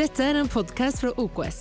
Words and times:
Dette 0.00 0.24
er 0.24 0.38
en 0.40 0.48
podkast 0.48 1.02
fra 1.02 1.10
OKS. 1.20 1.56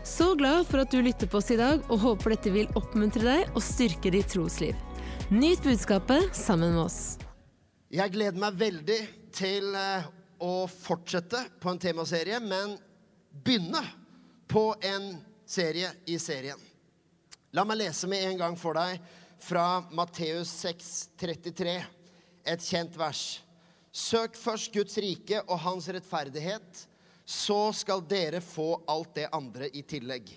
Så 0.00 0.30
glad 0.40 0.62
for 0.64 0.80
at 0.80 0.94
du 0.94 1.02
lytter 1.04 1.28
på 1.28 1.36
oss 1.42 1.50
i 1.52 1.58
dag, 1.60 1.82
og 1.92 1.98
håper 2.00 2.32
dette 2.32 2.52
vil 2.54 2.70
oppmuntre 2.78 3.20
deg 3.20 3.50
og 3.50 3.60
styrke 3.60 4.08
ditt 4.14 4.30
trosliv. 4.32 4.78
Nyt 5.28 5.60
budskapet 5.60 6.30
sammen 6.32 6.72
med 6.72 6.86
oss. 6.86 7.18
Jeg 7.92 8.14
gleder 8.14 8.40
meg 8.40 8.56
veldig 8.62 8.96
til 9.36 9.76
eh, 9.76 10.08
å 10.40 10.54
fortsette 10.72 11.42
på 11.60 11.74
en 11.74 11.82
temaserie, 11.84 12.40
men 12.40 12.78
begynne 13.44 13.84
på 14.48 14.64
en 14.80 15.12
serie 15.44 15.92
i 16.08 16.16
serien. 16.16 16.56
La 17.52 17.68
meg 17.68 17.82
lese 17.82 18.08
med 18.08 18.24
en 18.30 18.44
gang 18.46 18.56
for 18.56 18.80
deg 18.80 19.04
fra 19.50 19.82
Matteus 19.92 20.56
6, 20.64 20.92
33, 21.20 21.78
et 22.56 22.72
kjent 22.72 22.96
vers. 22.96 23.28
Søk 23.92 24.40
først 24.40 24.72
Guds 24.72 24.96
rike 24.96 25.44
og 25.44 25.60
hans 25.68 25.92
rettferdighet, 25.92 26.86
så 27.26 27.72
skal 27.74 28.04
dere 28.06 28.38
få 28.44 28.68
alt 28.86 29.16
det 29.18 29.28
andre 29.34 29.66
i 29.74 29.82
tillegg. 29.82 30.28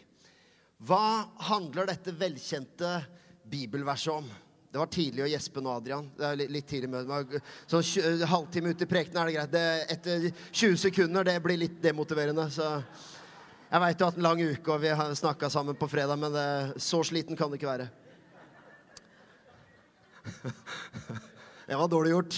Hva 0.81 1.27
handler 1.49 1.85
dette 1.91 2.13
velkjente 2.17 2.89
bibelverset 3.49 4.13
om? 4.13 4.30
Det 4.70 4.77
var 4.77 4.89
tidlig 4.94 5.23
å 5.25 5.30
gjespe 5.30 5.61
nå, 5.66 5.71
Adrian. 5.80 6.07
Det 6.17 6.25
er 6.25 6.41
litt, 6.49 6.67
tidlig 6.70 6.89
med 6.89 7.39
Sånn 7.70 7.85
tj- 7.85 8.25
halvtime 8.30 8.70
ut 8.73 8.81
i 8.85 8.88
prekenen 8.89 9.21
er 9.21 9.30
det 9.30 9.35
greit. 9.38 9.53
Det, 9.53 9.63
etter 9.95 10.27
20 10.52 10.77
sekunder 10.77 11.25
det 11.25 11.38
blir 11.45 11.57
litt 11.61 11.80
demotiverende. 11.81 12.45
Så 12.53 12.67
jeg 13.69 13.81
veit 13.83 13.97
du 13.97 14.03
har 14.05 14.11
hatt 14.11 14.19
en 14.21 14.27
lang 14.27 14.41
uke, 14.41 14.69
og 14.73 14.81
vi 14.81 14.91
har 14.94 15.13
snakka 15.17 15.49
sammen 15.53 15.77
på 15.77 15.89
fredag, 15.89 16.17
men 16.21 16.33
det, 16.33 16.45
så 16.81 17.02
sliten 17.05 17.38
kan 17.38 17.49
det 17.53 17.58
ikke 17.61 17.73
være. 17.73 17.89
Det 21.69 21.77
var 21.77 21.88
dårlig 21.89 22.11
gjort. 22.16 22.38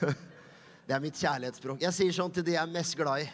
Det 0.86 0.92
er 0.96 1.00
mitt 1.00 1.16
kjærlighetsspråk. 1.16 1.80
Jeg 1.80 1.96
sier 1.96 2.12
sånn 2.12 2.32
til 2.34 2.44
de 2.44 2.56
jeg 2.56 2.60
er 2.60 2.72
mest 2.72 2.96
glad 2.98 3.22
i. 3.24 3.28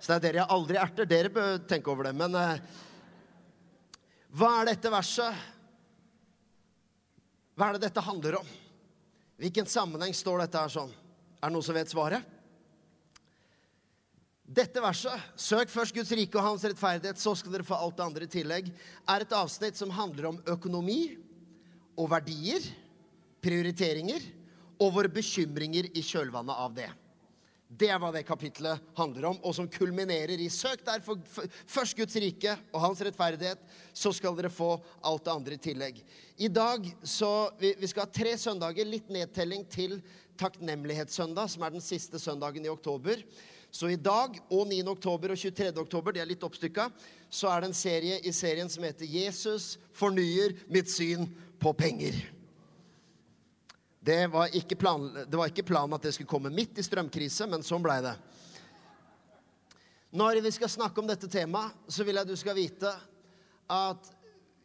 Så 0.00 0.08
det 0.08 0.16
er 0.16 0.24
dere 0.24 0.40
jeg 0.40 0.52
aldri 0.56 0.78
erter. 0.80 1.08
Dere 1.08 1.32
bør 1.32 1.60
tenke 1.68 1.92
over 1.92 2.08
det. 2.08 2.14
Men 2.16 2.34
eh, 2.40 2.62
hva 4.32 4.50
er 4.60 4.72
dette 4.72 4.92
verset? 4.92 5.46
Hva 7.54 7.68
er 7.68 7.76
det 7.76 7.84
dette 7.88 8.04
handler 8.04 8.40
om? 8.40 8.52
Hvilken 9.40 9.68
sammenheng 9.68 10.14
står 10.16 10.44
dette 10.44 10.60
her 10.60 10.72
sånn? 10.72 10.92
Er 11.40 11.48
det 11.48 11.54
noen 11.54 11.66
som 11.66 11.76
vet 11.76 11.92
svaret? 11.92 12.36
Dette 14.50 14.82
verset, 14.82 15.14
'Søk 15.38 15.70
først 15.70 15.94
Guds 15.94 16.10
rike 16.10 16.34
og 16.34 16.42
hans 16.42 16.64
rettferdighet, 16.66 17.20
så 17.22 17.36
skal 17.38 17.52
dere 17.54 17.66
få 17.66 17.76
alt 17.78 17.96
det 17.96 18.04
andre 18.04 18.26
i 18.26 18.32
tillegg', 18.32 18.72
er 19.06 19.22
et 19.22 19.36
avsnitt 19.36 19.78
som 19.78 19.92
handler 19.94 20.26
om 20.26 20.40
økonomi 20.42 21.14
og 21.94 22.10
verdier, 22.10 22.64
prioriteringer 23.40 24.24
og 24.80 24.90
våre 24.96 25.12
bekymringer 25.12 25.92
i 25.94 26.02
kjølvannet 26.02 26.64
av 26.66 26.74
det. 26.74 26.88
Det 27.70 27.86
er 27.86 28.00
hva 28.02 28.08
det 28.10 28.24
kapitlet 28.26 28.82
handler 28.98 29.28
om, 29.28 29.36
og 29.46 29.54
som 29.54 29.68
kulminerer 29.70 30.40
i 30.42 30.48
'Søk 30.50 30.82
derfor 30.84 31.20
først 31.66 31.96
Guds 31.96 32.16
rike 32.16 32.56
og 32.72 32.80
hans 32.80 33.00
rettferdighet, 33.00 33.58
så 33.94 34.10
skal 34.12 34.34
dere 34.34 34.50
få 34.50 34.82
alt 35.04 35.24
det 35.24 35.30
andre 35.30 35.54
i 35.54 35.56
tillegg'. 35.56 36.02
I 36.38 36.48
dag 36.48 36.94
så 37.04 37.50
Vi, 37.60 37.74
vi 37.78 37.86
skal 37.86 38.02
ha 38.02 38.10
tre 38.10 38.36
søndager, 38.36 38.84
litt 38.84 39.08
nedtelling 39.08 39.64
til 39.70 40.02
takknemlighetssøndag, 40.36 41.50
som 41.50 41.62
er 41.62 41.70
den 41.70 41.80
siste 41.80 42.18
søndagen 42.18 42.64
i 42.64 42.68
oktober. 42.68 43.22
Så 43.70 43.86
i 43.88 43.96
dag 43.96 44.40
og 44.50 44.66
9. 44.66 44.82
oktober 44.88 45.30
og 45.30 45.38
23. 45.38 45.78
oktober, 45.78 46.12
det 46.12 46.22
er 46.22 46.26
litt 46.26 46.42
oppstykka, 46.42 46.90
så 47.30 47.48
er 47.48 47.60
det 47.60 47.70
en 47.70 47.74
serie 47.74 48.18
i 48.26 48.32
serien 48.32 48.68
som 48.68 48.82
heter 48.82 49.06
'Jesus 49.06 49.78
fornyer 49.92 50.56
mitt 50.68 50.90
syn 50.90 51.28
på 51.60 51.72
penger'. 51.72 52.39
Det 54.00 54.26
var, 54.32 54.48
ikke 54.56 54.76
planen 54.80 55.92
at 55.94 56.04
det 56.06 56.14
skulle 56.16 56.30
komme 56.30 56.52
midt 56.52 56.78
i 56.80 56.84
strømkrise, 56.84 57.44
men 57.50 57.64
sånn 57.64 57.82
blei 57.84 57.98
det. 58.04 58.14
Når 60.16 60.40
vi 60.40 60.52
skal 60.56 60.72
snakke 60.72 61.02
om 61.02 61.08
dette 61.10 61.28
temaet, 61.30 61.76
så 61.84 62.06
vil 62.06 62.16
jeg 62.16 62.30
du 62.30 62.32
skal 62.40 62.56
vite 62.56 62.90
at 63.70 64.08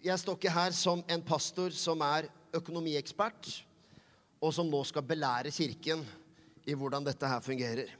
jeg 0.05 0.21
står 0.21 0.37
ikke 0.39 0.53
her 0.55 0.73
som 0.77 1.03
en 1.11 1.23
pastor 1.25 1.75
som 1.75 1.99
er 2.05 2.29
økonomiekspert, 2.55 3.49
og 4.39 4.53
som 4.55 4.69
nå 4.71 4.79
skal 4.87 5.05
belære 5.05 5.51
kirken 5.53 6.03
i 6.65 6.75
hvordan 6.77 7.05
dette 7.05 7.27
her 7.27 7.43
fungerer. 7.43 7.91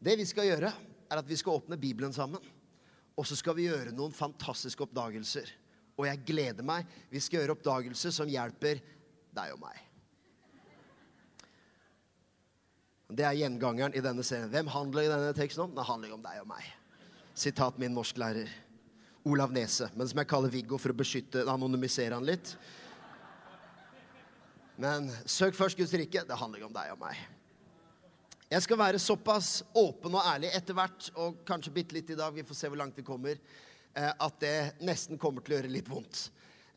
Det 0.00 0.14
vi 0.18 0.26
skal 0.26 0.48
gjøre, 0.48 0.72
er 1.08 1.20
at 1.20 1.28
vi 1.28 1.36
skal 1.36 1.58
åpne 1.58 1.78
Bibelen 1.80 2.14
sammen. 2.14 2.42
Og 3.18 3.26
så 3.26 3.36
skal 3.36 3.56
vi 3.58 3.66
gjøre 3.66 3.94
noen 3.96 4.14
fantastiske 4.14 4.84
oppdagelser. 4.86 5.50
Og 5.98 6.06
jeg 6.06 6.22
gleder 6.28 6.66
meg. 6.66 6.86
Vi 7.10 7.20
skal 7.20 7.42
gjøre 7.42 7.58
oppdagelser 7.58 8.14
som 8.14 8.30
hjelper 8.30 8.80
deg 9.34 9.54
og 9.56 9.62
meg. 9.64 9.87
Det 13.08 13.24
er 13.24 13.38
gjengangeren 13.38 13.94
i 13.96 14.02
denne 14.04 14.24
serien. 14.26 14.50
Hvem 14.52 14.68
handler 14.68 15.06
i 15.06 15.08
denne 15.08 15.32
teksten 15.36 15.64
om? 15.64 15.70
Den 15.72 15.86
handler 15.88 16.12
om 16.12 16.24
deg 16.24 16.42
og 16.42 16.50
meg. 16.50 16.66
Sitat 17.32 17.78
min 17.80 17.94
norsklærer. 17.96 18.50
Olav 19.28 19.52
Nese. 19.52 19.88
Men 19.96 20.10
som 20.10 20.20
jeg 20.20 20.28
kaller 20.28 20.52
Viggo 20.52 20.76
for 20.80 20.92
å 20.92 20.98
beskytte 20.98 21.46
anonymisere 21.48 22.18
han 22.18 22.28
litt. 22.28 22.52
Men 24.76 25.08
søk 25.24 25.56
først 25.56 25.80
Guds 25.80 25.96
rike. 25.96 26.26
Det 26.28 26.36
handler 26.36 26.68
om 26.68 26.76
deg 26.76 26.92
og 26.92 27.00
meg. 27.00 27.16
Jeg 28.48 28.64
skal 28.64 28.80
være 28.80 29.00
såpass 29.00 29.62
åpen 29.76 30.14
og 30.16 30.28
ærlig 30.28 30.52
etter 30.56 30.76
hvert, 30.76 31.10
og 31.20 31.42
kanskje 31.48 31.72
bitte 31.72 31.96
litt 31.96 32.12
i 32.12 32.16
dag, 32.16 32.32
vi 32.32 32.44
får 32.48 32.56
se 32.56 32.70
hvor 32.70 32.80
langt 32.80 32.96
vi 32.96 33.04
kommer, 33.04 33.36
eh, 33.92 34.08
at 34.08 34.38
det 34.40 34.54
nesten 34.80 35.20
kommer 35.20 35.44
til 35.44 35.52
å 35.52 35.58
gjøre 35.58 35.72
litt 35.72 35.88
vondt. 35.88 36.28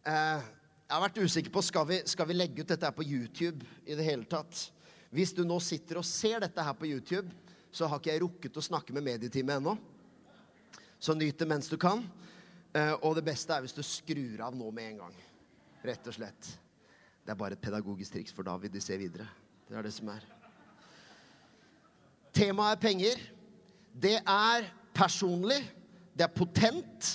Eh, 0.04 0.50
Jeg 0.92 1.00
har 1.00 1.08
vært 1.08 1.22
usikker 1.24 1.52
på 1.56 1.62
skal 1.64 1.86
vi 1.88 2.02
skal 2.04 2.28
vi 2.28 2.36
legge 2.36 2.66
ut 2.66 2.68
dette 2.68 2.84
her 2.84 2.92
på 2.92 3.06
YouTube 3.08 3.64
i 3.88 3.96
det 3.96 4.04
hele 4.04 4.28
tatt. 4.28 4.66
Hvis 5.12 5.34
du 5.36 5.44
nå 5.44 5.58
sitter 5.64 6.00
og 6.00 6.08
ser 6.08 6.40
dette 6.44 6.64
her 6.64 6.76
på 6.78 6.88
YouTube, 6.88 7.28
så 7.72 7.88
har 7.88 8.00
ikke 8.00 8.14
jeg 8.14 8.24
rukket 8.24 8.58
å 8.60 8.64
snakke 8.64 8.96
med 8.96 9.04
medietime 9.04 9.58
ennå. 9.60 9.76
Så 11.02 11.16
nyt 11.18 11.40
det 11.40 11.48
mens 11.50 11.70
du 11.72 11.78
kan. 11.82 12.04
Eh, 12.74 12.94
Og 13.02 13.16
det 13.16 13.26
beste 13.28 13.54
er 13.54 13.64
hvis 13.64 13.76
du 13.76 13.84
skrur 13.84 14.44
av 14.48 14.56
nå 14.56 14.72
med 14.72 14.92
en 14.92 15.04
gang. 15.06 15.16
Rett 15.84 16.08
og 16.08 16.16
slett. 16.16 16.52
Det 17.26 17.34
er 17.34 17.40
bare 17.40 17.58
et 17.58 17.64
pedagogisk 17.64 18.14
triks 18.16 18.34
for 18.34 18.48
David. 18.48 18.72
De 18.72 18.82
ser 18.82 19.02
videre. 19.02 19.28
Det 19.68 19.78
er 19.78 19.84
det 19.84 19.94
som 19.94 20.10
er. 20.14 20.24
Temaet 22.32 22.78
er 22.78 22.82
penger. 22.82 23.24
Det 23.92 24.18
er 24.20 24.70
personlig, 24.96 25.60
det 26.16 26.24
er 26.24 26.32
potent, 26.36 27.10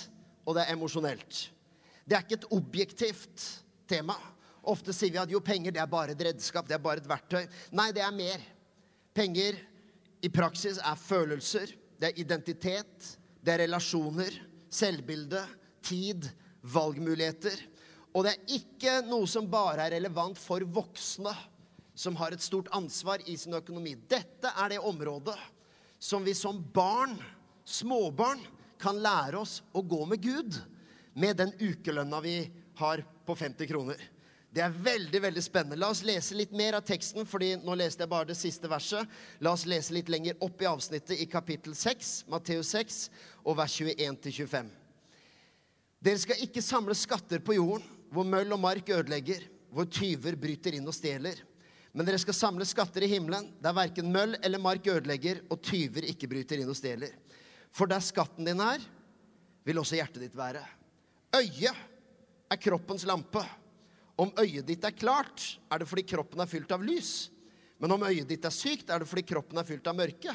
og 0.45 0.55
det 0.55 0.65
er 0.65 0.75
emosjonelt. 0.75 1.39
Det 2.05 2.15
er 2.15 2.23
ikke 2.23 2.37
et 2.37 2.51
objektivt 2.53 3.45
tema. 3.89 4.15
Ofte 4.67 4.93
sier 4.95 5.13
vi 5.13 5.21
at 5.21 5.31
jo, 5.31 5.39
penger 5.43 5.73
det 5.75 5.81
er 5.81 5.89
bare 5.91 6.13
et 6.13 6.23
redskap, 6.27 6.67
det 6.67 6.75
er 6.75 6.83
bare 6.83 7.01
et 7.01 7.09
verktøy. 7.09 7.45
Nei, 7.77 7.91
det 7.95 8.03
er 8.03 8.15
mer. 8.15 8.43
Penger 9.15 9.59
i 10.25 10.29
praksis 10.33 10.79
er 10.83 10.99
følelser, 10.99 11.71
det 11.97 12.11
er 12.11 12.19
identitet, 12.21 13.13
det 13.41 13.53
er 13.53 13.63
relasjoner, 13.63 14.33
selvbilde, 14.69 15.41
tid, 15.85 16.27
valgmuligheter. 16.67 17.55
Og 18.13 18.25
det 18.25 18.33
er 18.33 18.57
ikke 18.57 18.97
noe 19.07 19.27
som 19.29 19.47
bare 19.49 19.85
er 19.85 19.95
relevant 19.97 20.39
for 20.41 20.63
voksne 20.73 21.33
som 21.97 22.17
har 22.19 22.33
et 22.33 22.43
stort 22.43 22.69
ansvar 22.77 23.23
i 23.25 23.37
sin 23.39 23.55
økonomi. 23.57 23.95
Dette 24.09 24.51
er 24.51 24.73
det 24.73 24.83
området 24.83 25.37
som 25.99 26.25
vi 26.25 26.35
som 26.37 26.59
barn, 26.73 27.15
småbarn, 27.65 28.43
kan 28.77 28.99
lære 29.01 29.39
oss 29.41 29.63
å 29.73 29.81
gå 29.81 30.03
med 30.05 30.21
Gud 30.21 30.59
med 31.17 31.39
den 31.39 31.49
ukelønna 31.57 32.19
vi 32.21 32.35
har 32.77 33.01
på 33.25 33.33
50 33.33 33.69
kroner. 33.71 33.97
Det 34.57 34.63
er 34.65 34.73
veldig 34.73 35.19
veldig 35.21 35.41
spennende. 35.45 35.77
La 35.77 35.91
oss 35.93 35.99
lese 36.01 36.33
litt 36.33 36.53
mer 36.57 36.79
av 36.79 36.85
teksten, 36.85 37.27
fordi 37.29 37.51
nå 37.61 37.75
leste 37.77 38.01
jeg 38.01 38.09
bare 38.09 38.25
det 38.31 38.37
siste 38.39 38.69
verset. 38.71 39.05
La 39.45 39.51
oss 39.53 39.67
lese 39.69 39.93
litt 39.93 40.07
lenger 40.09 40.39
opp 40.41 40.63
i 40.63 40.65
avsnittet 40.65 41.19
i 41.21 41.27
kapittel 41.29 41.75
6, 41.77 42.23
Matteus 42.33 42.71
6, 42.73 42.95
og 43.45 43.59
vers 43.59 43.75
21-25. 43.77 44.71
Dere 46.07 46.21
skal 46.23 46.41
ikke 46.41 46.63
samle 46.65 46.95
skatter 46.97 47.43
på 47.45 47.53
jorden, 47.59 47.85
hvor 48.09 48.25
møll 48.25 48.55
og 48.55 48.63
mark 48.63 48.89
ødelegger, 48.95 49.45
hvor 49.69 49.85
tyver 49.93 50.39
bryter 50.41 50.79
inn 50.79 50.89
og 50.89 50.97
stjeler. 50.97 51.37
Men 51.93 52.09
dere 52.09 52.23
skal 52.25 52.39
samle 52.39 52.65
skatter 52.65 53.05
i 53.05 53.11
himmelen, 53.13 53.51
der 53.61 53.77
verken 53.77 54.09
møll 54.09 54.39
eller 54.41 54.63
mark 54.63 54.89
ødelegger, 54.89 55.43
og 55.53 55.61
tyver 55.69 56.09
ikke 56.09 56.31
bryter 56.33 56.63
inn 56.63 56.73
og 56.73 56.79
stjeler. 56.81 57.13
For 57.69 57.85
der 57.85 58.01
skatten 58.01 58.49
din 58.49 58.65
er, 58.65 58.81
vil 59.69 59.85
også 59.85 60.01
hjertet 60.01 60.25
ditt 60.25 60.41
være. 60.41 60.65
Øyet 61.43 61.85
er 62.49 62.63
kroppens 62.65 63.05
lampe. 63.05 63.45
Om 64.17 64.31
øyet 64.41 64.65
ditt 64.65 64.85
er 64.85 64.95
klart, 64.97 65.43
er 65.69 65.81
det 65.81 65.87
fordi 65.89 66.03
kroppen 66.09 66.41
er 66.41 66.49
fylt 66.49 66.71
av 66.73 66.83
lys. 66.83 67.29
Men 67.77 67.93
om 67.93 68.05
øyet 68.07 68.29
ditt 68.29 68.45
er 68.45 68.53
sykt, 68.53 68.89
er 68.89 69.03
det 69.03 69.09
fordi 69.09 69.25
kroppen 69.29 69.59
er 69.61 69.67
fylt 69.67 69.87
av 69.87 69.97
mørke. 69.97 70.33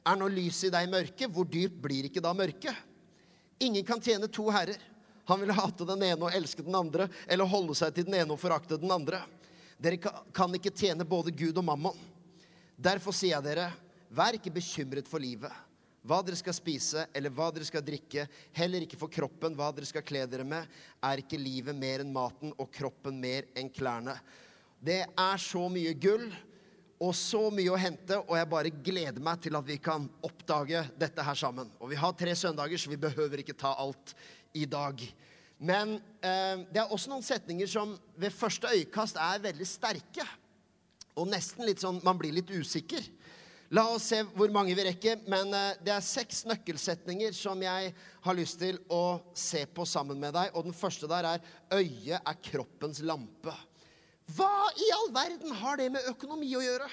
Er 0.00 0.16
nå 0.16 0.30
lyset 0.32 0.70
i 0.70 0.72
deg 0.72 0.88
mørke, 0.88 1.28
hvor 1.28 1.44
dypt 1.44 1.76
blir 1.84 2.08
ikke 2.08 2.22
da 2.24 2.32
mørket? 2.36 2.86
Ingen 3.60 3.84
kan 3.84 4.00
tjene 4.00 4.30
to 4.32 4.46
herrer. 4.48 4.80
Han 5.28 5.42
vil 5.42 5.52
hate 5.52 5.84
den 5.86 6.02
ene 6.02 6.26
og 6.26 6.34
elske 6.34 6.64
den 6.64 6.74
andre, 6.74 7.10
eller 7.28 7.46
holde 7.46 7.76
seg 7.76 7.92
til 7.94 8.08
den 8.08 8.16
ene 8.22 8.32
og 8.32 8.40
forakte 8.40 8.80
den 8.80 8.90
andre. 8.90 9.20
Dere 9.80 10.00
kan 10.34 10.56
ikke 10.56 10.72
tjene 10.72 11.04
både 11.08 11.32
Gud 11.36 11.60
og 11.60 11.66
mammon. 11.68 12.00
Derfor 12.80 13.12
sier 13.12 13.36
jeg 13.36 13.44
dere, 13.44 13.68
vær 14.10 14.36
ikke 14.36 14.52
bekymret 14.56 15.08
for 15.08 15.22
livet, 15.22 15.52
hva 16.00 16.20
dere 16.24 16.38
skal 16.38 16.56
spise 16.56 17.06
eller 17.14 17.32
hva 17.34 17.50
dere 17.52 17.66
skal 17.68 17.84
drikke, 17.84 18.26
heller 18.56 18.84
ikke 18.86 18.98
for 19.00 19.12
kroppen, 19.12 19.56
hva 19.56 19.68
dere 19.74 19.88
skal 19.88 20.04
kle 20.06 20.24
dere 20.30 20.46
med. 20.48 20.68
Er 21.04 21.20
ikke 21.20 21.40
livet 21.40 21.76
mer 21.76 22.04
enn 22.04 22.12
maten 22.14 22.54
og 22.56 22.70
kroppen 22.72 23.20
mer 23.20 23.48
enn 23.58 23.68
klærne? 23.72 24.16
Det 24.80 25.02
er 25.04 25.42
så 25.42 25.66
mye 25.68 25.92
gull 26.00 26.30
og 27.00 27.14
så 27.16 27.46
mye 27.52 27.72
å 27.72 27.78
hente, 27.80 28.18
og 28.26 28.34
jeg 28.36 28.48
bare 28.52 28.72
gleder 28.84 29.24
meg 29.24 29.40
til 29.40 29.56
at 29.56 29.64
vi 29.64 29.78
kan 29.80 30.04
oppdage 30.24 30.82
dette 31.00 31.24
her 31.24 31.38
sammen. 31.38 31.70
Og 31.80 31.88
vi 31.92 31.96
har 32.00 32.12
tre 32.16 32.34
søndager, 32.36 32.80
så 32.80 32.92
vi 32.92 33.00
behøver 33.00 33.40
ikke 33.40 33.56
ta 33.56 33.72
alt 33.80 34.12
i 34.56 34.66
dag. 34.68 35.00
Men 35.60 35.94
eh, 36.20 36.60
det 36.68 36.82
er 36.82 36.92
også 36.92 37.12
noen 37.12 37.24
setninger 37.24 37.68
som 37.68 37.94
ved 38.20 38.32
første 38.36 38.68
øyekast 38.72 39.16
er 39.20 39.40
veldig 39.44 39.68
sterke. 39.68 40.26
Og 41.16 41.28
nesten 41.28 41.66
litt 41.66 41.82
sånn 41.82 41.98
Man 42.04 42.20
blir 42.20 42.32
litt 42.32 42.52
usikker. 42.52 43.04
La 43.70 43.84
oss 43.94 44.08
se 44.10 44.18
hvor 44.34 44.50
mange 44.50 44.74
vi 44.74 44.84
rekker. 44.88 45.20
Men 45.30 45.54
eh, 45.54 45.76
det 45.84 45.92
er 45.94 46.04
seks 46.04 46.42
nøkkelsetninger 46.50 47.34
som 47.36 47.60
jeg 47.62 47.92
har 48.24 48.38
lyst 48.38 48.58
til 48.62 48.80
å 48.90 49.20
se 49.36 49.62
på 49.70 49.86
sammen 49.86 50.18
med 50.18 50.34
deg. 50.34 50.50
Og 50.58 50.66
den 50.66 50.76
første 50.76 51.10
der 51.10 51.28
er 51.36 51.44
'Øyet 51.70 52.18
er 52.18 52.40
kroppens 52.50 53.02
lampe'. 53.06 53.54
Hva 54.30 54.70
i 54.78 54.90
all 54.94 55.08
verden 55.14 55.54
har 55.62 55.78
det 55.78 55.90
med 55.90 56.06
økonomi 56.10 56.50
å 56.54 56.62
gjøre? 56.62 56.90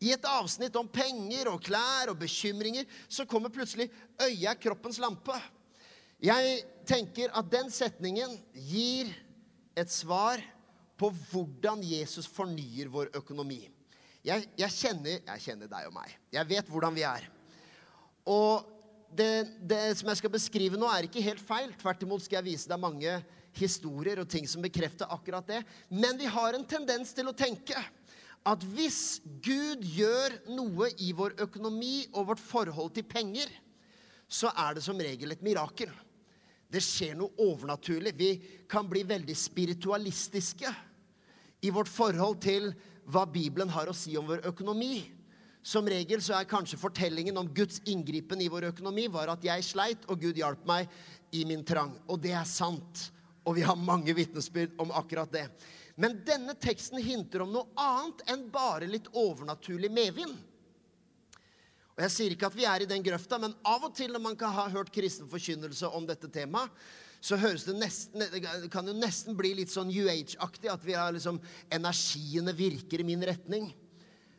I 0.00 0.12
et 0.14 0.28
avsnitt 0.30 0.76
om 0.78 0.86
penger 0.88 1.48
og 1.50 1.64
klær 1.64 2.12
og 2.12 2.20
bekymringer 2.20 2.86
så 3.08 3.26
kommer 3.26 3.48
plutselig 3.48 3.88
'øyet 4.20 4.50
er 4.50 4.60
kroppens 4.60 5.00
lampe'. 5.00 5.40
Jeg 6.20 6.64
tenker 6.86 7.30
at 7.32 7.48
den 7.50 7.70
setningen 7.70 8.36
gir 8.52 9.08
et 9.76 9.90
svar 9.90 10.42
på 10.98 11.12
hvordan 11.30 11.82
Jesus 11.82 12.26
fornyer 12.26 12.90
vår 12.90 13.12
økonomi. 13.14 13.68
Jeg, 14.26 14.48
jeg, 14.58 14.74
kjenner, 14.74 15.20
jeg 15.22 15.44
kjenner 15.44 15.70
deg 15.70 15.88
og 15.88 15.94
meg. 15.94 16.14
Jeg 16.34 16.50
vet 16.50 16.70
hvordan 16.72 16.96
vi 16.96 17.04
er. 17.06 17.28
Og 18.28 18.66
det, 19.14 19.48
det, 19.64 19.80
som 19.96 20.10
jeg 20.10 20.20
skal 20.20 20.32
beskrive 20.32 20.80
nå, 20.80 20.88
er 20.90 21.06
ikke 21.08 21.24
helt 21.24 21.42
feil. 21.42 21.70
Tvert 21.80 22.02
imot 22.04 22.24
skal 22.24 22.40
jeg 22.40 22.50
vise 22.50 22.70
deg 22.70 22.82
mange 22.82 23.14
historier 23.58 24.20
og 24.20 24.28
ting 24.30 24.46
som 24.50 24.64
bekrefter 24.64 25.10
akkurat 25.14 25.46
det. 25.48 25.62
Men 25.88 26.18
vi 26.20 26.28
har 26.28 26.56
en 26.56 26.66
tendens 26.68 27.14
til 27.16 27.30
å 27.30 27.36
tenke 27.36 27.78
at 28.48 28.64
hvis 28.74 29.20
Gud 29.44 29.82
gjør 29.84 30.36
noe 30.54 30.90
i 31.02 31.12
vår 31.16 31.38
økonomi 31.44 32.08
og 32.12 32.30
vårt 32.32 32.42
forhold 32.42 32.92
til 32.96 33.06
penger, 33.08 33.48
så 34.28 34.52
er 34.52 34.76
det 34.76 34.84
som 34.84 35.00
regel 35.00 35.32
et 35.32 35.44
mirakel. 35.44 35.90
Det 36.68 36.82
skjer 36.84 37.16
noe 37.16 37.32
overnaturlig. 37.40 38.12
Vi 38.12 38.30
kan 38.68 38.88
bli 38.88 39.02
veldig 39.08 39.36
spiritualistiske 39.36 40.72
i 41.64 41.72
vårt 41.74 41.88
forhold 41.90 42.36
til 42.44 42.70
hva 43.08 43.24
Bibelen 43.28 43.70
har 43.72 43.88
å 43.88 43.96
si 43.96 44.16
om 44.20 44.26
vår 44.28 44.44
økonomi. 44.50 45.06
Som 45.64 45.88
regel 45.90 46.22
så 46.24 46.36
er 46.38 46.48
kanskje 46.48 46.78
fortellingen 46.80 47.36
om 47.40 47.48
Guds 47.54 47.80
inngripen 47.88 48.40
i 48.40 48.50
vår 48.52 48.70
økonomi 48.70 49.08
var 49.12 49.32
at 49.32 49.44
jeg 49.44 49.66
sleit, 49.66 50.04
og 50.08 50.20
Gud 50.22 50.38
hjalp 50.38 50.62
meg 50.68 50.88
i 51.34 51.44
min 51.48 51.64
trang. 51.66 51.96
Og 52.08 52.20
det 52.22 52.34
er 52.36 52.46
sant. 52.48 53.08
Og 53.48 53.56
vi 53.58 53.64
har 53.64 53.80
mange 53.80 54.14
vitnesbyrd 54.16 54.76
om 54.80 54.92
akkurat 54.96 55.32
det. 55.32 55.46
Men 55.98 56.20
denne 56.24 56.54
teksten 56.54 57.00
hinter 57.02 57.42
om 57.42 57.52
noe 57.52 57.72
annet 57.80 58.22
enn 58.30 58.46
bare 58.54 58.86
litt 58.86 59.08
overnaturlig 59.16 59.90
medvind. 59.90 60.36
Og 61.96 62.04
Jeg 62.04 62.14
sier 62.14 62.34
ikke 62.34 62.46
at 62.46 62.54
vi 62.54 62.68
er 62.70 62.84
i 62.84 62.86
den 62.86 63.02
grøfta, 63.02 63.40
men 63.42 63.56
av 63.66 63.88
og 63.88 63.96
til 63.98 64.12
når 64.14 64.22
man 64.22 64.36
kan 64.38 64.52
ha 64.54 64.68
hørt 64.70 64.92
kristen 64.94 65.26
forkynnelse 65.30 65.88
om 65.90 66.06
dette 66.06 66.30
temaet, 66.30 66.70
så 67.20 67.38
høres 67.40 67.66
det 67.66 67.74
nesten, 67.74 68.22
det 68.30 68.70
kan 68.70 68.86
jo 68.86 68.94
nesten 68.94 69.36
bli 69.38 69.50
litt 69.58 69.72
sånn 69.72 69.90
New 69.90 70.06
Age-aktig. 70.10 70.70
At 70.70 70.84
vi 70.86 70.94
har 70.94 71.12
liksom, 71.14 71.40
energiene 71.74 72.54
virker 72.54 73.02
i 73.02 73.06
min 73.08 73.24
retning. 73.26 73.72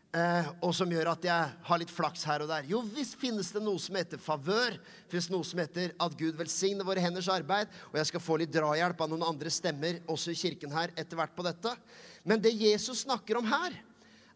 Eh, 0.10 0.48
og 0.66 0.72
som 0.74 0.90
gjør 0.90 1.12
at 1.12 1.26
jeg 1.28 1.50
har 1.68 1.80
litt 1.82 1.92
flaks 1.94 2.24
her 2.26 2.42
og 2.42 2.50
der. 2.50 2.66
Jo 2.72 2.80
visst 2.96 3.20
finnes 3.22 3.52
det 3.54 3.62
noe 3.62 3.78
som 3.82 3.98
heter 4.00 4.22
favør. 4.22 4.80
finnes 5.12 5.30
noe 5.30 5.46
som 5.46 5.60
heter 5.62 5.94
at 6.02 6.16
Gud 6.18 6.40
velsigner 6.40 6.88
våre 6.88 7.04
henders 7.04 7.30
arbeid. 7.30 7.70
Og 7.92 8.00
jeg 8.00 8.10
skal 8.10 8.24
få 8.24 8.40
litt 8.42 8.54
drahjelp 8.54 9.04
av 9.06 9.12
noen 9.12 9.28
andre 9.28 9.54
stemmer 9.54 10.00
også 10.10 10.34
i 10.34 10.40
kirken 10.40 10.74
her 10.74 10.96
etter 10.98 11.20
hvert 11.20 11.36
på 11.36 11.46
dette. 11.46 11.76
Men 12.24 12.42
det 12.42 12.56
Jesus 12.58 13.04
snakker 13.06 13.38
om 13.38 13.52
her, 13.52 13.76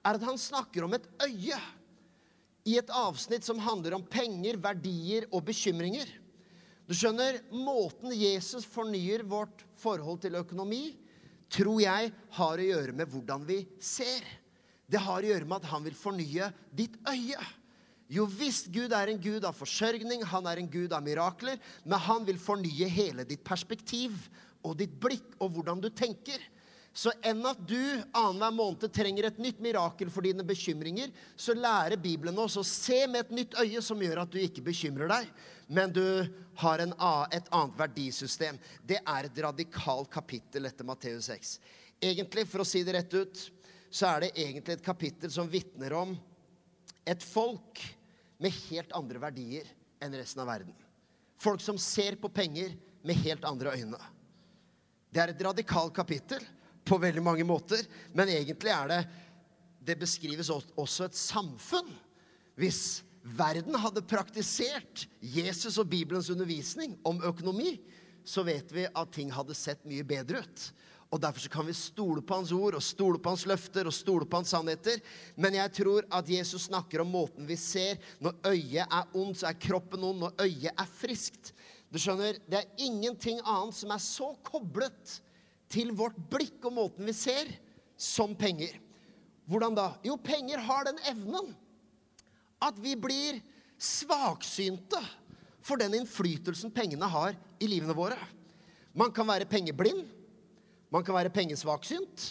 er 0.04 0.19
at 0.19 0.28
han 0.28 0.38
snakker 0.38 0.86
om 0.86 0.94
et 0.94 1.07
øye. 1.24 1.57
I 2.69 2.78
et 2.80 2.94
avsnitt 2.94 3.44
som 3.48 3.60
handler 3.60 3.96
om 3.98 4.06
penger, 4.06 4.60
verdier 4.62 5.25
og 5.31 5.42
bekymringer. 5.48 6.12
Du 6.84 6.94
skjønner, 6.98 7.40
måten 7.56 8.12
Jesus 8.12 8.66
fornyer 8.68 9.24
vårt 9.28 9.64
forhold 9.80 10.20
til 10.26 10.36
økonomi, 10.36 10.92
tror 11.54 11.80
jeg 11.80 12.12
har 12.38 12.60
å 12.60 12.70
gjøre 12.70 12.96
med 12.98 13.12
hvordan 13.12 13.46
vi 13.48 13.62
ser. 13.80 14.24
Det 14.90 15.00
har 15.00 15.24
å 15.24 15.30
gjøre 15.30 15.48
med 15.48 15.62
at 15.62 15.70
han 15.72 15.86
vil 15.86 15.96
fornye 15.96 16.50
ditt 16.76 16.98
øye. 17.08 17.40
Jo 18.12 18.26
visst 18.30 18.68
Gud 18.74 18.92
er 18.94 19.10
en 19.10 19.22
gud 19.22 19.46
av 19.48 19.56
forsørgning, 19.56 20.26
han 20.28 20.48
er 20.50 20.60
en 20.60 20.70
gud 20.70 20.92
av 20.94 21.06
mirakler, 21.06 21.62
men 21.86 22.04
han 22.04 22.28
vil 22.28 22.42
fornye 22.42 22.90
hele 22.92 23.24
ditt 23.26 23.46
perspektiv 23.48 24.28
og 24.64 24.76
ditt 24.80 24.94
blikk 25.00 25.38
og 25.40 25.56
hvordan 25.56 25.82
du 25.82 25.90
tenker. 25.90 26.42
Så 26.94 27.10
enn 27.26 27.42
at 27.50 27.58
du 27.66 27.80
annenhver 28.14 28.54
måned 28.54 28.92
trenger 28.94 29.32
et 29.32 29.40
nytt 29.42 29.64
mirakel 29.64 30.12
for 30.14 30.26
dine 30.26 30.46
bekymringer, 30.46 31.10
så 31.34 31.56
lærer 31.58 31.98
Bibelen 31.98 32.38
oss 32.44 32.60
å 32.60 32.66
se 32.68 33.00
med 33.08 33.24
et 33.24 33.34
nytt 33.40 33.58
øye 33.64 33.82
som 33.82 34.04
gjør 34.04 34.22
at 34.28 34.36
du 34.36 34.38
ikke 34.44 34.66
bekymrer 34.68 35.10
deg, 35.10 35.32
men 35.68 35.94
du 35.94 36.06
har 36.56 36.80
en, 36.80 36.94
et 37.31 37.50
annet 37.50 37.80
verdisystem. 37.80 38.60
Det 38.83 39.00
er 39.00 39.27
et 39.27 39.42
radikalt 39.45 40.12
kapittel 40.12 40.69
etter 40.69 40.88
Matteus 40.88 41.30
6. 41.31 41.57
Egentlig, 42.04 42.45
for 42.50 42.63
å 42.63 42.68
si 42.68 42.83
det 42.83 42.95
rett 42.98 43.13
ut, 43.13 43.44
så 43.94 44.10
er 44.10 44.25
det 44.25 44.31
egentlig 44.42 44.77
et 44.77 44.86
kapittel 44.86 45.31
som 45.31 45.50
vitner 45.50 45.94
om 45.95 46.15
et 47.06 47.24
folk 47.24 47.81
med 48.42 48.56
helt 48.69 48.95
andre 48.98 49.21
verdier 49.21 49.68
enn 50.04 50.15
resten 50.18 50.42
av 50.44 50.50
verden. 50.50 50.74
Folk 51.39 51.62
som 51.62 51.80
ser 51.80 52.18
på 52.19 52.31
penger 52.33 52.74
med 53.04 53.19
helt 53.24 53.45
andre 53.48 53.75
øyne. 53.77 54.00
Det 55.13 55.21
er 55.21 55.33
et 55.33 55.45
radikalt 55.45 55.94
kapittel 55.95 56.44
på 56.83 56.98
veldig 57.00 57.24
mange 57.24 57.45
måter, 57.48 57.83
men 58.13 58.31
egentlig 58.31 58.74
er 58.74 58.89
det 58.92 59.04
Det 59.83 59.98
beskrives 60.00 60.48
også 60.50 61.04
et 61.04 61.15
samfunn. 61.15 61.89
Hvis 62.56 63.04
verden 63.24 63.75
hadde 63.80 64.04
praktisert 64.06 65.08
Jesus 65.20 65.80
og 65.80 65.88
Bibelens 65.92 66.30
undervisning 66.30 66.98
om 67.08 67.22
økonomi, 67.24 67.78
så 68.24 68.44
vet 68.48 68.72
vi 68.72 68.86
at 68.88 69.14
ting 69.16 69.31
hadde 69.31 69.56
sett 69.56 69.84
mye 69.88 70.04
bedre 70.08 70.44
ut. 70.44 70.66
Og 71.14 71.22
Derfor 71.22 71.52
kan 71.54 71.68
vi 71.68 71.75
stole 71.78 72.24
på 72.25 72.40
hans 72.40 72.52
ord 72.56 72.74
og 72.74 72.84
stole 72.84 73.20
på 73.22 73.30
hans 73.30 73.46
løfter 73.46 73.86
og 73.86 73.94
stole 73.94 74.25
på 74.25 74.40
hans 74.40 74.50
sannheter. 74.56 74.98
Men 75.38 75.54
jeg 75.60 75.74
tror 75.78 76.08
at 76.10 76.30
Jesus 76.30 76.66
snakker 76.72 77.04
om 77.04 77.12
måten 77.14 77.46
vi 77.46 77.58
ser. 77.60 78.00
Når 78.18 78.40
øyet 78.50 78.88
er 78.88 79.12
ondt, 79.14 79.38
så 79.38 79.52
er 79.52 79.60
kroppen 79.62 80.08
ond. 80.08 80.24
Når 80.24 80.34
øyet 80.42 80.72
er 80.74 80.90
friskt. 80.90 81.54
Du 81.94 82.00
skjønner, 82.02 82.40
Det 82.50 82.58
er 82.58 82.81
ingenting 82.81 83.44
annet 83.46 83.78
som 83.78 83.94
er 83.94 84.02
så 84.02 84.31
koblet 84.42 85.20
til 85.70 85.94
vårt 85.94 86.18
blikk 86.31 86.66
og 86.66 86.74
måten 86.74 87.06
vi 87.06 87.14
ser, 87.14 87.46
som 87.98 88.34
penger. 88.36 88.74
Hvordan 89.46 89.78
da? 89.78 89.92
Jo, 90.02 90.18
penger 90.18 90.66
har 90.66 90.90
den 90.90 90.98
evnen 91.12 91.54
at 92.63 92.80
vi 92.80 92.95
blir 93.00 93.42
svaksynte 93.80 95.01
for 95.63 95.80
den 95.80 95.95
innflytelsen 96.00 96.71
pengene 96.75 97.08
har 97.10 97.36
i 97.60 97.70
livene 97.70 97.96
våre. 97.96 98.20
Man 98.93 99.12
kan 99.15 99.27
være 99.27 99.50
pengeblind. 99.50 100.05
Man 100.93 101.01
kan 101.01 101.15
være 101.17 101.34
pengesvaksynt, 101.34 102.27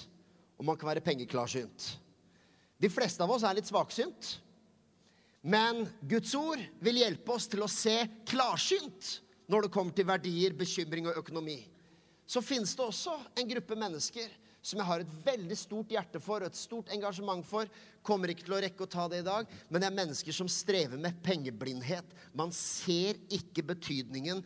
og 0.54 0.66
man 0.68 0.76
kan 0.78 0.92
være 0.92 1.02
pengeklarsynt. 1.02 1.86
De 2.78 2.90
fleste 2.90 3.24
av 3.24 3.32
oss 3.34 3.42
er 3.42 3.56
litt 3.58 3.66
svaksynt. 3.66 4.36
Men 5.42 5.82
Guds 6.06 6.30
ord 6.38 6.62
vil 6.78 7.00
hjelpe 7.00 7.34
oss 7.34 7.48
til 7.50 7.64
å 7.64 7.70
se 7.70 7.96
klarsynt 8.30 9.16
når 9.50 9.66
det 9.66 9.72
kommer 9.74 9.96
til 9.96 10.06
verdier, 10.06 10.54
bekymring 10.54 11.08
og 11.10 11.18
økonomi. 11.18 11.58
Så 12.22 12.38
finnes 12.44 12.76
det 12.78 12.84
også 12.86 13.16
en 13.34 13.50
gruppe 13.50 13.76
mennesker 13.78 14.30
som 14.62 14.78
jeg 14.78 14.86
har 14.86 15.02
et 15.02 15.14
veldig 15.26 15.56
stort 15.58 15.90
hjerte 15.92 16.20
for 16.22 16.42
og 16.42 16.48
et 16.52 16.58
stort 16.58 16.90
engasjement 16.94 17.44
for. 17.46 17.70
Kommer 18.06 18.30
ikke 18.30 18.46
til 18.46 18.56
å 18.56 18.60
rekke 18.62 18.86
å 18.86 18.90
ta 18.90 19.08
det 19.10 19.22
i 19.22 19.26
dag, 19.26 19.48
men 19.68 19.82
det 19.82 19.88
er 19.88 19.96
mennesker 19.96 20.36
som 20.36 20.50
strever 20.50 21.00
med 21.02 21.18
pengeblindhet. 21.26 22.14
Man 22.38 22.54
ser 22.54 23.18
ikke 23.34 23.66
betydningen 23.74 24.42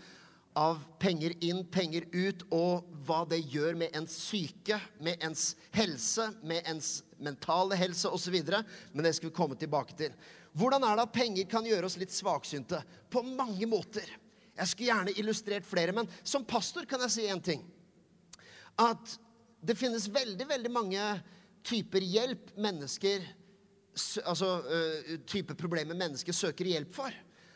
av 0.57 0.81
penger 0.99 1.35
inn, 1.45 1.61
penger 1.69 2.07
ut, 2.15 2.47
og 2.49 2.87
hva 3.05 3.21
det 3.29 3.43
gjør 3.45 3.77
med 3.77 3.93
ens 3.97 4.15
syke, 4.31 4.79
med 5.05 5.21
ens 5.25 5.51
helse, 5.77 6.31
med 6.41 6.65
ens 6.65 7.03
mentale 7.21 7.77
helse 7.77 8.09
osv. 8.09 8.39
Men 8.41 9.05
det 9.05 9.13
skal 9.19 9.29
vi 9.29 9.37
komme 9.37 9.59
tilbake 9.61 9.99
til. 9.99 10.17
Hvordan 10.57 10.87
er 10.89 10.97
det 10.97 11.05
at 11.05 11.13
penger 11.13 11.51
kan 11.53 11.69
gjøre 11.69 11.91
oss 11.91 11.99
litt 12.01 12.15
svaksynte? 12.15 12.81
På 13.13 13.21
mange 13.21 13.69
måter. 13.69 14.09
Jeg 14.57 14.73
skulle 14.73 14.89
gjerne 14.89 15.17
illustrert 15.21 15.69
flere, 15.69 15.93
men 15.93 16.09
som 16.25 16.47
pastor 16.49 16.89
kan 16.89 17.05
jeg 17.05 17.13
si 17.13 17.29
én 17.29 17.43
ting. 17.45 17.61
At 18.81 19.19
det 19.67 19.77
finnes 19.79 20.07
veldig, 20.13 20.47
veldig 20.49 20.73
mange 20.73 21.03
typer 21.67 22.05
hjelp 22.05 22.55
mennesker 22.61 23.27
Altså 24.29 24.59
type 25.25 25.55
problemer 25.57 25.97
mennesker 25.97 26.35
søker 26.37 26.69
hjelp 26.69 26.91
for. 26.93 27.15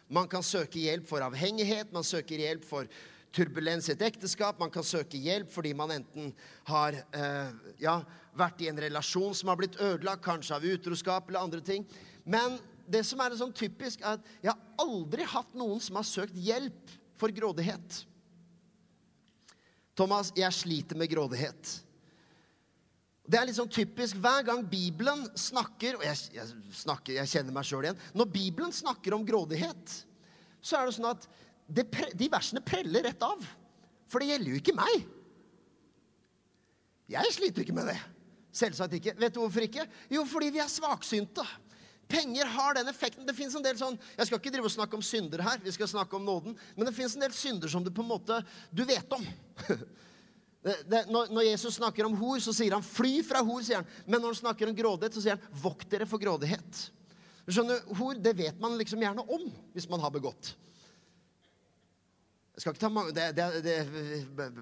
Man 0.09 0.25
kan 0.25 0.41
søke 0.41 0.81
hjelp 0.81 1.05
for 1.05 1.21
avhengighet, 1.21 1.91
man 1.93 2.07
søker 2.07 2.41
hjelp 2.41 2.65
for 2.65 2.89
turbulens 3.35 3.89
i 3.89 3.93
et 3.95 4.05
ekteskap. 4.09 4.59
Man 4.61 4.73
kan 4.73 4.87
søke 4.87 5.21
hjelp 5.21 5.51
fordi 5.53 5.75
man 5.77 5.93
enten 5.95 6.33
har 6.71 6.97
eh, 6.97 7.53
ja, 7.83 8.01
vært 8.37 8.65
i 8.65 8.71
en 8.71 8.81
relasjon 8.83 9.37
som 9.37 9.53
har 9.53 9.61
blitt 9.61 9.79
ødelagt, 9.79 10.25
kanskje 10.25 10.57
av 10.57 10.67
utroskap 10.67 11.31
eller 11.31 11.45
andre 11.45 11.63
ting. 11.65 11.87
Men 12.25 12.59
det 12.91 13.05
som 13.07 13.21
er 13.23 13.37
sånn 13.39 13.55
typisk, 13.55 14.03
er 14.03 14.19
at 14.19 14.33
jeg 14.43 14.51
har 14.51 14.83
aldri 14.83 15.27
hatt 15.31 15.53
noen 15.59 15.79
som 15.83 16.01
har 16.01 16.09
søkt 16.09 16.35
hjelp 16.35 16.97
for 17.21 17.31
grådighet. 17.37 18.01
Thomas, 19.99 20.33
jeg 20.35 20.57
sliter 20.57 20.99
med 20.99 21.11
grådighet. 21.13 21.77
Det 23.31 23.39
er 23.39 23.47
litt 23.47 23.59
sånn 23.59 23.71
typisk 23.71 24.19
hver 24.19 24.43
gang 24.47 24.65
Bibelen 24.67 25.23
snakker 25.39 26.01
Og 26.01 26.03
jeg, 26.03 26.19
jeg, 26.35 26.55
snakker, 26.81 27.15
jeg 27.21 27.31
kjenner 27.31 27.55
meg 27.55 27.69
sjøl 27.69 27.87
igjen. 27.87 28.01
Når 28.19 28.31
Bibelen 28.35 28.75
snakker 28.75 29.15
om 29.15 29.27
grådighet, 29.27 29.97
så 30.61 30.81
er 30.81 30.89
det 30.89 30.97
sånn 30.97 31.11
at 31.13 31.29
det, 31.71 31.87
de 32.19 32.29
versene 32.33 32.63
preller 32.67 33.07
rett 33.07 33.23
av. 33.23 33.45
For 34.11 34.19
det 34.19 34.33
gjelder 34.33 34.51
jo 34.51 34.61
ikke 34.61 34.75
meg. 34.75 35.05
Jeg 37.11 37.35
sliter 37.35 37.63
ikke 37.63 37.77
med 37.77 37.93
det. 37.93 37.99
Selvsagt 38.55 38.97
ikke. 38.99 39.15
Vet 39.19 39.35
du 39.35 39.41
hvorfor 39.45 39.67
ikke? 39.67 39.87
Jo, 40.11 40.25
fordi 40.27 40.51
vi 40.55 40.63
er 40.63 40.71
svaksynte. 40.71 41.47
Penger 42.11 42.51
har 42.51 42.75
den 42.75 42.91
effekten. 42.91 43.27
Det 43.27 43.37
fins 43.39 43.55
en 43.55 43.63
del 43.63 43.79
sånn 43.79 43.95
Jeg 44.17 44.27
skal 44.27 44.41
ikke 44.41 44.51
drive 44.57 44.67
og 44.67 44.75
snakke 44.75 44.99
om 44.99 45.05
synder 45.07 45.43
her, 45.47 45.61
vi 45.63 45.71
skal 45.75 45.91
snakke 45.91 46.19
om 46.19 46.27
nåden. 46.27 46.57
Men 46.75 46.89
det 46.89 46.97
fins 46.97 47.15
en 47.15 47.23
del 47.23 47.35
synder 47.37 47.71
som 47.71 47.87
du 47.87 47.93
på 47.95 48.03
en 48.03 48.11
måte 48.11 48.41
Du 48.75 48.83
vet 48.89 49.15
om. 49.15 49.27
Det, 50.61 50.75
det, 50.93 51.05
når, 51.09 51.31
når, 51.33 51.47
Jesus 51.49 51.79
snakker 51.79 52.05
om 52.05 52.17
hor, 52.21 52.41
så 52.45 52.53
sier 52.53 52.75
han 52.77 52.85
'fly 52.85 53.23
fra 53.25 53.41
hor'. 53.41 53.63
sier 53.65 53.81
han. 53.81 53.93
Men 54.05 54.21
når 54.21 54.35
han 54.35 54.43
snakker 54.43 54.69
om 54.69 54.77
grådighet, 54.77 55.15
så 55.17 55.23
sier 55.25 55.39
han 55.39 55.61
'vokt 55.63 55.89
dere 55.89 56.09
for 56.09 56.21
grådighet'. 56.21 56.91
Skjønner, 57.51 57.81
Hor 57.99 58.19
det 58.21 58.37
vet 58.37 58.61
man 58.61 58.77
liksom 58.79 59.01
gjerne 59.01 59.25
om 59.25 59.49
hvis 59.75 59.89
man 59.91 60.03
har 60.05 60.13
begått. 60.15 60.53
Jeg 62.55 62.63
skal 62.63 62.75
ikke 62.75 62.83
ta 62.85 62.91
mange, 62.93 63.15
det, 63.17 63.31
det, 63.65 63.77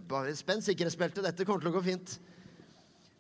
Bare 0.07 0.33
spenn 0.39 0.63
sikkerhetsbeltet. 0.63 1.25
Dette 1.25 1.45
kommer 1.45 1.65
til 1.65 1.73
å 1.73 1.79
gå 1.81 1.83
fint. 1.89 2.15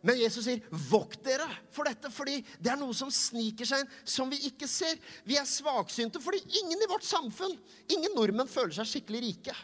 Men 0.06 0.20
Jesus 0.20 0.46
sier, 0.46 0.62
'Vokt 0.70 1.24
dere 1.26 1.48
for 1.74 1.88
dette', 1.88 2.12
fordi 2.14 2.44
det 2.62 2.70
er 2.70 2.78
noe 2.78 2.94
som 2.94 3.10
sniker 3.10 3.66
seg 3.66 3.82
inn, 3.82 3.90
som 4.06 4.30
vi 4.30 4.38
ikke 4.46 4.70
ser. 4.70 4.94
Vi 5.26 5.34
er 5.36 5.48
svaksynte 5.50 6.22
fordi 6.22 6.38
ingen 6.62 6.78
i 6.78 6.90
vårt 6.90 7.02
samfunn, 7.02 7.58
ingen 7.90 8.14
nordmenn, 8.14 8.46
føler 8.46 8.78
seg 8.78 8.86
skikkelig 8.86 9.24
rike. 9.26 9.56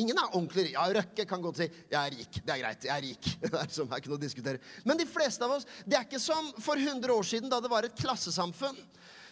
Ingen 0.00 0.18
er 0.18 0.32
ordentlig 0.32 0.68
rik. 0.68 0.76
Ja, 0.76 0.86
Røkke 0.96 1.26
kan 1.28 1.42
godt 1.44 1.60
si 1.60 1.68
'jeg 1.68 2.00
er 2.00 2.16
rik'. 2.16 2.40
Det 2.44 2.54
er 2.54 2.62
greit. 2.62 2.84
jeg 2.84 2.96
er 2.96 3.02
rik. 3.02 3.24
Det 3.42 3.54
er, 3.54 3.68
som, 3.68 3.90
er 3.90 4.00
ikke 4.00 4.12
noe 4.12 4.20
å 4.20 4.26
diskutere. 4.26 4.60
Men 4.84 4.96
de 4.96 5.06
fleste 5.06 5.44
av 5.44 5.58
oss, 5.58 5.66
det 5.84 5.98
er 5.98 6.06
ikke 6.06 6.22
som 6.22 6.52
for 6.58 6.76
100 6.76 7.12
år 7.12 7.26
siden, 7.26 7.50
da 7.50 7.60
det 7.60 7.70
var 7.70 7.84
et 7.84 7.96
klassesamfunn. 7.96 8.78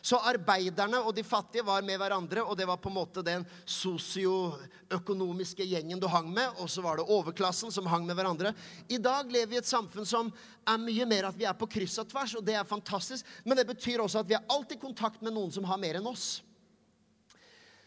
Så 0.03 0.19
arbeiderne 0.23 1.01
og 1.03 1.15
de 1.17 1.25
fattige 1.27 1.65
var 1.67 1.83
med 1.83 1.99
hverandre, 1.99 2.45
og 2.45 2.57
det 2.57 2.67
var 2.69 2.79
på 2.79 2.91
en 2.91 2.99
måte 3.01 3.25
den 3.25 3.45
sosioøkonomiske 3.67 5.67
gjengen 5.67 6.01
du 6.01 6.07
hang 6.07 6.31
med, 6.31 6.55
og 6.63 6.71
så 6.71 6.85
var 6.85 7.01
det 7.01 7.09
overklassen 7.11 7.73
som 7.75 7.89
hang 7.91 8.07
med 8.07 8.15
hverandre. 8.15 8.55
I 8.89 9.01
dag 9.03 9.31
lever 9.31 9.51
vi 9.51 9.59
i 9.59 9.63
et 9.63 9.69
samfunn 9.69 10.07
som 10.07 10.31
er 10.69 10.79
mye 10.79 11.09
mer 11.09 11.31
at 11.31 11.39
vi 11.39 11.49
er 11.49 11.57
på 11.59 11.67
kryss 11.67 11.99
og 11.99 12.11
tvers, 12.13 12.37
og 12.39 12.47
det 12.47 12.55
er 12.55 12.69
fantastisk, 12.69 13.27
men 13.45 13.59
det 13.59 13.67
betyr 13.67 14.05
også 14.05 14.23
at 14.23 14.31
vi 14.31 14.39
er 14.39 14.47
alltid 14.47 14.79
i 14.79 14.87
kontakt 14.87 15.25
med 15.25 15.35
noen 15.35 15.51
som 15.55 15.67
har 15.67 15.81
mer 15.83 15.99
enn 15.99 16.07
oss. 16.07 16.39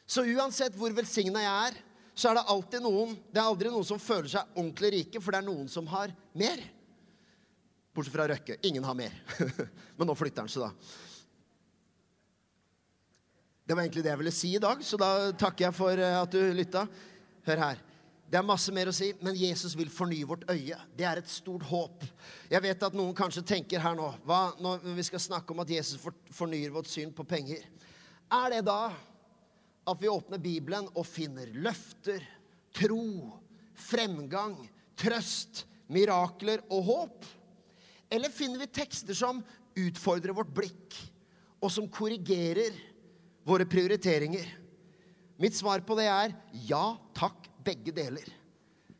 Så 0.06 0.28
uansett 0.28 0.76
hvor 0.76 0.92
velsigna 0.92 1.46
jeg 1.46 1.72
er, 1.72 1.80
så 2.14 2.30
er 2.30 2.38
det 2.38 2.48
alltid 2.52 2.84
noen 2.84 3.14
Det 3.32 3.40
er 3.40 3.48
aldri 3.48 3.72
noen 3.72 3.88
som 3.88 4.00
føler 4.02 4.30
seg 4.34 4.58
ordentlig 4.58 4.92
rike, 4.98 5.22
for 5.24 5.34
det 5.34 5.42
er 5.42 5.48
noen 5.48 5.70
som 5.72 5.88
har 5.92 6.12
mer. 6.38 6.64
Bortsett 7.96 8.16
fra 8.16 8.28
Røkke. 8.32 8.58
Ingen 8.68 8.84
har 8.88 8.98
mer. 8.98 9.16
Men 9.98 10.10
nå 10.10 10.16
flytter 10.16 10.44
han 10.44 10.52
seg, 10.52 10.68
da. 10.68 10.72
Det 13.68 13.76
var 13.78 13.86
egentlig 13.86 14.04
det 14.04 14.12
jeg 14.12 14.20
ville 14.20 14.36
si 14.36 14.52
i 14.58 14.62
dag, 14.62 14.82
så 14.84 14.98
da 15.00 15.10
takker 15.40 15.70
jeg 15.70 15.76
for 15.78 15.96
eh, 15.96 16.18
at 16.20 16.34
du 16.34 16.42
lytta. 16.56 16.86
Hør 17.48 17.64
her. 17.64 17.80
Det 18.32 18.40
er 18.40 18.48
masse 18.48 18.72
mer 18.72 18.88
å 18.88 18.94
si, 18.96 19.10
men 19.20 19.36
Jesus 19.36 19.74
vil 19.76 19.90
fornye 19.92 20.28
vårt 20.28 20.46
øye. 20.48 20.78
Det 20.96 21.04
er 21.04 21.20
et 21.20 21.28
stort 21.28 21.66
håp. 21.68 22.06
Jeg 22.52 22.64
vet 22.64 22.84
at 22.88 22.96
noen 22.96 23.16
kanskje 23.16 23.44
tenker 23.44 23.82
her 23.84 23.96
nå 23.98 24.06
hva, 24.24 24.54
Når 24.56 24.86
vi 24.96 25.04
skal 25.04 25.20
snakke 25.20 25.52
om 25.52 25.60
at 25.60 25.74
Jesus 25.74 26.00
fornyer 26.32 26.72
vårt 26.72 26.88
syn 26.88 27.12
på 27.12 27.26
penger, 27.28 27.66
er 28.32 28.54
det 28.54 28.62
da 28.70 28.94
at 29.88 30.02
vi 30.02 30.10
åpner 30.12 30.42
Bibelen 30.42 30.88
og 30.94 31.08
finner 31.10 31.50
løfter, 31.54 32.22
tro, 32.76 33.32
fremgang, 33.74 34.58
trøst, 35.00 35.66
mirakler 35.92 36.64
og 36.70 36.86
håp? 36.88 37.30
Eller 38.12 38.34
finner 38.34 38.62
vi 38.62 38.70
tekster 38.72 39.18
som 39.18 39.42
utfordrer 39.78 40.36
vårt 40.36 40.52
blikk, 40.54 40.98
og 41.62 41.72
som 41.74 41.90
korrigerer 41.90 42.76
våre 43.48 43.66
prioriteringer? 43.70 44.46
Mitt 45.42 45.58
svar 45.58 45.82
på 45.86 45.98
det 45.98 46.06
er 46.12 46.36
ja 46.68 46.86
takk, 47.18 47.48
begge 47.66 47.94
deler. 47.96 48.28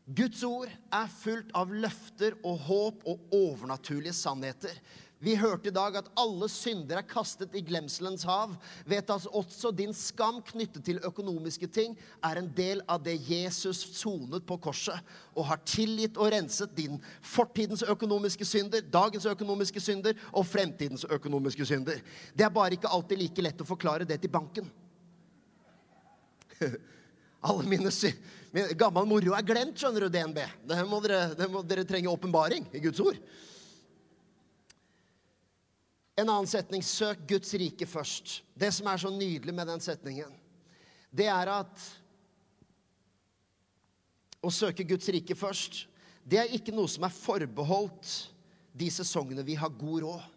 Guds 0.06 0.42
ord 0.42 0.70
er 0.90 1.10
fullt 1.14 1.52
av 1.56 1.70
løfter 1.70 2.34
og 2.42 2.58
håp 2.66 3.04
og 3.08 3.34
overnaturlige 3.36 4.16
sannheter. 4.16 4.74
Vi 5.22 5.36
hørte 5.38 5.70
i 5.70 5.74
dag 5.74 5.94
at 6.00 6.08
alle 6.18 6.48
synder 6.50 6.98
er 6.98 7.06
kastet 7.06 7.52
i 7.54 7.60
glemselens 7.62 8.24
hav. 8.26 8.56
Vet 8.90 9.10
at 9.14 9.26
også 9.30 9.70
din 9.70 9.94
skam 9.94 10.40
knyttet 10.48 10.82
til 10.88 10.98
økonomiske 11.06 11.68
ting 11.70 11.94
er 12.26 12.40
en 12.40 12.48
del 12.56 12.82
av 12.90 13.04
det 13.04 13.14
Jesus 13.28 13.84
sonet 14.00 14.42
på 14.48 14.58
korset, 14.64 14.98
og 15.38 15.46
har 15.46 15.62
tilgitt 15.62 16.18
og 16.18 16.32
renset 16.34 16.74
din 16.74 16.98
fortidens 17.22 17.84
økonomiske 17.86 18.48
synder, 18.48 18.82
dagens 18.82 19.28
økonomiske 19.30 19.80
synder 19.80 20.18
og 20.32 20.46
fremtidens 20.50 21.06
økonomiske 21.06 21.68
synder. 21.70 22.02
Det 22.34 22.48
er 22.48 22.50
bare 22.50 22.74
ikke 22.74 22.90
alltid 22.90 23.22
like 23.22 23.46
lett 23.46 23.62
å 23.62 23.68
forklare 23.68 24.08
det 24.08 24.18
til 24.24 24.32
banken. 24.32 24.66
Alle 27.46 27.66
mine 27.66 27.90
Min 28.52 28.74
Gammel 28.78 29.06
moro 29.08 29.38
er 29.38 29.46
glemt, 29.46 29.78
skjønner 29.78 30.04
du, 30.04 30.10
DNB. 30.12 30.42
Det 30.68 30.82
må 30.86 30.98
dere, 31.02 31.48
må 31.50 31.62
dere 31.62 31.86
trenge 31.86 32.10
åpenbaring 32.10 32.66
i 32.74 32.82
Guds 32.82 33.00
ord. 33.00 33.22
En 36.22 36.30
annen 36.30 36.46
setning 36.46 36.84
søk 36.86 37.24
Guds 37.26 37.50
rike 37.58 37.86
først. 37.88 38.42
Det 38.54 38.68
som 38.74 38.86
er 38.86 39.00
så 39.02 39.10
nydelig 39.10 39.54
med 39.54 39.66
den 39.66 39.80
setningen, 39.82 40.30
det 41.10 41.26
er 41.26 41.50
at 41.50 41.86
å 44.42 44.50
søke 44.54 44.86
Guds 44.86 45.10
rike 45.10 45.34
først, 45.38 45.86
det 46.22 46.38
er 46.38 46.54
ikke 46.54 46.74
noe 46.74 46.90
som 46.90 47.08
er 47.08 47.14
forbeholdt 47.14 48.12
de 48.78 48.88
sesongene 48.94 49.42
vi 49.46 49.58
har 49.58 49.74
god 49.74 50.06
råd. 50.06 50.30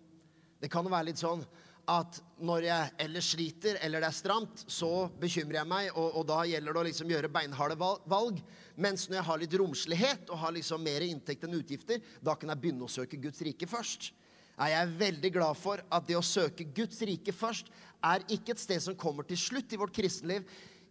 Det 0.63 0.71
kan 0.73 0.85
jo 0.85 0.93
være 0.95 1.11
litt 1.11 1.21
sånn 1.21 1.45
at 1.91 2.17
når 2.41 2.65
jeg 2.65 2.91
ellers 3.05 3.29
sliter 3.35 3.77
eller 3.85 4.01
det 4.01 4.09
er 4.09 4.17
stramt, 4.17 4.65
så 4.65 5.05
bekymrer 5.21 5.59
jeg 5.61 5.69
meg, 5.69 5.91
og, 5.93 6.17
og 6.17 6.27
da 6.31 6.41
gjelder 6.49 6.73
det 6.73 6.81
å 6.81 6.87
liksom 6.89 7.13
gjøre 7.13 7.33
beinharde 7.37 7.77
valg. 7.77 8.41
Mens 8.81 9.05
når 9.05 9.19
jeg 9.19 9.29
har 9.29 9.41
litt 9.43 9.57
romslighet 9.61 10.33
og 10.33 10.41
har 10.41 10.57
liksom 10.57 10.81
mer 10.81 11.05
inntekt 11.05 11.45
enn 11.45 11.59
utgifter, 11.61 12.01
da 12.25 12.33
kan 12.33 12.49
jeg 12.49 12.63
begynne 12.63 12.89
å 12.89 12.95
søke 12.97 13.21
Guds 13.21 13.45
rike 13.45 13.69
først 13.69 14.15
er 14.55 14.71
jeg 14.71 14.93
veldig 14.99 15.31
glad 15.35 15.57
for 15.59 15.81
at 15.83 16.07
det 16.07 16.15
å 16.17 16.23
søke 16.23 16.67
Guds 16.75 17.01
rike 17.07 17.33
først 17.35 17.71
er 18.05 18.23
ikke 18.31 18.53
et 18.55 18.61
sted 18.61 18.83
som 18.83 18.97
kommer 18.99 19.27
til 19.27 19.39
slutt 19.39 19.73
i 19.75 19.79
vårt 19.79 19.95
kristenliv. 19.95 20.45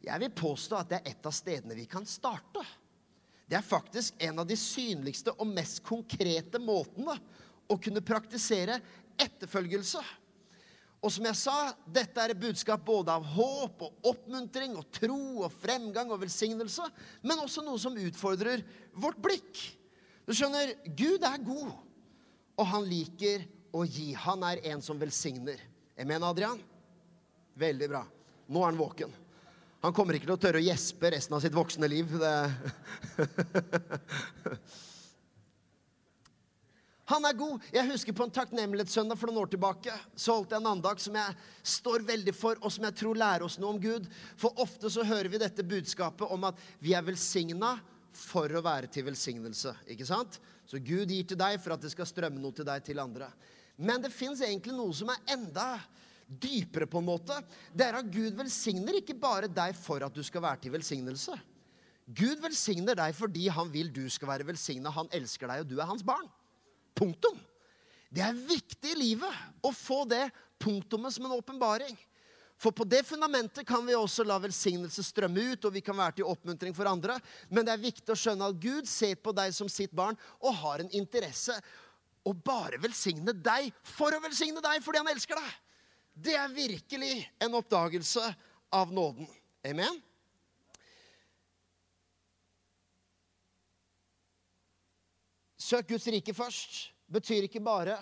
Jeg 0.04 0.21
vil 0.21 0.35
påstå 0.37 0.80
at 0.80 0.90
det 0.90 0.99
er 1.00 1.14
et 1.14 1.28
av 1.28 1.35
stedene 1.35 1.76
vi 1.78 1.87
kan 1.88 2.04
starte. 2.09 2.64
Det 3.49 3.56
er 3.56 3.64
faktisk 3.64 4.21
en 4.25 4.42
av 4.42 4.49
de 4.49 4.56
synligste 4.59 5.33
og 5.37 5.49
mest 5.49 5.83
konkrete 5.85 6.61
måtene 6.61 7.16
å 7.71 7.78
kunne 7.80 8.04
praktisere 8.04 8.78
etterfølgelse. 9.21 10.02
Og 11.04 11.12
som 11.12 11.26
jeg 11.28 11.37
sa, 11.37 11.54
dette 11.85 12.21
er 12.21 12.33
et 12.33 12.40
budskap 12.40 12.80
både 12.85 13.12
av 13.12 13.26
håp 13.35 13.83
og 13.85 14.06
oppmuntring 14.09 14.73
og 14.80 14.88
tro 14.92 15.44
og 15.44 15.52
fremgang 15.52 16.12
og 16.12 16.23
velsignelse, 16.23 16.87
men 17.21 17.42
også 17.44 17.64
noe 17.64 17.80
som 17.80 17.99
utfordrer 18.00 18.64
vårt 18.97 19.21
blikk. 19.25 19.61
Du 20.25 20.33
skjønner, 20.33 20.73
Gud 20.97 21.26
er 21.28 21.44
god, 21.44 21.75
og 22.56 22.71
han 22.71 22.88
liker 22.88 23.44
å 23.75 23.85
gi. 23.85 24.12
Han 24.25 24.47
er 24.47 24.62
en 24.71 24.83
som 24.83 24.99
velsigner. 25.00 25.61
Amen, 26.00 26.23
Adrian? 26.23 26.62
Veldig 27.59 27.88
bra. 27.90 28.04
Nå 28.47 28.62
er 28.62 28.71
han 28.71 28.78
våken. 28.78 29.12
Han 29.85 29.93
kommer 29.93 30.16
ikke 30.16 30.31
til 30.31 30.37
å 30.37 30.40
tørre 30.40 30.62
å 30.62 30.64
gjespe 30.64 31.11
resten 31.12 31.37
av 31.37 31.43
sitt 31.45 31.54
voksne 31.54 31.88
liv. 31.90 32.09
Han 37.04 37.26
er 37.28 37.37
god. 37.37 37.61
Jeg 37.69 37.90
husker 37.90 38.16
på 38.16 38.25
en 38.25 38.33
takknemlighetssøndag 38.33 39.19
for 39.21 39.28
noen 39.28 39.43
år 39.43 39.50
tilbake. 39.52 39.93
Så 40.16 40.33
holdt 40.38 40.54
jeg 40.54 40.62
en 40.62 40.71
andak 40.71 41.02
som 41.04 41.19
jeg 41.19 41.37
står 41.75 42.07
veldig 42.09 42.33
for, 42.33 42.57
og 42.64 42.73
som 42.73 42.87
jeg 42.88 42.97
tror 42.97 43.21
lærer 43.21 43.45
oss 43.45 43.59
noe 43.61 43.75
om 43.75 43.81
Gud. 43.83 44.09
For 44.40 44.57
ofte 44.64 44.88
så 44.93 45.04
hører 45.04 45.28
vi 45.28 45.43
dette 45.43 45.66
budskapet 45.69 46.33
om 46.33 46.49
at 46.49 46.57
vi 46.81 46.97
er 46.97 47.04
velsigna 47.04 47.75
for 48.16 48.49
å 48.49 48.64
være 48.64 48.88
til 48.88 49.04
velsignelse. 49.11 49.75
Ikke 49.93 50.09
sant? 50.09 50.40
Så 50.64 50.81
Gud 50.81 51.12
gir 51.12 51.28
til 51.28 51.37
deg 51.37 51.61
for 51.61 51.76
at 51.76 51.85
det 51.85 51.93
skal 51.93 52.09
strømme 52.09 52.40
noe 52.40 52.57
til 52.57 52.64
deg 52.64 52.87
til 52.87 53.02
andre. 53.02 53.28
Men 53.76 54.02
det 54.02 54.12
fins 54.14 54.43
egentlig 54.45 54.75
noe 54.76 54.95
som 54.95 55.11
er 55.11 55.35
enda 55.35 55.69
dypere, 56.26 56.87
på 56.87 57.00
en 57.00 57.09
måte. 57.09 57.37
Det 57.75 57.87
er 57.87 57.99
at 57.99 58.12
Gud 58.12 58.37
velsigner 58.38 59.00
ikke 59.00 59.16
bare 59.19 59.50
deg 59.50 59.75
for 59.76 60.04
at 60.07 60.14
du 60.14 60.23
skal 60.25 60.45
være 60.45 60.64
til 60.64 60.75
velsignelse. 60.75 61.37
Gud 62.04 62.40
velsigner 62.45 62.97
deg 62.99 63.14
fordi 63.16 63.49
han 63.52 63.71
vil 63.73 63.90
du 63.93 64.04
skal 64.12 64.31
være 64.35 64.47
velsigna. 64.49 64.93
Han 64.95 65.11
elsker 65.14 65.50
deg, 65.50 65.64
og 65.64 65.71
du 65.71 65.78
er 65.78 65.88
hans 65.88 66.04
barn. 66.07 66.26
Punktum. 66.95 67.38
Det 68.14 68.23
er 68.23 68.37
viktig 68.47 68.93
i 68.93 68.99
livet 68.99 69.64
å 69.64 69.73
få 69.75 70.04
det 70.07 70.28
punktumet 70.62 71.16
som 71.16 71.26
en 71.26 71.35
åpenbaring. 71.35 71.97
For 72.61 72.71
på 72.71 72.87
det 72.87 73.02
fundamentet 73.04 73.66
kan 73.66 73.83
vi 73.87 73.97
også 73.99 74.25
la 74.25 74.37
velsignelse 74.40 75.02
strømme 75.02 75.43
ut, 75.52 75.64
og 75.66 75.75
vi 75.75 75.83
kan 75.85 75.97
være 75.99 76.21
til 76.21 76.28
oppmuntring 76.31 76.76
for 76.76 76.87
andre. 76.87 77.16
Men 77.50 77.66
det 77.66 77.75
er 77.75 77.83
viktig 77.83 78.14
å 78.14 78.19
skjønne 78.19 78.52
at 78.52 78.61
Gud 78.62 78.87
ser 78.88 79.19
på 79.19 79.35
deg 79.35 79.52
som 79.57 79.69
sitt 79.69 79.93
barn 79.97 80.16
og 80.38 80.54
har 80.62 80.85
en 80.85 80.93
interesse 80.95 81.57
å 82.25 82.33
bare 82.33 82.81
velsigne 82.81 83.35
deg 83.37 83.71
for 83.85 84.14
å 84.14 84.23
velsigne 84.25 84.62
deg 84.64 84.83
fordi 84.85 85.02
han 85.02 85.12
elsker 85.12 85.38
deg. 85.38 85.52
Det 86.14 86.35
er 86.38 86.52
virkelig 86.54 87.14
en 87.43 87.57
oppdagelse 87.59 88.25
av 88.75 88.93
nåden. 88.95 89.28
Amen? 89.66 90.00
Søk 95.64 95.88
Guds 95.88 96.07
rike 96.12 96.35
først 96.37 96.81
betyr 97.09 97.47
ikke 97.47 97.62
bare 97.64 97.97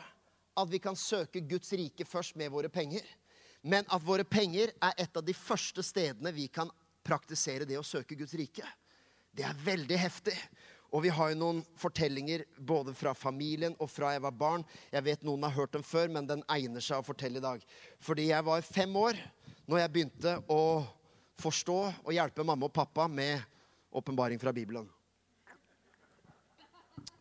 at 0.59 0.69
vi 0.69 0.81
kan 0.83 0.97
søke 0.99 1.41
Guds 1.47 1.73
rike 1.79 2.05
først 2.05 2.37
med 2.37 2.51
våre 2.53 2.69
penger, 2.73 3.05
men 3.63 3.87
at 3.89 4.03
våre 4.05 4.25
penger 4.27 4.73
er 4.83 5.05
et 5.05 5.17
av 5.17 5.25
de 5.25 5.35
første 5.37 5.85
stedene 5.87 6.33
vi 6.35 6.49
kan 6.53 6.71
praktisere 7.07 7.67
det 7.69 7.79
å 7.79 7.87
søke 7.87 8.19
Guds 8.19 8.35
rike. 8.39 8.67
Det 9.33 9.47
er 9.47 9.63
veldig 9.65 9.99
heftig. 9.99 10.35
Og 10.93 11.01
vi 11.07 11.13
har 11.13 11.33
jo 11.33 11.39
noen 11.41 11.61
fortellinger 11.81 12.45
både 12.61 12.93
fra 12.97 13.15
familien 13.17 13.73
og 13.81 13.89
fra 13.89 14.11
jeg 14.13 14.23
var 14.27 14.35
barn. 14.37 14.65
Jeg 14.93 15.07
vet 15.07 15.23
noen 15.25 15.47
har 15.47 15.55
hørt 15.57 15.73
dem 15.73 15.85
før, 15.87 16.11
men 16.13 16.29
den 16.29 16.45
egner 16.53 16.85
seg 16.85 17.01
å 17.01 17.07
fortelle 17.07 17.41
i 17.41 17.45
dag. 17.45 17.65
Fordi 18.05 18.29
jeg 18.29 18.45
var 18.45 18.67
fem 18.67 18.93
år 19.01 19.17
når 19.65 19.81
jeg 19.81 19.93
begynte 19.95 20.35
å 20.53 20.63
forstå 21.41 21.79
og 22.05 22.13
hjelpe 22.13 22.45
mamma 22.45 22.69
og 22.69 22.77
pappa 22.77 23.09
med 23.09 23.41
åpenbaring 23.93 24.41
fra 24.43 24.53
Bibelen. 24.53 24.85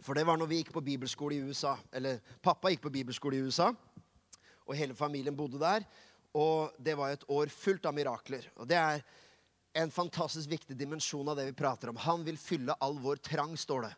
For 0.01 0.17
det 0.17 0.25
var 0.27 0.39
når 0.39 0.49
vi 0.49 0.61
gikk 0.61 0.73
på 0.75 0.83
bibelskole 0.83 1.37
i 1.37 1.43
USA. 1.45 1.77
Eller 1.93 2.19
pappa 2.43 2.71
gikk 2.73 2.83
på 2.87 2.93
bibelskole 2.93 3.37
i 3.37 3.45
USA, 3.45 3.69
og 4.65 4.77
hele 4.77 4.97
familien 4.97 5.37
bodde 5.37 5.61
der. 5.61 5.85
Og 6.37 6.75
det 6.79 6.95
var 6.97 7.13
et 7.13 7.27
år 7.31 7.51
fullt 7.53 7.85
av 7.87 7.95
mirakler. 7.95 8.47
Og 8.57 8.67
det 8.67 8.79
er 8.79 9.03
en 9.73 9.91
fantastisk 9.91 10.49
viktig 10.51 10.75
dimensjon 10.77 11.29
av 11.29 11.37
det 11.39 11.45
vi 11.49 11.53
prater 11.57 11.91
om. 11.91 11.99
Han 12.03 12.25
vil 12.27 12.37
fylle 12.37 12.75
all 12.79 12.97
vår 12.99 13.21
trang, 13.23 13.55
står 13.57 13.87
det, 13.87 13.93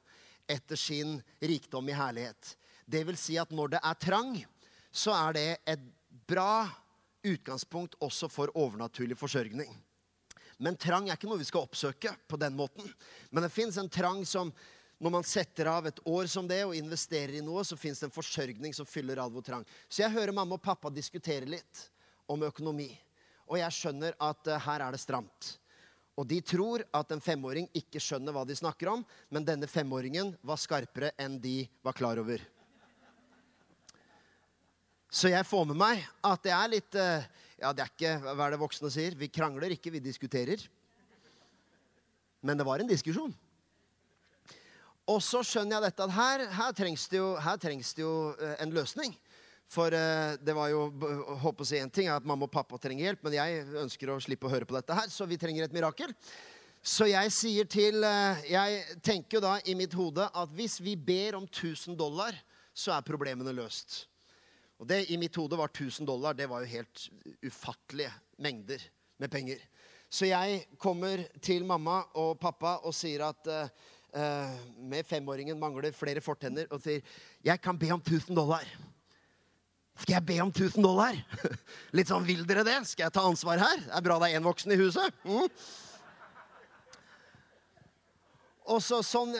etter 0.55 0.79
sin 0.79 1.17
rikdom 1.39 1.89
i 1.89 1.97
herlighet. 1.97 2.57
Det 2.85 3.03
vil 3.07 3.17
si 3.17 3.37
at 3.39 3.51
når 3.55 3.75
det 3.75 3.81
er 3.83 3.99
trang, 4.01 4.37
så 4.91 5.15
er 5.15 5.33
det 5.37 5.47
et 5.73 5.83
bra 6.29 6.67
utgangspunkt 7.23 7.95
også 8.03 8.29
for 8.29 8.51
overnaturlig 8.59 9.17
forsørgning. 9.17 9.71
Men 10.61 10.77
trang 10.77 11.07
er 11.09 11.17
ikke 11.17 11.27
noe 11.31 11.41
vi 11.41 11.47
skal 11.47 11.65
oppsøke 11.65 12.13
på 12.29 12.37
den 12.39 12.55
måten. 12.55 12.85
Men 13.31 13.45
det 13.45 13.53
fins 13.53 13.79
en 13.79 13.89
trang 13.89 14.21
som 14.27 14.51
når 15.03 15.11
man 15.11 15.25
setter 15.27 15.67
av 15.67 15.87
et 15.89 15.99
år 16.07 16.29
som 16.31 16.47
det 16.47 16.61
og 16.63 16.75
investerer 16.77 17.39
i 17.39 17.43
noe, 17.43 17.63
så 17.67 17.75
fins 17.75 17.99
det 17.99 18.07
en 18.07 18.13
forsørgning 18.13 18.75
som 18.75 18.87
fyller 18.87 19.19
all 19.19 19.33
vår 19.33 19.47
trang. 19.47 19.65
Så 19.89 20.03
jeg 20.03 20.13
hører 20.13 20.35
mamma 20.35 20.55
og 20.55 20.63
pappa 20.63 20.91
diskutere 20.93 21.49
litt 21.49 21.87
om 22.31 22.45
økonomi. 22.45 22.87
Og 23.49 23.59
jeg 23.59 23.75
skjønner 23.75 24.15
at 24.23 24.47
uh, 24.47 24.61
her 24.63 24.85
er 24.85 24.95
det 24.95 25.01
stramt. 25.03 25.57
Og 26.13 26.27
de 26.29 26.37
tror 26.45 26.83
at 26.93 27.13
en 27.13 27.21
femåring 27.23 27.67
ikke 27.73 28.01
skjønner 28.01 28.35
hva 28.35 28.43
de 28.45 28.57
snakker 28.57 28.91
om, 28.91 29.01
men 29.33 29.45
denne 29.45 29.69
femåringen 29.69 30.35
var 30.45 30.61
skarpere 30.61 31.13
enn 31.17 31.39
de 31.41 31.63
var 31.85 31.97
klar 31.97 32.21
over. 32.21 32.43
Så 35.13 35.29
jeg 35.29 35.45
får 35.45 35.65
med 35.69 35.77
meg 35.77 36.03
at 36.25 36.45
det 36.45 36.53
er 36.53 36.69
litt 36.71 36.95
uh, 36.97 37.25
Ja, 37.61 37.69
det 37.69 37.83
er 37.83 37.91
ikke 37.91 38.13
hva 38.25 38.47
er 38.47 38.55
det 38.55 38.61
voksne 38.61 38.89
sier. 38.93 39.13
Vi 39.17 39.29
krangler 39.29 39.73
ikke, 39.73 39.93
vi 39.93 40.01
diskuterer. 40.03 40.61
Men 42.43 42.57
det 42.59 42.65
var 42.67 42.81
en 42.81 42.89
diskusjon. 42.89 43.31
Og 45.07 45.19
så 45.23 45.43
skjønner 45.45 45.77
jeg 45.77 45.85
dette 45.85 46.05
at 46.07 46.15
her, 46.15 46.45
her, 46.57 46.73
trengs, 46.75 47.05
det 47.11 47.21
jo, 47.21 47.29
her 47.39 47.59
trengs 47.61 47.93
det 47.95 48.03
jo 48.03 48.15
uh, 48.33 48.55
en 48.57 48.73
løsning. 48.73 49.13
For 49.73 49.89
uh, 49.89 50.35
det 50.37 50.53
var 50.53 50.69
jo 50.69 50.85
håper 51.41 51.65
å 51.65 51.67
si 51.67 51.79
en 51.81 51.91
ting 51.93 52.09
at 52.13 52.25
mamma 52.27 52.45
og 52.45 52.53
pappa 52.53 52.77
trenger 52.81 53.09
hjelp, 53.09 53.23
men 53.25 53.37
jeg 53.39 53.63
ønsker 53.81 54.11
å 54.13 54.19
slippe 54.21 54.45
å 54.45 54.53
høre 54.53 54.67
på 54.69 54.75
dette 54.77 54.97
her, 54.97 55.09
så 55.09 55.25
vi 55.29 55.39
trenger 55.41 55.65
et 55.65 55.73
mirakel. 55.73 56.13
Så 56.83 57.07
jeg 57.07 57.31
sier 57.31 57.67
til 57.71 58.03
uh, 58.03 58.41
Jeg 58.43 58.99
tenker 59.05 59.37
jo 59.37 59.45
da 59.45 59.53
i 59.65 59.75
mitt 59.79 59.93
hode 59.95 60.27
at 60.27 60.51
hvis 60.53 60.77
vi 60.83 60.97
ber 60.99 61.39
om 61.39 61.47
1000 61.47 61.97
dollar, 61.97 62.37
så 62.75 62.93
er 62.93 63.07
problemene 63.07 63.55
løst. 63.55 64.03
Og 64.81 64.89
det 64.89 65.05
i 65.13 65.17
mitt 65.17 65.35
hode 65.39 65.57
var 65.57 65.71
1000 65.71 66.05
dollar. 66.05 66.35
Det 66.35 66.49
var 66.51 66.61
jo 66.61 66.73
helt 66.73 67.05
ufattelige 67.45 68.11
mengder 68.43 68.81
med 69.21 69.31
penger. 69.31 69.61
Så 70.11 70.27
jeg 70.27 70.65
kommer 70.77 71.23
til 71.41 71.65
mamma 71.65 72.03
og 72.19 72.35
pappa 72.41 72.75
og 72.83 72.93
sier 72.93 73.23
at 73.25 73.47
uh, 73.49 74.57
med 74.77 75.07
femåringen 75.09 75.57
mangler 75.57 75.95
flere 75.95 76.21
fortenner, 76.21 76.67
og 76.69 76.81
sier 76.83 77.01
'Jeg 77.41 77.61
kan 77.61 77.79
be 77.79 77.89
om 77.93 78.01
1000 78.01 78.35
dollar'. 78.35 78.92
Skal 80.01 80.15
jeg 80.17 80.25
be 80.25 80.39
om 80.41 80.49
1000 80.49 80.83
dollar? 80.83 81.17
Litt 81.97 82.09
sånn 82.09 82.25
vil 82.25 82.43
dere 82.49 82.65
det? 82.65 82.79
Skal 82.89 83.07
jeg 83.07 83.15
ta 83.15 83.25
ansvar 83.29 83.61
her? 83.61 83.81
Det 83.85 83.97
er 83.97 84.05
bra 84.05 84.19
det 84.21 84.31
er 84.31 84.39
én 84.39 84.45
voksen 84.45 84.73
i 84.73 84.79
huset. 84.81 85.19
Mm. 85.27 85.45
Og 88.73 88.79
så 88.79 89.01
sånn, 89.03 89.35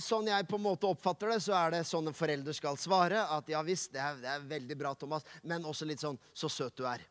sånn, 0.00 0.30
jeg 0.32 0.48
på 0.48 0.56
en 0.56 0.64
måte 0.64 0.88
oppfatter 0.88 1.34
det, 1.34 1.40
så 1.44 1.54
er 1.58 1.74
det 1.74 1.82
sånn 1.88 2.08
en 2.08 2.16
forelder 2.16 2.56
skal 2.56 2.78
svare. 2.80 3.20
At 3.36 3.48
ja 3.52 3.60
visst, 3.66 3.92
det 3.94 4.00
er, 4.02 4.18
det 4.22 4.30
er 4.32 4.46
veldig 4.54 4.78
bra, 4.80 4.94
Thomas, 4.98 5.26
men 5.44 5.68
også 5.68 5.88
litt 5.88 6.02
sånn 6.02 6.18
så 6.32 6.50
søt 6.50 6.76
du 6.80 6.86
er. 6.88 7.04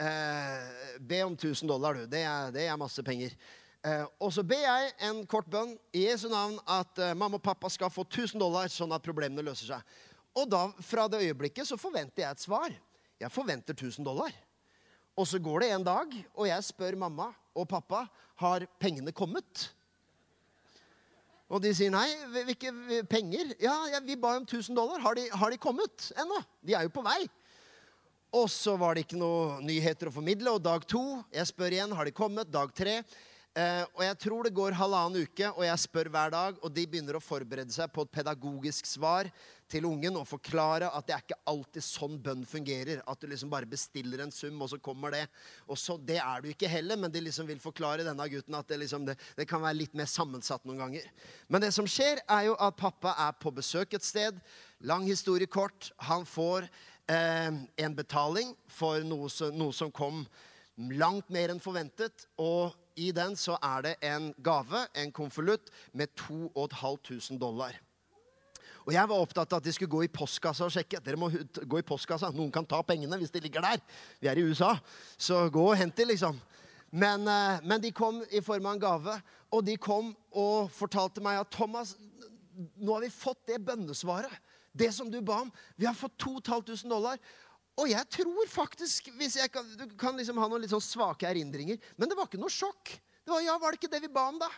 Eh, 0.00 0.96
be 1.00 1.20
om 1.26 1.34
1000 1.36 1.68
dollar, 1.68 2.00
du. 2.00 2.06
Det 2.08 2.22
er, 2.24 2.54
det 2.54 2.64
er 2.66 2.80
masse 2.80 3.04
penger. 3.04 3.36
Eh, 3.84 4.04
og 4.22 4.32
så 4.32 4.44
ber 4.46 4.62
jeg 4.62 4.92
en 5.08 5.24
kort 5.28 5.48
bønn 5.50 5.74
i 5.92 6.06
Jesu 6.06 6.28
navn 6.32 6.56
at 6.70 6.98
eh, 7.02 7.14
mamma 7.18 7.40
og 7.40 7.44
pappa 7.44 7.70
skal 7.72 7.92
få 7.92 8.06
1000 8.08 8.40
dollar, 8.40 8.70
sånn 8.72 8.94
at 8.94 9.04
problemene 9.04 9.44
løser 9.44 9.74
seg. 9.74 10.00
Og 10.38 10.48
da, 10.48 10.64
fra 10.80 11.08
det 11.12 11.20
øyeblikket 11.26 11.68
så 11.68 11.76
forventer 11.80 12.24
jeg 12.24 12.30
et 12.30 12.44
svar. 12.44 12.72
Jeg 13.20 13.32
forventer 13.32 13.76
1000 13.76 14.06
dollar. 14.06 14.32
Og 15.16 15.28
så 15.28 15.38
går 15.42 15.60
det 15.60 15.72
en 15.74 15.84
dag, 15.84 16.14
og 16.34 16.48
jeg 16.48 16.64
spør 16.64 16.96
mamma 16.96 17.28
og 17.52 17.68
pappa 17.68 18.06
har 18.40 18.64
pengene 18.80 19.12
kommet. 19.12 19.68
Og 21.52 21.60
de 21.60 21.74
sier 21.76 21.92
nei, 21.92 22.06
hvilke 22.32 22.72
penger? 23.12 23.52
Ja, 23.60 23.74
ja 23.92 24.00
vi 24.00 24.16
ba 24.16 24.38
om 24.38 24.46
1000 24.46 24.72
dollar. 24.76 25.02
Har 25.04 25.18
de, 25.18 25.26
har 25.28 25.52
de 25.52 25.60
kommet 25.60 26.08
ennå? 26.16 26.40
De 26.64 26.72
er 26.78 26.88
jo 26.88 26.94
på 26.94 27.04
vei. 27.04 27.26
Og 28.32 28.48
så 28.48 28.72
var 28.80 28.96
det 28.96 29.04
ikke 29.04 29.20
noe 29.20 29.58
nyheter 29.60 30.08
å 30.08 30.14
formidle. 30.14 30.54
Og 30.56 30.64
dag 30.64 30.86
to, 30.88 31.20
jeg 31.34 31.50
spør 31.50 31.76
igjen, 31.76 31.92
har 31.92 32.08
de 32.08 32.16
kommet? 32.16 32.48
Dag 32.48 32.72
tre. 32.72 33.02
Eh, 33.52 33.82
og 33.92 34.00
jeg 34.00 34.16
tror 34.24 34.46
det 34.48 34.54
går 34.56 34.78
halvannen 34.78 35.26
uke, 35.26 35.50
og 35.52 35.66
jeg 35.66 35.80
spør 35.82 36.08
hver 36.14 36.32
dag, 36.32 36.56
og 36.64 36.72
de 36.72 36.86
begynner 36.88 37.18
å 37.18 37.20
forberede 37.20 37.74
seg 37.74 37.92
på 37.92 38.06
et 38.06 38.14
pedagogisk 38.16 38.88
svar 38.88 39.28
til 39.72 39.86
ungen 39.88 40.18
og 40.20 40.26
forklare 40.28 40.90
at 40.92 41.06
det 41.08 41.14
er 41.14 41.22
ikke 41.24 41.38
alltid 41.48 41.84
sånn 41.86 42.18
bønn 42.22 42.44
fungerer. 42.48 43.00
At 43.08 43.22
du 43.22 43.28
liksom 43.30 43.50
bare 43.52 43.68
bestiller 43.68 44.22
en 44.22 44.34
sum, 44.34 44.60
og 44.62 44.70
så 44.72 44.78
kommer 44.82 45.14
det. 45.14 45.22
Og 45.66 45.78
så, 45.80 45.96
Det 45.96 46.18
er 46.20 46.42
du 46.42 46.50
ikke 46.50 46.68
heller, 46.68 46.96
men 47.00 47.12
de 47.12 47.22
liksom 47.24 47.48
vil 47.48 47.62
forklare 47.62 48.04
denne 48.06 48.28
gutten 48.28 48.58
at 48.58 48.68
det, 48.68 48.80
liksom, 48.84 49.06
det, 49.08 49.16
det 49.36 49.48
kan 49.48 49.62
være 49.64 49.80
litt 49.80 49.96
mer 49.98 50.10
sammensatt 50.10 50.66
noen 50.68 50.84
ganger. 50.84 51.08
Men 51.48 51.64
det 51.64 51.72
som 51.74 51.88
skjer, 51.88 52.20
er 52.28 52.50
jo 52.50 52.56
at 52.60 52.76
pappa 52.76 53.16
er 53.26 53.32
på 53.40 53.54
besøk 53.54 53.96
et 53.96 54.06
sted. 54.06 54.38
Lang 54.80 55.06
historie 55.08 55.48
kort. 55.48 55.92
Han 56.08 56.26
får 56.28 56.68
eh, 57.08 57.50
en 57.86 57.96
betaling 57.96 58.54
for 58.68 59.00
noe, 59.06 59.32
noe 59.56 59.76
som 59.76 59.92
kom 59.94 60.26
langt 60.92 61.28
mer 61.32 61.52
enn 61.52 61.62
forventet. 61.62 62.28
og 62.38 62.78
i 62.96 63.08
den 63.16 63.32
så 63.40 63.56
er 63.64 63.86
det 63.86 63.94
en 64.04 64.34
gave, 64.44 64.82
en 64.94 65.12
konvolutt, 65.12 65.70
med 65.96 66.12
2500 66.16 67.38
dollar. 67.40 67.78
Og 68.86 68.92
Jeg 68.94 69.08
var 69.08 69.22
opptatt 69.22 69.52
av 69.52 69.60
at 69.60 69.66
de 69.66 69.74
skulle 69.74 69.92
gå 69.92 70.02
i 70.06 70.10
postkassa 70.10 70.66
og 70.66 70.74
sjekke. 70.74 71.00
Dere 71.04 71.20
må 71.20 71.28
gå 71.30 71.78
i 71.78 71.86
postkassa. 71.86 72.32
Noen 72.34 72.50
kan 72.54 72.66
ta 72.66 72.80
pengene 72.86 73.18
hvis 73.20 73.32
de 73.34 73.42
ligger 73.44 73.62
der. 73.62 73.82
Vi 74.20 74.30
er 74.30 74.40
i 74.40 74.46
USA, 74.46 74.74
så 75.16 75.44
gå 75.52 75.62
og 75.68 75.76
hent 75.78 75.96
dem, 75.98 76.10
liksom. 76.10 76.40
Men, 76.92 77.28
eh, 77.28 77.60
men, 77.64 77.80
de 77.80 77.92
kom 77.92 78.20
i 78.30 78.42
form 78.44 78.66
av 78.66 78.74
en 78.74 78.82
gave, 78.82 79.14
og 79.52 79.64
de 79.64 79.78
kom 79.80 80.10
og 80.36 80.68
fortalte 80.74 81.22
meg 81.24 81.38
at 81.40 81.52
Thomas, 81.54 81.94
nå 82.76 82.92
har 82.92 83.06
vi 83.06 83.08
fått 83.14 83.46
det 83.48 83.62
bønnesvaret. 83.64 84.34
Det 84.72 84.90
som 84.92 85.08
du 85.10 85.20
ba 85.20 85.42
om. 85.44 85.52
Vi 85.76 85.86
har 85.86 85.96
fått 85.96 86.18
2500 86.20 86.88
dollar. 86.88 87.18
Og 87.80 87.88
jeg 87.88 88.04
tror 88.12 88.48
faktisk 88.52 89.08
jeg 89.16 89.50
kan, 89.52 89.64
Du 89.76 89.96
kan 89.96 90.16
liksom 90.16 90.36
ha 90.36 90.48
noen 90.48 90.60
litt 90.60 90.72
sånn 90.72 90.84
svake 90.84 91.28
erindringer, 91.28 91.78
men 91.96 92.08
det 92.08 92.16
var 92.16 92.28
ikke 92.28 92.40
noe 92.40 92.52
sjokk. 92.52 92.92
Det 93.24 93.32
var, 93.32 93.40
ja, 93.40 93.56
var 93.58 93.72
det 93.72 93.80
ikke 93.80 93.92
det 93.92 94.02
vi 94.04 94.12
ba 94.12 94.26
om, 94.28 94.40
da? 94.40 94.50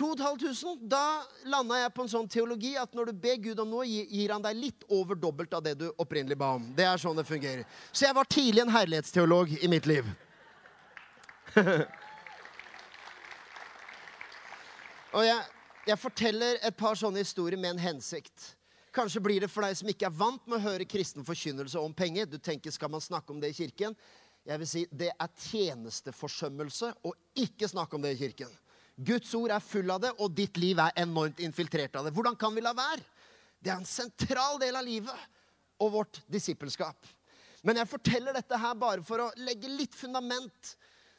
2500. 0.00 0.88
Da 0.88 1.22
landa 1.52 1.76
jeg 1.82 1.92
på 1.94 2.02
en 2.06 2.12
sånn 2.14 2.28
teologi 2.30 2.72
at 2.80 2.94
når 2.96 3.10
du 3.10 3.14
ber 3.22 3.36
Gud 3.44 3.58
om 3.60 3.68
noe, 3.68 3.84
gir 3.86 4.32
han 4.32 4.42
deg 4.44 4.56
litt 4.56 4.84
over 4.88 5.18
dobbelt 5.18 5.52
av 5.56 5.62
det 5.66 5.74
du 5.82 5.90
opprinnelig 6.00 6.38
ba 6.40 6.54
om. 6.56 6.64
Det 6.76 6.86
er 6.88 6.96
sånn 7.00 7.18
det 7.20 7.28
fungerer. 7.28 7.64
Så 7.92 8.06
jeg 8.06 8.16
var 8.16 8.26
tidlig 8.30 8.64
en 8.64 8.72
herlighetsteolog 8.72 9.52
i 9.60 9.68
mitt 9.68 9.86
liv. 9.90 10.04
Og 15.10 15.24
jeg, 15.26 15.40
jeg 15.90 15.98
forteller 15.98 16.58
et 16.62 16.76
par 16.78 16.94
sånne 16.98 17.20
historier 17.24 17.58
med 17.60 17.74
en 17.74 17.84
hensikt. 17.90 18.54
Kanskje 18.94 19.22
blir 19.22 19.40
det 19.42 19.50
for 19.50 19.62
deg 19.66 19.76
som 19.78 19.90
ikke 19.90 20.08
er 20.08 20.16
vant 20.16 20.46
med 20.48 20.58
å 20.58 20.64
høre 20.64 20.88
kristen 20.88 21.26
forkynnelse 21.26 21.78
om 21.78 21.92
penger. 21.94 22.26
Du 22.30 22.38
tenker, 22.38 22.70
skal 22.74 22.90
man 22.90 23.02
snakke 23.02 23.32
om 23.34 23.40
det 23.42 23.52
i 23.52 23.58
kirken? 23.58 23.94
Jeg 24.46 24.58
vil 24.62 24.68
si, 24.70 24.86
Det 24.90 25.10
er 25.12 25.30
tjenesteforsømmelse 25.50 26.92
å 27.06 27.12
ikke 27.38 27.68
snakke 27.70 27.96
om 27.96 28.02
det 28.06 28.14
i 28.16 28.20
kirken. 28.24 28.50
Guds 29.00 29.32
ord 29.38 29.52
er 29.54 29.64
full 29.64 29.90
av 29.92 30.02
det, 30.02 30.10
og 30.20 30.34
ditt 30.36 30.58
liv 30.60 30.80
er 30.82 30.96
enormt 31.00 31.40
infiltrert 31.40 31.96
av 31.96 32.06
det. 32.06 32.12
Hvordan 32.16 32.36
kan 32.40 32.52
vi 32.56 32.64
la 32.64 32.74
være? 32.76 33.02
Det 33.60 33.72
er 33.72 33.80
en 33.80 33.88
sentral 33.88 34.60
del 34.60 34.76
av 34.76 34.84
livet 34.84 35.26
og 35.80 35.94
vårt 35.94 36.20
disippelskap. 36.28 37.08
Men 37.64 37.80
jeg 37.80 37.90
forteller 37.90 38.36
dette 38.36 38.56
her 38.60 38.76
bare 38.80 39.04
for 39.04 39.24
å 39.24 39.30
legge 39.40 39.68
litt 39.68 39.96
fundament. 39.96 40.74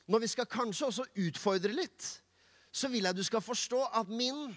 Når 0.09 0.23
vi 0.23 0.29
skal 0.31 0.49
kanskje 0.49 0.87
også 0.89 1.05
utfordre 1.27 1.73
litt, 1.73 2.07
så 2.73 2.89
vil 2.89 3.05
jeg 3.07 3.17
du 3.17 3.23
skal 3.25 3.43
forstå 3.45 3.81
at 4.01 4.09
min 4.09 4.49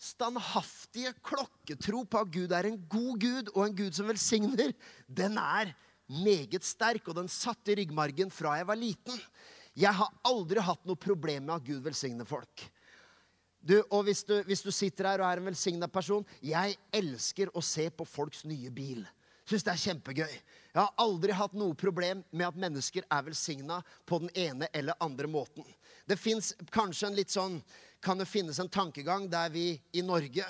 standhaftige 0.00 1.12
klokketro 1.26 2.02
på 2.08 2.22
at 2.22 2.32
Gud 2.32 2.54
er 2.56 2.70
en 2.70 2.78
god 2.90 3.20
Gud 3.20 3.50
og 3.52 3.62
en 3.66 3.76
Gud 3.76 3.96
som 3.96 4.08
velsigner, 4.08 4.72
den 5.06 5.36
er 5.38 5.74
meget 6.10 6.64
sterk, 6.66 7.06
og 7.06 7.18
den 7.20 7.28
satt 7.30 7.68
i 7.70 7.76
ryggmargen 7.82 8.32
fra 8.34 8.56
jeg 8.58 8.66
var 8.70 8.80
liten. 8.80 9.20
Jeg 9.78 9.94
har 9.94 10.12
aldri 10.26 10.62
hatt 10.64 10.84
noe 10.88 10.98
problem 10.98 11.46
med 11.46 11.56
at 11.56 11.66
Gud 11.66 11.82
velsigner 11.84 12.28
folk. 12.28 12.64
Du, 13.60 13.76
og 13.92 14.06
hvis 14.06 14.24
du, 14.24 14.38
hvis 14.48 14.64
du 14.64 14.70
sitter 14.72 15.10
her 15.10 15.20
og 15.20 15.28
er 15.28 15.40
en 15.40 15.50
velsigna 15.50 15.84
person 15.92 16.24
Jeg 16.40 16.78
elsker 16.96 17.50
å 17.52 17.60
se 17.60 17.90
på 17.92 18.06
folks 18.08 18.46
nye 18.48 18.70
bil. 18.72 19.04
Syns 19.44 19.66
det 19.66 19.72
er 19.74 19.82
kjempegøy. 19.82 20.32
Jeg 20.70 20.80
har 20.80 20.94
aldri 21.02 21.34
hatt 21.36 21.56
noe 21.58 21.76
problem 21.76 22.22
med 22.30 22.46
at 22.46 22.60
mennesker 22.60 23.04
er 23.04 23.24
velsigna 23.26 23.80
på 24.08 24.20
den 24.22 24.32
ene 24.38 24.68
eller 24.72 24.96
andre 25.02 25.28
måten. 25.28 25.66
Det 26.06 26.16
fins 26.16 26.54
kanskje 26.72 27.10
en 27.10 27.18
litt 27.18 27.34
sånn 27.34 27.60
Kan 28.00 28.16
det 28.16 28.30
finnes 28.30 28.56
en 28.62 28.70
tankegang 28.72 29.26
der 29.28 29.50
vi 29.52 29.74
i 29.92 30.00
Norge 30.00 30.46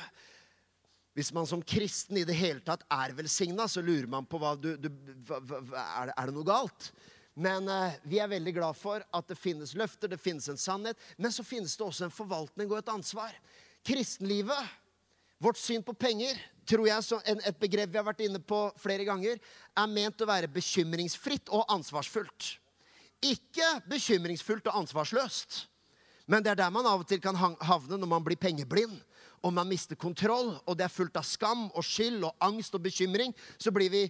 hvis 1.18 1.32
man 1.34 1.48
som 1.48 1.62
kristen 1.66 2.20
i 2.20 2.24
det 2.24 2.36
hele 2.38 2.62
tatt 2.62 2.84
er 2.94 3.12
velsigna, 3.18 3.66
så 3.68 3.82
lurer 3.82 4.06
man 4.08 4.28
på 4.30 4.38
hva 4.38 4.54
du, 4.54 4.76
du 4.78 4.86
hva, 5.26 5.40
hva, 5.42 5.58
er, 5.58 6.12
det, 6.12 6.14
er, 6.14 6.30
det, 6.30 6.34
noe 6.36 6.46
galt. 6.46 6.86
Men 7.34 7.68
eh, 7.68 7.98
vi 8.02 8.18
er 8.18 8.30
veldig 8.30 8.54
glad 8.56 8.78
for 8.78 9.04
at 9.04 9.28
det 9.30 9.38
finnes 9.38 9.74
løfter, 9.78 10.10
det 10.10 10.20
finnes 10.20 10.48
en 10.50 10.60
sannhet. 10.60 10.98
Men 11.16 11.32
så 11.32 11.44
finnes 11.46 11.76
det 11.76 11.86
også 11.86 12.08
en 12.08 12.14
forvaltning 12.14 12.70
og 12.70 12.80
et 12.80 12.92
ansvar. 12.92 13.34
Kristenlivet, 13.86 14.78
vårt 15.40 15.60
syn 15.60 15.84
på 15.86 15.94
penger, 15.96 16.36
tror 16.68 16.86
jeg, 16.86 17.20
en, 17.32 17.40
et 17.46 17.60
begrep 17.60 17.92
vi 17.92 17.98
har 17.98 18.06
vært 18.06 18.24
inne 18.26 18.42
på 18.42 18.58
flere 18.78 19.06
ganger, 19.08 19.38
er 19.78 19.92
ment 19.94 20.20
å 20.20 20.28
være 20.28 20.50
bekymringsfritt 20.52 21.48
og 21.54 21.64
ansvarsfullt. 21.72 22.56
Ikke 23.24 23.68
bekymringsfullt 23.88 24.68
og 24.68 24.82
ansvarsløst. 24.82 25.64
Men 26.30 26.44
det 26.44 26.52
er 26.52 26.60
der 26.60 26.72
man 26.74 26.86
av 26.86 27.02
og 27.02 27.08
til 27.10 27.20
kan 27.22 27.36
havne 27.36 27.98
når 27.98 28.10
man 28.10 28.26
blir 28.26 28.38
pengeblind 28.38 29.00
og 29.40 29.54
man 29.56 29.68
mister 29.68 29.96
kontroll, 29.96 30.52
og 30.66 30.76
det 30.76 30.84
er 30.84 30.92
fullt 30.92 31.16
av 31.16 31.24
skam 31.24 31.68
og 31.70 31.84
skyld 31.84 32.24
og 32.28 32.44
angst 32.44 32.74
og 32.76 32.84
bekymring, 32.84 33.32
så 33.56 33.72
blir 33.72 33.88
vi 33.92 34.02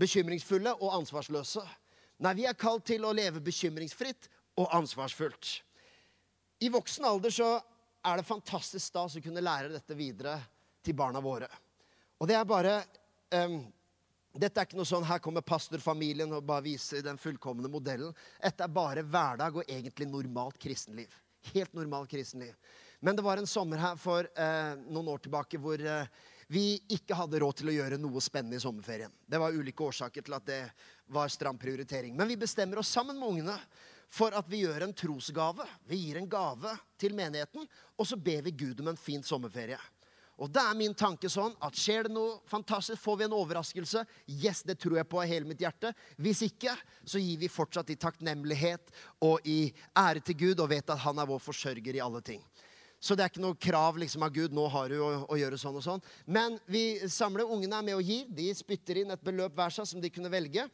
bekymringsfulle 0.00 0.74
og 0.78 0.98
ansvarsløse. 1.00 1.64
Nei, 2.20 2.34
vi 2.36 2.44
er 2.44 2.56
kalt 2.58 2.84
til 2.90 3.04
å 3.08 3.14
leve 3.16 3.40
bekymringsfritt 3.40 4.28
og 4.60 4.68
ansvarsfullt. 4.76 5.54
I 6.60 6.68
voksen 6.68 7.06
alder 7.08 7.32
så 7.32 7.50
er 8.04 8.20
det 8.20 8.28
fantastisk 8.28 8.84
stas 8.84 9.16
å 9.16 9.22
kunne 9.24 9.40
lære 9.44 9.72
dette 9.72 9.96
videre 9.96 10.36
til 10.84 10.96
barna 10.96 11.22
våre. 11.24 11.48
Og 12.20 12.28
det 12.28 12.36
er 12.36 12.48
bare 12.48 12.80
um, 13.32 13.62
Dette 14.30 14.60
er 14.60 14.68
ikke 14.68 14.78
noe 14.78 14.86
sånn 14.86 15.06
her 15.08 15.18
kommer 15.18 15.42
pastorfamilien 15.42 16.30
og 16.36 16.44
bare 16.46 16.62
viser 16.68 17.02
den 17.02 17.16
fullkomne 17.18 17.66
modellen. 17.72 18.12
Dette 18.38 18.62
er 18.62 18.70
bare 18.70 19.02
hverdag 19.02 19.56
og 19.58 19.64
egentlig 19.66 20.06
normalt 20.06 20.60
kristenliv. 20.60 21.10
Helt 21.54 21.72
normalt 21.74 22.12
kristenliv. 22.12 22.52
Men 23.00 23.16
det 23.16 23.24
var 23.26 23.40
en 23.40 23.48
sommer 23.48 23.80
her 23.80 23.96
for 23.98 24.28
uh, 24.36 24.76
noen 24.86 25.08
år 25.10 25.24
tilbake 25.24 25.58
hvor 25.58 25.80
eh, 25.80 26.06
vi 26.50 26.80
ikke 26.90 27.14
hadde 27.14 27.38
råd 27.38 27.60
til 27.60 27.70
å 27.70 27.76
gjøre 27.76 27.98
noe 28.00 28.20
spennende 28.24 28.58
i 28.58 28.62
sommerferien. 28.62 29.12
Det 29.22 29.38
var 29.38 29.54
ulike 29.54 29.84
årsaker 29.86 30.24
til 30.26 30.34
at 30.34 30.48
det 30.48 30.62
var 31.14 31.30
stram 31.30 31.58
prioritering. 31.58 32.16
Men 32.18 32.26
vi 32.26 32.40
bestemmer 32.40 32.80
oss 32.82 32.90
sammen 32.90 33.20
med 33.20 33.28
ungene 33.28 33.54
for 34.10 34.34
at 34.34 34.48
vi 34.50 34.64
gjør 34.64 34.88
en 34.88 34.94
trosgave. 34.98 35.62
Vi 35.86 36.00
gir 36.02 36.18
en 36.18 36.26
gave 36.30 36.74
til 36.98 37.14
menigheten, 37.14 37.68
og 37.94 38.08
så 38.08 38.18
ber 38.18 38.42
vi 38.48 38.56
Gud 38.64 38.82
om 38.82 38.90
en 38.90 38.98
fin 38.98 39.22
sommerferie. 39.22 39.78
Og 40.40 40.48
da 40.50 40.64
er 40.70 40.78
min 40.78 40.94
tanke 40.96 41.28
sånn 41.30 41.52
at 41.62 41.76
skjer 41.76 42.08
det 42.08 42.14
noe 42.16 42.40
fantastisk, 42.48 42.98
får 43.02 43.20
vi 43.20 43.26
en 43.28 43.36
overraskelse. 43.36 44.02
Yes, 44.40 44.64
det 44.66 44.78
tror 44.80 44.96
jeg 44.96 45.06
på 45.06 45.20
av 45.20 45.28
hele 45.28 45.46
mitt 45.46 45.60
hjerte. 45.60 45.92
Hvis 46.16 46.40
ikke, 46.48 46.72
så 47.04 47.20
gir 47.20 47.38
vi 47.42 47.52
fortsatt 47.52 47.92
i 47.92 47.98
takknemlighet 48.00 48.90
og 49.28 49.44
i 49.46 49.68
ære 49.92 50.24
til 50.24 50.38
Gud 50.40 50.64
og 50.64 50.72
vet 50.72 50.90
at 50.90 51.04
han 51.04 51.20
er 51.20 51.28
vår 51.28 51.44
forsørger 51.44 52.00
i 52.00 52.02
alle 52.02 52.24
ting. 52.24 52.40
Så 53.00 53.16
det 53.16 53.24
er 53.24 53.32
ikke 53.32 53.42
noe 53.42 53.56
krav 53.56 53.96
liksom, 53.98 54.22
av 54.26 54.32
Gud 54.34 54.52
nå 54.52 54.66
har 54.68 54.90
du 54.92 54.98
å, 55.00 55.10
å, 55.24 55.36
gjøre 55.40 55.58
sånn 55.58 55.78
og 55.80 55.84
sånn. 55.84 56.02
Men 56.28 56.58
vi 56.68 57.00
samler 57.08 57.48
ungene 57.48 57.78
er 57.78 57.86
med 57.86 57.96
og 57.96 58.04
gir. 58.04 58.26
De 58.28 58.50
spytter 58.56 59.00
inn 59.00 59.14
et 59.14 59.22
beløp 59.24 59.54
hver 59.56 59.72
seg 59.72 59.88
som 59.88 60.02
de 60.02 60.10
kunne 60.12 60.32
velge. 60.32 60.66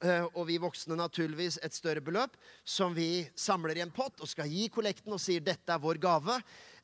Uh, 0.00 0.26
og 0.32 0.46
vi 0.48 0.58
voksne 0.60 0.96
naturligvis 0.96 1.58
et 1.64 1.76
større 1.76 2.00
beløp 2.04 2.36
som 2.64 2.94
vi 2.96 3.26
samler 3.36 3.76
i 3.76 3.82
en 3.84 3.92
pott 3.92 4.22
og 4.24 4.28
skal 4.30 4.48
gi 4.48 4.70
kollekten 4.72 5.12
og 5.12 5.20
sier 5.20 5.44
dette 5.44 5.72
er 5.72 5.80
vår 5.80 6.00
gave. 6.00 6.36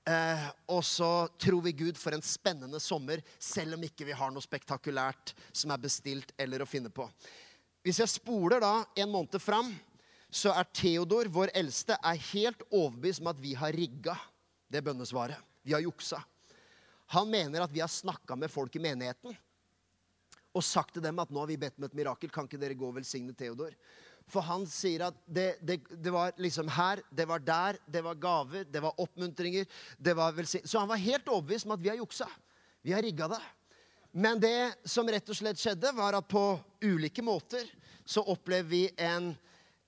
Uh, 0.06 0.46
og 0.72 0.80
så 0.85 1.11
tror 1.40 1.64
vi 1.64 1.74
Gud 1.76 2.00
for 2.00 2.16
en 2.16 2.24
spennende 2.24 2.80
sommer, 2.80 3.20
selv 3.40 3.76
om 3.76 3.85
ikke 3.85 4.06
vi 4.09 4.16
har 4.16 4.32
noe 4.32 4.44
spektakulært 4.44 5.35
som 5.50 5.72
er 5.72 5.82
bestilt 5.82 6.32
eller 6.40 6.64
å 6.64 6.68
finne 6.68 6.92
på. 6.92 7.09
Hvis 7.85 8.00
jeg 8.00 8.14
spoler 8.16 8.64
da 8.64 8.78
en 8.96 9.12
måned 9.12 9.40
fram, 9.44 9.68
så 10.32 10.52
er 10.56 10.68
Theodor, 10.76 11.28
vår 11.32 11.52
eldste, 11.56 11.96
er 12.00 12.24
helt 12.32 12.64
overbevist 12.70 13.22
om 13.24 13.30
at 13.32 13.40
vi 13.40 13.52
har 13.56 13.76
rigga 13.76 14.16
det 14.72 14.83
bønnesvaret. 14.85 15.38
Vi 15.66 15.74
har 15.74 15.85
juksa. 15.85 16.22
Han 17.14 17.31
mener 17.31 17.62
at 17.62 17.72
vi 17.74 17.83
har 17.83 17.90
snakka 17.90 18.37
med 18.38 18.50
folk 18.50 18.74
i 18.76 18.83
menigheten 18.83 19.37
og 20.57 20.64
sagt 20.64 20.94
til 20.96 21.05
dem 21.05 21.18
at 21.20 21.31
nå 21.31 21.42
har 21.42 21.50
vi 21.50 21.59
bedt 21.61 21.76
om 21.79 21.87
et 21.87 21.96
mirakel. 21.96 22.33
Kan 22.33 22.48
ikke 22.48 22.61
dere 22.61 22.79
gå 22.79 22.88
og 22.88 22.96
velsigne 22.96 23.35
Theodor? 23.37 23.74
For 24.26 24.42
han 24.42 24.64
sier 24.66 25.05
at 25.07 25.18
det, 25.26 25.61
det, 25.62 25.79
det, 25.90 26.11
var 26.11 26.33
liksom 26.42 26.70
her, 26.74 27.02
det 27.14 27.29
var 27.31 27.42
der, 27.44 27.79
det 27.87 28.02
var 28.02 28.18
gaver, 28.18 28.64
det 28.66 28.83
var 28.83 28.98
oppmuntringer. 29.02 29.68
Det 29.98 30.16
var 30.18 30.35
Så 30.42 30.81
han 30.81 30.88
var 30.90 31.02
helt 31.02 31.29
overbevist 31.29 31.68
om 31.68 31.76
at 31.76 31.85
vi 31.85 31.92
har 31.92 32.00
juksa. 32.00 32.26
Vi 32.83 32.94
har 32.94 33.02
rigga 33.02 33.29
det. 33.29 33.42
Men 34.16 34.40
det 34.40 34.74
som 34.88 35.07
rett 35.09 35.29
og 35.29 35.37
slett 35.37 35.61
skjedde, 35.61 35.92
var 35.92 36.16
at 36.16 36.26
på 36.26 36.42
ulike 36.83 37.22
måter 37.22 37.68
så 38.07 38.22
opplever 38.24 38.70
vi 38.70 38.83
en, 38.96 39.35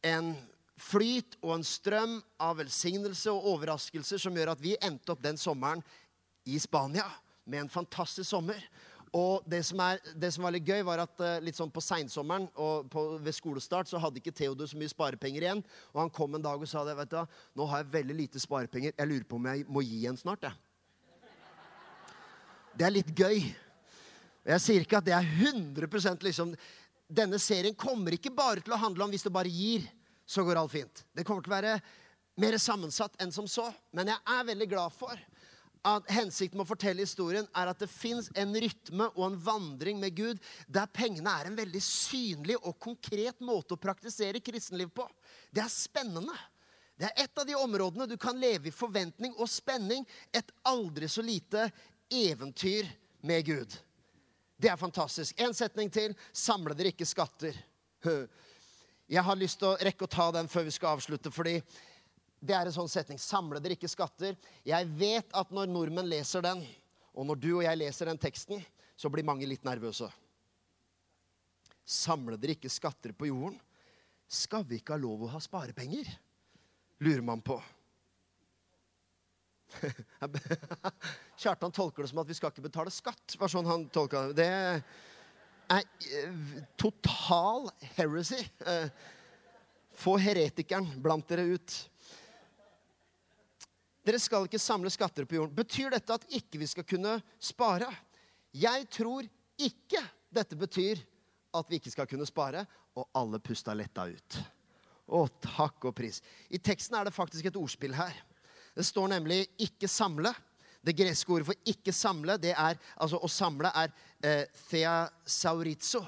en 0.04 0.34
flyt 0.78 1.36
og 1.42 1.56
en 1.56 1.66
strøm 1.66 2.18
av 2.42 2.58
velsignelse 2.60 3.32
og 3.32 3.46
overraskelser 3.54 4.20
som 4.22 4.36
gjør 4.36 4.54
at 4.54 4.62
vi 4.62 4.76
endte 4.84 5.12
opp 5.14 5.22
den 5.24 5.38
sommeren 5.40 5.82
i 6.48 6.58
Spania 6.62 7.06
med 7.48 7.64
en 7.64 7.72
fantastisk 7.72 8.28
sommer. 8.30 8.60
Og 9.16 9.44
det 9.48 9.62
som, 9.64 9.80
er, 9.80 10.00
det 10.20 10.28
som 10.34 10.44
var 10.44 10.52
litt 10.52 10.68
gøy, 10.68 10.82
var 10.84 11.00
at 11.00 11.22
uh, 11.24 11.38
litt 11.40 11.56
sånn 11.56 11.72
på 11.72 11.80
seinsommeren 11.80 12.44
og 12.60 12.90
på, 12.92 13.04
ved 13.24 13.36
skolestart 13.36 13.88
så 13.88 14.00
hadde 14.02 14.20
ikke 14.20 14.34
Theodor 14.36 14.68
så 14.68 14.76
mye 14.78 14.92
sparepenger 14.92 15.46
igjen. 15.46 15.62
Og 15.94 16.02
han 16.02 16.12
kom 16.12 16.36
en 16.36 16.44
dag 16.44 16.60
og 16.60 16.68
sa 16.68 16.84
det, 16.84 16.96
vet 16.98 17.14
du, 17.14 17.38
nå 17.56 17.68
har 17.70 17.82
jeg 17.82 17.92
veldig 17.94 18.16
lite 18.18 18.42
sparepenger. 18.42 18.92
Jeg 18.92 19.08
lurer 19.08 19.28
på 19.28 19.38
om 19.40 19.48
jeg 19.48 19.64
må 19.68 19.84
gi 19.86 20.02
igjen 20.02 20.20
snart. 20.20 20.44
Jeg. 20.44 20.54
Det 22.78 22.86
er 22.86 22.94
litt 22.94 23.14
gøy. 23.16 23.40
Jeg 24.48 24.64
sier 24.64 24.84
ikke 24.84 25.00
at 25.00 25.08
det 25.08 25.16
er 25.16 25.32
100% 25.48 26.22
liksom 26.24 26.52
Denne 27.08 27.38
serien 27.40 27.72
kommer 27.72 28.12
ikke 28.12 28.30
bare 28.36 28.60
til 28.60 28.74
å 28.76 28.78
handle 28.80 29.06
om 29.06 29.12
hvis 29.14 29.24
du 29.24 29.30
bare 29.32 29.48
gir 29.48 29.86
så 30.28 30.44
går 30.44 30.60
alt 30.60 30.72
fint. 30.72 31.04
Det 31.16 31.24
kommer 31.24 31.44
til 31.44 31.52
å 31.52 31.56
være 31.56 31.78
mer 32.38 32.58
sammensatt 32.60 33.16
enn 33.22 33.32
som 33.32 33.48
så. 33.48 33.70
Men 33.96 34.12
jeg 34.12 34.20
er 34.28 34.48
veldig 34.50 34.68
glad 34.68 34.92
for 34.92 35.16
at 35.88 36.10
hensikten 36.10 36.58
med 36.58 36.66
å 36.66 36.72
fortelle 36.72 37.04
historien 37.04 37.46
er 37.56 37.70
at 37.70 37.80
det 37.80 37.88
fins 37.88 38.28
en 38.36 38.52
rytme 38.52 39.08
og 39.14 39.24
en 39.24 39.38
vandring 39.40 40.00
med 40.02 40.16
Gud 40.18 40.42
der 40.66 40.90
pengene 40.92 41.32
er 41.32 41.48
en 41.48 41.56
veldig 41.58 41.80
synlig 41.82 42.58
og 42.58 42.76
konkret 42.82 43.40
måte 43.40 43.76
å 43.76 43.80
praktisere 43.80 44.42
kristenliv 44.44 44.90
på. 44.92 45.06
Det 45.54 45.62
er 45.64 45.72
spennende. 45.72 46.34
Det 46.98 47.08
er 47.08 47.24
et 47.24 47.40
av 47.40 47.46
de 47.46 47.56
områdene 47.56 48.08
du 48.10 48.16
kan 48.20 48.36
leve 48.36 48.68
i 48.68 48.74
forventning 48.74 49.36
og 49.38 49.48
spenning. 49.48 50.04
Et 50.34 50.52
aldri 50.66 51.08
så 51.08 51.22
lite 51.24 51.70
eventyr 52.10 52.90
med 53.22 53.46
Gud. 53.46 53.78
Det 54.58 54.68
er 54.68 54.76
fantastisk. 54.76 55.38
En 55.40 55.54
setning 55.54 55.88
til. 55.94 56.16
Samle 56.34 56.74
dere 56.74 56.90
ikke 56.90 57.06
skatter. 57.06 57.54
Jeg 59.08 59.24
har 59.24 59.38
lyst 59.40 59.56
til 59.60 59.70
å 59.70 59.76
rekke 59.80 60.04
å 60.04 60.10
ta 60.10 60.26
den 60.36 60.50
før 60.52 60.66
vi 60.66 60.74
skal 60.74 60.98
avslutte. 60.98 61.30
fordi 61.32 61.62
det 62.40 62.54
er 62.54 62.68
en 62.68 62.74
sånn 62.74 62.90
setning. 62.90 63.18
Samle 63.18 63.60
dere 63.60 63.74
ikke 63.74 63.90
skatter. 63.90 64.36
Jeg 64.66 64.88
vet 64.98 65.32
at 65.34 65.50
når 65.50 65.70
nordmenn 65.72 66.10
leser 66.10 66.44
den, 66.44 66.60
og 67.14 67.26
når 67.26 67.40
du 67.40 67.48
og 67.56 67.64
jeg 67.64 67.80
leser 67.80 68.06
den 68.06 68.20
teksten, 68.20 68.62
så 68.94 69.10
blir 69.10 69.26
mange 69.26 69.46
litt 69.48 69.64
nervøse. 69.66 70.06
Samle 71.88 72.36
dere 72.38 72.54
ikke 72.54 72.70
skatter 72.70 73.16
på 73.16 73.30
jorden. 73.30 73.58
Skal 74.28 74.66
vi 74.68 74.78
ikke 74.78 74.94
ha 74.94 75.00
lov 75.00 75.24
å 75.24 75.32
ha 75.32 75.40
sparepenger? 75.40 76.06
Lurer 77.00 77.24
man 77.24 77.40
på. 77.40 77.56
Kjartan 81.42 81.72
tolker 81.72 82.04
det 82.04 82.10
som 82.12 82.20
at 82.20 82.28
vi 82.28 82.36
skal 82.36 82.52
ikke 82.52 82.68
betale 82.68 82.92
skatt. 82.92 83.38
var 83.40 83.50
sånn 83.50 83.68
han 83.68 83.88
tolka 83.92 84.28
det. 84.36 84.52
Er 85.68 85.84
eh, 85.84 86.34
total 86.80 87.68
heresy. 87.96 88.40
Eh, 88.66 88.88
få 89.98 90.16
heretikeren 90.22 90.88
blant 91.02 91.28
dere 91.28 91.46
ut. 91.54 91.76
Dere 94.06 94.20
skal 94.22 94.46
ikke 94.48 94.60
samle 94.62 94.90
skatter 94.92 95.26
på 95.28 95.36
jorden. 95.36 95.56
Betyr 95.56 95.92
dette 95.92 96.14
at 96.14 96.28
ikke 96.32 96.60
vi 96.62 96.68
skal 96.70 96.86
kunne 96.88 97.18
spare? 97.42 97.90
Jeg 98.56 98.86
tror 98.94 99.26
ikke 99.58 100.00
dette 100.32 100.56
betyr 100.56 101.02
at 101.58 101.68
vi 101.68 101.80
ikke 101.80 101.92
skal 101.92 102.08
kunne 102.08 102.28
spare. 102.28 102.64
Og 102.98 103.06
alle 103.14 103.38
pusta 103.42 103.74
letta 103.76 104.08
ut. 104.10 104.38
Å, 105.08 105.20
takk 105.44 105.88
og 105.88 105.94
pris. 105.96 106.18
I 106.50 106.60
teksten 106.60 106.96
er 106.98 107.06
det 107.08 107.16
faktisk 107.16 107.46
et 107.48 107.58
ordspill 107.58 107.94
her. 107.96 108.16
Det 108.74 108.84
står 108.86 109.08
nemlig 109.08 109.46
'ikke 109.58 109.88
samle'. 109.88 110.34
Det 110.84 110.94
greske 110.96 111.32
ordet 111.32 111.46
for 111.46 111.54
'ikke 111.66 111.92
samle', 111.92 112.38
det 112.40 112.54
er, 112.56 112.78
altså 112.96 113.18
å 113.18 113.28
samle, 113.28 113.70
er 113.74 113.92
eh, 114.22 114.46
theasaurizo. 114.70 116.04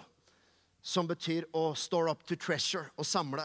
Som 0.82 1.06
betyr 1.06 1.44
å 1.52 1.74
store 1.76 2.10
up 2.10 2.22
to 2.24 2.36
treasure, 2.36 2.90
å 2.96 3.04
samle. 3.04 3.44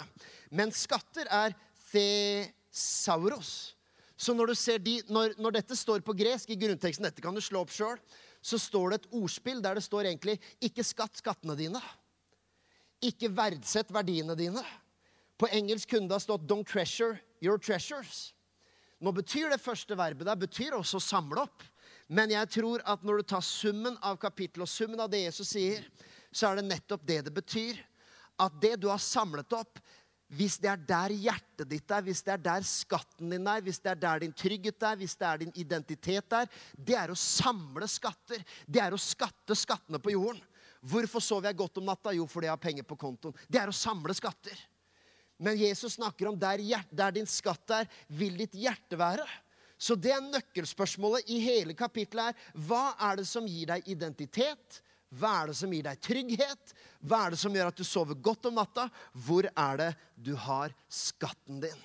Men 0.51 0.71
skatter 0.71 1.27
er 1.29 1.55
thesauros. 1.91 3.75
Så 4.15 4.33
når, 4.33 4.53
de, 4.79 5.01
når, 5.11 5.33
når, 5.37 5.57
dette 5.57 5.75
står 5.75 5.99
på 6.05 6.15
gresk 6.15 6.49
i 6.49 6.55
grunnteksten, 6.55 7.03
dette 7.03 7.21
kan 7.21 7.35
du 7.35 7.41
slå 7.43 7.65
opp 7.65 7.73
sjøl, 7.73 7.99
så 8.39 8.59
står 8.61 8.89
det 8.89 8.99
et 9.01 9.11
ordspill 9.19 9.61
der 9.61 9.75
det 9.75 9.83
står 9.83 10.05
egentlig 10.05 10.39
'ikke 10.61 10.85
skatt 10.85 11.17
skattene 11.17 11.57
dine'. 11.57 11.81
Ikke 13.03 13.27
verdsett 13.27 13.91
verdiene 13.91 14.37
dine. 14.37 14.63
På 15.37 15.49
engelsk 15.51 15.89
kunne 15.89 16.07
det 16.07 16.15
ha 16.15 16.23
stått 16.23 16.47
'don't 16.47 16.67
treasure 16.67 17.19
your 17.41 17.57
treasures'. 17.57 18.31
Nå 19.05 19.13
betyr 19.13 19.51
det 19.53 19.61
første 19.61 19.93
verbet 19.97 20.25
der 20.25 20.39
betyr 20.39 20.73
også 20.79 20.97
å 20.97 21.07
samle 21.07 21.43
opp. 21.45 21.65
Men 22.09 22.31
jeg 22.33 22.49
tror 22.57 22.81
at 22.85 23.03
når 23.05 23.21
du 23.21 23.27
tar 23.33 23.43
summen 23.45 23.97
av 24.05 24.17
kapittelet 24.21 24.65
og 24.65 24.71
summen 24.71 25.01
av 25.01 25.11
det 25.13 25.23
Jesus 25.25 25.51
sier, 25.53 25.85
så 26.33 26.49
er 26.49 26.59
det 26.59 26.69
nettopp 26.71 27.05
det 27.05 27.19
det 27.27 27.33
betyr. 27.33 27.77
At 28.41 28.57
det 28.61 28.75
du 28.81 28.89
har 28.91 29.01
samlet 29.01 29.53
opp, 29.57 29.79
hvis 30.35 30.57
det 30.61 30.71
er 30.71 30.81
der 30.89 31.13
hjertet 31.13 31.69
ditt 31.69 31.91
er, 31.93 32.01
hvis 32.05 32.23
det 32.25 32.33
er 32.33 32.41
der 32.47 32.65
skatten 32.65 33.29
din 33.29 33.45
er, 33.47 33.61
hvis 33.61 33.77
det 33.83 33.91
er 33.93 34.01
der 34.01 34.23
din 34.23 34.33
trygghet 34.33 34.85
er, 34.89 34.97
hvis 34.97 35.13
det 35.19 35.27
er 35.29 35.41
din 35.43 35.53
identitet 35.61 36.33
er, 36.33 36.49
det 36.75 36.97
er 36.97 37.13
å 37.13 37.17
samle 37.19 37.87
skatter. 37.89 38.41
Det 38.65 38.81
er 38.81 38.95
å 38.95 39.01
skatte 39.01 39.57
skattene 39.57 40.01
på 40.01 40.15
jorden. 40.15 40.41
Hvorfor 40.85 41.21
sover 41.23 41.49
jeg 41.49 41.61
godt 41.61 41.77
om 41.81 41.87
natta? 41.89 42.13
Jo, 42.13 42.25
fordi 42.29 42.49
jeg 42.49 42.53
har 42.57 42.61
penger 42.61 42.85
på 42.89 42.97
kontoen. 42.99 43.37
Det 43.49 43.61
er 43.61 43.69
å 43.69 43.77
samle 43.77 44.13
skatter. 44.17 44.57
Men 45.37 45.57
Jesus 45.59 45.97
snakker 45.97 46.29
om 46.29 46.39
der, 46.39 46.61
der 46.89 47.15
din 47.15 47.27
skatt 47.27 47.71
er, 47.75 47.89
vil 48.07 48.37
ditt 48.39 48.55
hjerte 48.55 48.99
være. 48.99 49.25
Så 49.77 49.97
det 49.99 50.13
er 50.15 50.23
nøkkelspørsmålet 50.23 51.27
i 51.35 51.41
hele 51.43 51.75
kapittelet 51.75 52.31
er 52.31 52.61
hva 52.67 52.93
er 53.09 53.19
det 53.19 53.27
som 53.27 53.47
gir 53.47 53.67
deg 53.73 53.89
identitet? 53.91 54.79
Hva 55.15 55.41
er 55.41 55.51
det 55.51 55.57
som 55.59 55.73
gir 55.73 55.83
deg 55.85 55.99
trygghet? 56.03 56.71
Hva 57.03 57.25
er 57.25 57.35
det 57.35 57.39
som 57.41 57.53
gjør 57.55 57.69
at 57.71 57.79
du 57.79 57.83
sover 57.87 58.15
godt 58.15 58.47
om 58.49 58.55
natta? 58.55 58.87
Hvor 59.11 59.47
er 59.51 59.81
det 59.81 59.91
du 60.15 60.33
har 60.39 60.73
skatten 60.87 61.59
din? 61.67 61.83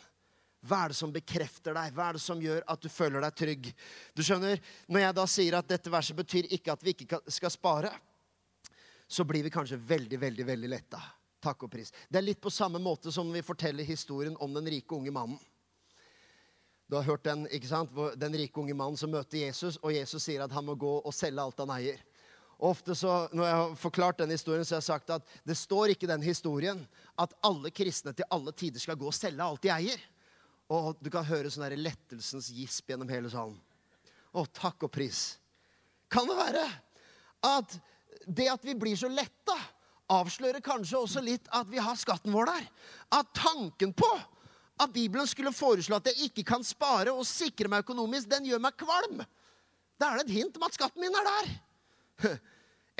Hva 0.60 0.84
er 0.84 0.92
det 0.92 0.98
som 0.98 1.12
bekrefter 1.12 1.74
deg? 1.76 1.94
Hva 1.96 2.10
er 2.10 2.18
det 2.18 2.22
som 2.22 2.40
gjør 2.42 2.62
at 2.68 2.82
du 2.82 2.88
føler 2.92 3.24
deg 3.24 3.36
trygg? 3.36 3.70
Du 4.14 4.22
skjønner, 4.22 4.60
Når 4.86 5.00
jeg 5.00 5.16
da 5.16 5.26
sier 5.26 5.56
at 5.58 5.68
dette 5.68 5.90
verset 5.90 6.16
betyr 6.16 6.50
ikke 6.52 6.72
at 6.72 6.84
vi 6.84 6.94
ikke 6.94 7.20
skal 7.26 7.50
spare, 7.50 7.92
så 9.08 9.24
blir 9.24 9.42
vi 9.42 9.50
kanskje 9.50 9.80
veldig, 9.80 10.20
veldig, 10.20 10.46
veldig 10.46 10.68
letta. 10.70 11.00
Takk 11.40 11.64
og 11.64 11.72
pris. 11.72 11.92
Det 12.08 12.20
er 12.20 12.26
litt 12.26 12.40
på 12.42 12.52
samme 12.52 12.80
måte 12.82 13.12
som 13.12 13.30
vi 13.32 13.42
forteller 13.42 13.86
historien 13.86 14.36
om 14.40 14.52
den 14.54 14.68
rike 14.68 14.94
unge 14.94 15.12
mannen. 15.14 15.40
Du 16.90 16.96
har 16.98 17.06
hørt 17.06 17.24
den, 17.24 17.46
ikke 17.54 17.68
sant? 17.70 17.92
den 18.18 18.34
rike 18.34 18.60
unge 18.60 18.74
mannen 18.74 18.98
som 18.98 19.12
møter 19.12 19.38
Jesus, 19.44 19.78
og 19.78 19.94
Jesus 19.94 20.24
sier 20.26 20.42
at 20.42 20.52
han 20.52 20.66
må 20.66 20.74
gå 20.74 20.96
og 20.98 21.14
selge 21.14 21.42
alt 21.42 21.62
han 21.62 21.70
eier. 21.76 22.00
Og 22.60 22.74
ofte 22.74 22.94
så, 22.98 23.28
Når 23.32 23.46
jeg 23.46 23.56
har 23.56 23.76
forklart 23.78 24.18
den 24.18 24.34
historien, 24.34 24.64
så 24.64 24.74
har 24.74 24.82
jeg 24.82 24.90
sagt 24.90 25.12
at 25.14 25.36
det 25.48 25.56
står 25.56 25.94
ikke 25.94 26.04
i 26.08 26.12
den 26.12 26.22
historien 26.26 26.82
at 27.16 27.32
alle 27.46 27.70
kristne 27.70 28.12
til 28.12 28.28
alle 28.30 28.52
tider 28.52 28.82
skal 28.82 28.98
gå 29.00 29.06
og 29.06 29.16
selge 29.16 29.44
alt 29.44 29.62
de 29.62 29.72
eier. 29.72 30.02
Og 30.70 30.98
du 31.00 31.08
kan 31.10 31.24
høre 31.26 31.50
sånn 31.50 31.72
lettelsens 31.78 32.50
gisp 32.54 32.90
gjennom 32.90 33.08
hele 33.10 33.30
salen. 33.32 33.56
Å, 34.34 34.44
takk 34.44 34.84
og 34.86 34.92
pris. 34.92 35.38
Kan 36.10 36.28
det 36.28 36.36
være 36.36 36.66
at 37.46 37.78
det 38.26 38.50
at 38.52 38.66
vi 38.66 38.74
blir 38.78 38.98
så 38.98 39.08
letta, 39.08 39.56
avslører 40.10 40.62
kanskje 40.64 40.98
også 40.98 41.22
litt 41.24 41.48
at 41.54 41.68
vi 41.70 41.80
har 41.82 41.98
skatten 41.98 42.34
vår 42.34 42.50
der? 42.50 42.68
At 43.20 43.32
tanken 43.36 43.94
på 43.96 44.10
at 44.80 44.92
Bibelen 44.94 45.28
skulle 45.28 45.52
foreslå 45.52 45.98
at 45.98 46.08
jeg 46.10 46.30
ikke 46.30 46.46
kan 46.52 46.64
spare 46.64 47.12
og 47.12 47.26
sikre 47.28 47.68
meg 47.68 47.84
økonomisk, 47.84 48.30
den 48.30 48.48
gjør 48.48 48.62
meg 48.64 48.78
kvalm. 48.80 49.22
Da 50.00 50.10
er 50.10 50.20
det 50.20 50.28
et 50.30 50.38
hint 50.38 50.56
om 50.56 50.64
at 50.66 50.76
skatten 50.76 51.02
min 51.04 51.18
er 51.20 51.28
der. 51.28 51.50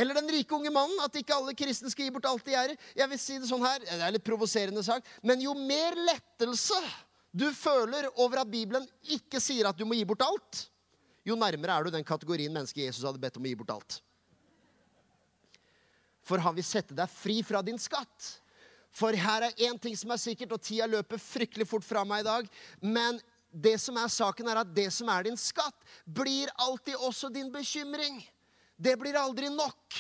Eller 0.01 0.17
den 0.17 0.31
rike 0.33 0.55
unge 0.57 0.73
mannen, 0.73 0.97
at 1.05 1.17
ikke 1.17 1.37
alle 1.37 1.55
kristne 1.57 1.91
skal 1.93 2.07
gi 2.07 2.13
bort 2.15 2.29
alt 2.29 2.45
de 2.47 2.57
eier. 2.57 2.75
Jeg 2.97 3.11
vil 3.11 3.21
si 3.21 3.39
Det 3.41 3.49
sånn 3.51 3.65
her, 3.65 3.81
det 3.85 4.01
er 4.01 4.15
litt 4.15 4.25
provoserende 4.25 4.85
sagt, 4.85 5.09
men 5.25 5.43
jo 5.45 5.53
mer 5.57 5.97
lettelse 6.09 6.79
du 7.31 7.47
føler 7.55 8.09
over 8.17 8.43
at 8.43 8.51
Bibelen 8.51 8.87
ikke 9.17 9.41
sier 9.43 9.69
at 9.69 9.79
du 9.79 9.85
må 9.87 9.99
gi 9.99 10.07
bort 10.09 10.25
alt, 10.27 10.65
jo 11.27 11.37
nærmere 11.39 11.77
er 11.77 11.85
du 11.85 11.93
den 11.95 12.07
kategorien 12.07 12.53
mennesker 12.53 12.83
Jesus 12.83 13.05
hadde 13.07 13.21
bedt 13.23 13.37
om 13.39 13.45
å 13.45 13.51
gi 13.51 13.59
bort 13.61 13.75
alt. 13.77 13.99
For 16.31 16.43
han 16.43 16.55
vil 16.55 16.67
sette 16.67 16.95
deg 16.95 17.11
fri 17.11 17.41
fra 17.47 17.63
din 17.67 17.81
skatt. 17.81 18.29
For 18.95 19.15
her 19.15 19.49
er 19.49 19.67
én 19.67 19.79
ting 19.83 19.97
som 19.99 20.11
er 20.15 20.23
sikkert, 20.23 20.55
og 20.55 20.63
tida 20.63 20.87
løper 20.91 21.19
fryktelig 21.23 21.67
fort 21.71 21.87
fra 21.87 22.05
meg 22.07 22.23
i 22.23 22.29
dag. 22.29 22.49
Men 22.83 23.19
det 23.51 23.77
som 23.83 23.99
er 23.99 24.11
saken, 24.11 24.51
er 24.51 24.63
at 24.63 24.73
det 24.75 24.89
som 24.95 25.11
er 25.11 25.27
din 25.27 25.39
skatt, 25.39 25.79
blir 26.07 26.51
alltid 26.59 26.99
også 26.99 27.31
din 27.35 27.51
bekymring. 27.55 28.23
Det 28.79 28.97
blir 28.99 29.19
aldri 29.19 29.51
nok. 29.53 29.99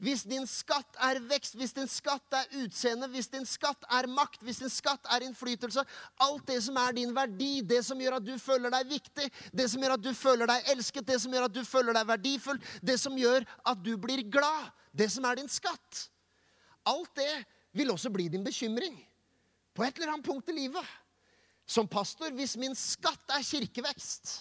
Hvis 0.00 0.22
din 0.24 0.46
skatt 0.48 0.96
er 1.04 1.18
vekst, 1.28 1.58
hvis 1.60 1.74
din 1.76 1.88
skatt 1.90 2.32
er 2.32 2.46
utseende, 2.62 3.08
hvis 3.12 3.28
din 3.28 3.44
skatt 3.44 3.84
er 3.92 4.08
makt, 4.08 4.40
hvis 4.46 4.62
din 4.62 4.72
skatt 4.72 5.04
er 5.12 5.26
innflytelse 5.26 5.84
Alt 6.24 6.46
det 6.48 6.56
som 6.64 6.78
er 6.80 6.94
din 6.96 7.12
verdi, 7.16 7.60
det 7.60 7.82
som 7.84 8.00
gjør 8.00 8.16
at 8.16 8.24
du 8.24 8.32
føler 8.40 8.72
deg 8.72 8.88
viktig, 8.88 9.28
det 9.52 9.66
som 9.68 9.84
gjør 9.84 9.98
at 9.98 10.04
du 10.06 10.14
føler 10.16 10.48
deg 10.48 10.70
elsket, 10.72 11.04
det 11.04 11.18
som 11.20 11.36
gjør 11.36 11.50
at 11.50 11.56
du 11.58 11.60
føler 11.68 11.98
deg 11.98 12.08
verdifull, 12.08 12.62
det 12.80 12.96
som 13.02 13.18
gjør 13.20 13.44
at 13.68 13.84
du 13.84 13.92
blir 14.00 14.24
glad, 14.24 14.72
det 14.96 15.10
som 15.12 15.28
er 15.28 15.36
din 15.42 15.52
skatt 15.52 16.06
Alt 16.88 17.12
det 17.20 17.32
vil 17.76 17.92
også 17.92 18.08
bli 18.10 18.30
din 18.32 18.44
bekymring 18.44 18.96
på 19.76 19.84
et 19.84 20.00
eller 20.00 20.14
annet 20.14 20.26
punkt 20.26 20.48
i 20.48 20.56
livet. 20.56 20.86
Som 21.68 21.86
pastor, 21.86 22.32
hvis 22.34 22.56
min 22.58 22.72
skatt 22.74 23.30
er 23.36 23.44
kirkevekst 23.46 24.32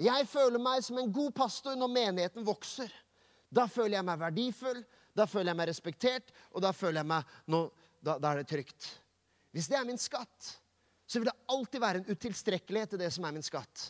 Jeg 0.00 0.26
føler 0.26 0.58
meg 0.58 0.80
som 0.82 0.98
en 0.98 1.12
god 1.12 1.30
pastor 1.36 1.76
når 1.76 1.92
menigheten 1.92 2.46
vokser. 2.48 2.88
Da 3.50 3.66
føler 3.70 3.98
jeg 3.98 4.06
meg 4.06 4.20
verdifull, 4.20 4.82
da 5.16 5.26
føler 5.26 5.50
jeg 5.50 5.58
meg 5.58 5.70
respektert, 5.70 6.34
og 6.54 6.62
da 6.64 6.72
føler 6.76 7.02
jeg 7.02 7.10
meg 7.10 7.38
no, 7.50 7.64
da, 7.98 8.16
da, 8.16 8.32
er 8.32 8.42
det 8.42 8.50
trygt. 8.50 8.90
Hvis 9.50 9.66
det 9.70 9.78
er 9.80 9.88
min 9.88 9.98
skatt, 9.98 10.52
så 11.10 11.18
vil 11.18 11.26
det 11.26 11.38
alltid 11.50 11.82
være 11.82 12.02
en 12.02 12.12
utilstrekkelighet 12.12 12.94
til 12.94 13.02
det 13.02 13.10
som 13.10 13.26
er 13.26 13.34
min 13.34 13.46
skatt. 13.46 13.88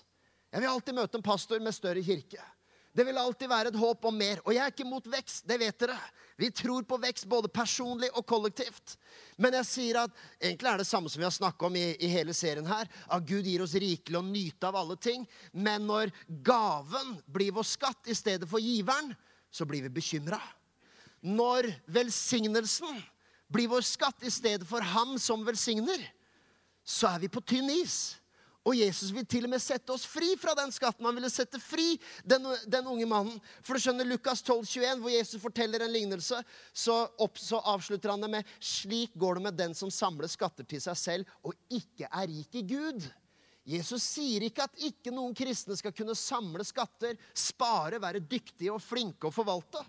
Jeg 0.51 0.65
vil 0.65 0.73
alltid 0.73 0.97
møte 0.97 1.21
en 1.21 1.27
pastor 1.27 1.61
med 1.63 1.77
større 1.77 2.03
kirke. 2.03 2.41
Det 2.93 3.05
vil 3.07 3.19
alltid 3.19 3.47
være 3.47 3.71
et 3.71 3.79
håp 3.79 4.07
om 4.09 4.17
mer. 4.19 4.41
Og 4.43 4.55
jeg 4.55 4.65
er 4.65 4.73
ikke 4.73 4.89
mot 4.89 5.05
vekst, 5.07 5.45
det 5.47 5.61
vet 5.61 5.79
dere. 5.79 5.99
Vi 6.41 6.49
tror 6.57 6.83
på 6.89 6.99
vekst 6.99 7.29
både 7.31 7.51
personlig 7.53 8.09
og 8.19 8.25
kollektivt. 8.27 8.97
Men 9.39 9.55
jeg 9.61 9.69
sier 9.69 10.01
at 10.01 10.17
egentlig 10.41 10.73
er 10.73 10.83
det 10.83 10.89
samme 10.89 11.13
som 11.13 11.23
vi 11.23 11.29
har 11.29 11.35
snakka 11.37 11.69
om 11.69 11.77
i, 11.79 11.85
i, 12.01 12.11
hele 12.11 12.35
serien 12.35 12.67
her. 12.67 12.91
At 13.07 13.29
Gud 13.29 13.47
gir 13.47 13.63
oss 13.63 13.77
rikelig 13.79 14.19
å 14.19 14.27
nyte 14.27 14.67
av 14.67 14.81
alle 14.81 14.99
ting. 14.99 15.29
Men 15.53 15.87
når 15.87 16.11
gaven 16.43 17.15
blir 17.31 17.55
vår 17.55 17.69
skatt 17.69 18.11
i 18.11 18.17
stedet 18.19 18.49
for 18.51 18.65
giveren, 18.65 19.13
så 19.51 19.67
blir 19.69 19.83
vi 19.87 19.93
bekymra. 20.01 20.41
Når 21.21 21.69
velsignelsen 21.91 23.03
blir 23.51 23.69
vår 23.71 23.85
skatt 23.85 24.23
i 24.25 24.33
stedet 24.33 24.67
for 24.69 24.85
ham 24.95 25.19
som 25.21 25.45
velsigner, 25.47 26.01
så 26.87 27.11
er 27.11 27.27
vi 27.27 27.33
på 27.33 27.43
tynn 27.45 27.71
is. 27.75 28.21
Og 28.61 28.77
Jesus 28.77 29.09
vil 29.15 29.25
til 29.25 29.47
og 29.47 29.55
med 29.55 29.63
sette 29.63 29.89
oss 29.93 30.03
fri 30.09 30.35
fra 30.39 30.53
den 30.59 30.73
skatten. 30.73 31.07
Han 31.07 31.17
ville 31.17 31.31
sette 31.33 31.57
fri 31.63 31.95
den, 32.29 32.45
den 32.69 32.91
unge 32.93 33.07
mannen. 33.09 33.39
For 33.65 33.75
du 33.75 33.83
skjønner, 33.83 34.09
Lukas 34.09 34.45
12, 34.45 34.67
21, 34.69 35.01
hvor 35.01 35.15
Jesus 35.15 35.41
forteller 35.41 35.85
en 35.85 35.95
lignelse, 35.95 36.43
så, 36.73 36.97
opp, 37.17 37.41
så, 37.41 37.63
avslutter 37.73 38.13
han 38.13 38.21
det 38.21 38.31
med 38.37 38.53
Slik 38.61 39.17
går 39.19 39.41
det 39.41 39.47
med 39.49 39.57
den 39.57 39.77
som 39.77 39.93
samler 39.93 40.29
skatter 40.29 40.69
til 40.69 40.83
seg 40.85 41.01
selv 41.01 41.33
og 41.41 41.57
ikke 41.73 42.11
er 42.11 42.29
rik 42.29 42.61
i 42.61 42.67
Gud. 42.69 43.09
Jesus 43.69 44.05
sier 44.17 44.47
ikke 44.47 44.65
at 44.65 44.83
ikke 44.89 45.13
noen 45.13 45.35
kristne 45.37 45.77
skal 45.77 45.93
kunne 45.95 46.17
samle 46.17 46.65
skatter, 46.65 47.19
spare, 47.37 48.01
være 48.01 48.23
dyktige 48.25 48.73
og 48.73 48.81
flinke 48.83 49.29
og 49.29 49.35
forvalte. 49.37 49.83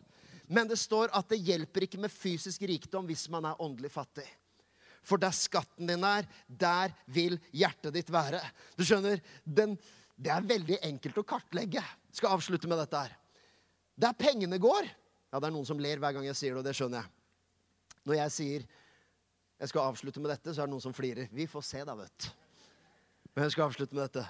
Men 0.52 0.68
det 0.68 0.80
står 0.80 1.14
at 1.16 1.30
det 1.32 1.40
hjelper 1.40 1.88
ikke 1.88 2.02
med 2.02 2.12
fysisk 2.12 2.66
rikdom 2.68 3.08
hvis 3.08 3.30
man 3.32 3.48
er 3.48 3.62
åndelig 3.64 3.94
fattig. 3.94 4.28
For 5.02 5.18
der 5.18 5.34
skatten 5.34 5.88
din 5.90 6.04
er, 6.06 6.28
der 6.46 6.92
vil 7.10 7.40
hjertet 7.56 7.96
ditt 7.96 8.12
være. 8.14 8.42
Du 8.78 8.84
skjønner, 8.86 9.22
den, 9.46 9.78
Det 10.22 10.30
er 10.30 10.46
veldig 10.46 10.78
enkelt 10.86 11.18
å 11.18 11.26
kartlegge. 11.26 11.82
Jeg 11.82 12.20
skal 12.20 12.36
avslutte 12.36 12.70
med 12.70 12.78
dette 12.78 13.00
her. 13.00 13.16
Der 13.98 14.14
pengene 14.14 14.60
går 14.62 14.86
Ja, 15.32 15.40
det 15.40 15.48
er 15.48 15.54
noen 15.56 15.66
som 15.66 15.80
ler 15.80 15.98
hver 15.98 16.12
gang 16.12 16.26
jeg 16.28 16.36
sier 16.36 16.52
det, 16.52 16.60
og 16.60 16.66
det 16.68 16.76
skjønner 16.76 17.00
jeg. 17.00 17.10
Når 18.04 18.18
jeg 18.18 18.32
sier 18.36 18.66
jeg 19.62 19.70
skal 19.72 19.88
avslutte 19.88 20.20
med 20.20 20.34
dette, 20.34 20.52
så 20.52 20.64
er 20.64 20.68
det 20.68 20.74
noen 20.74 20.84
som 20.84 20.94
flirer. 20.94 21.30
Vi 21.32 21.46
får 21.48 21.64
se, 21.64 21.84
da, 21.86 21.94
vet 21.96 22.26
du. 22.26 22.41
Men 23.36 23.46
jeg 23.46 23.56
skal 23.56 23.70
avslutte 23.70 23.96
med 23.96 24.08
dette. 24.08 24.26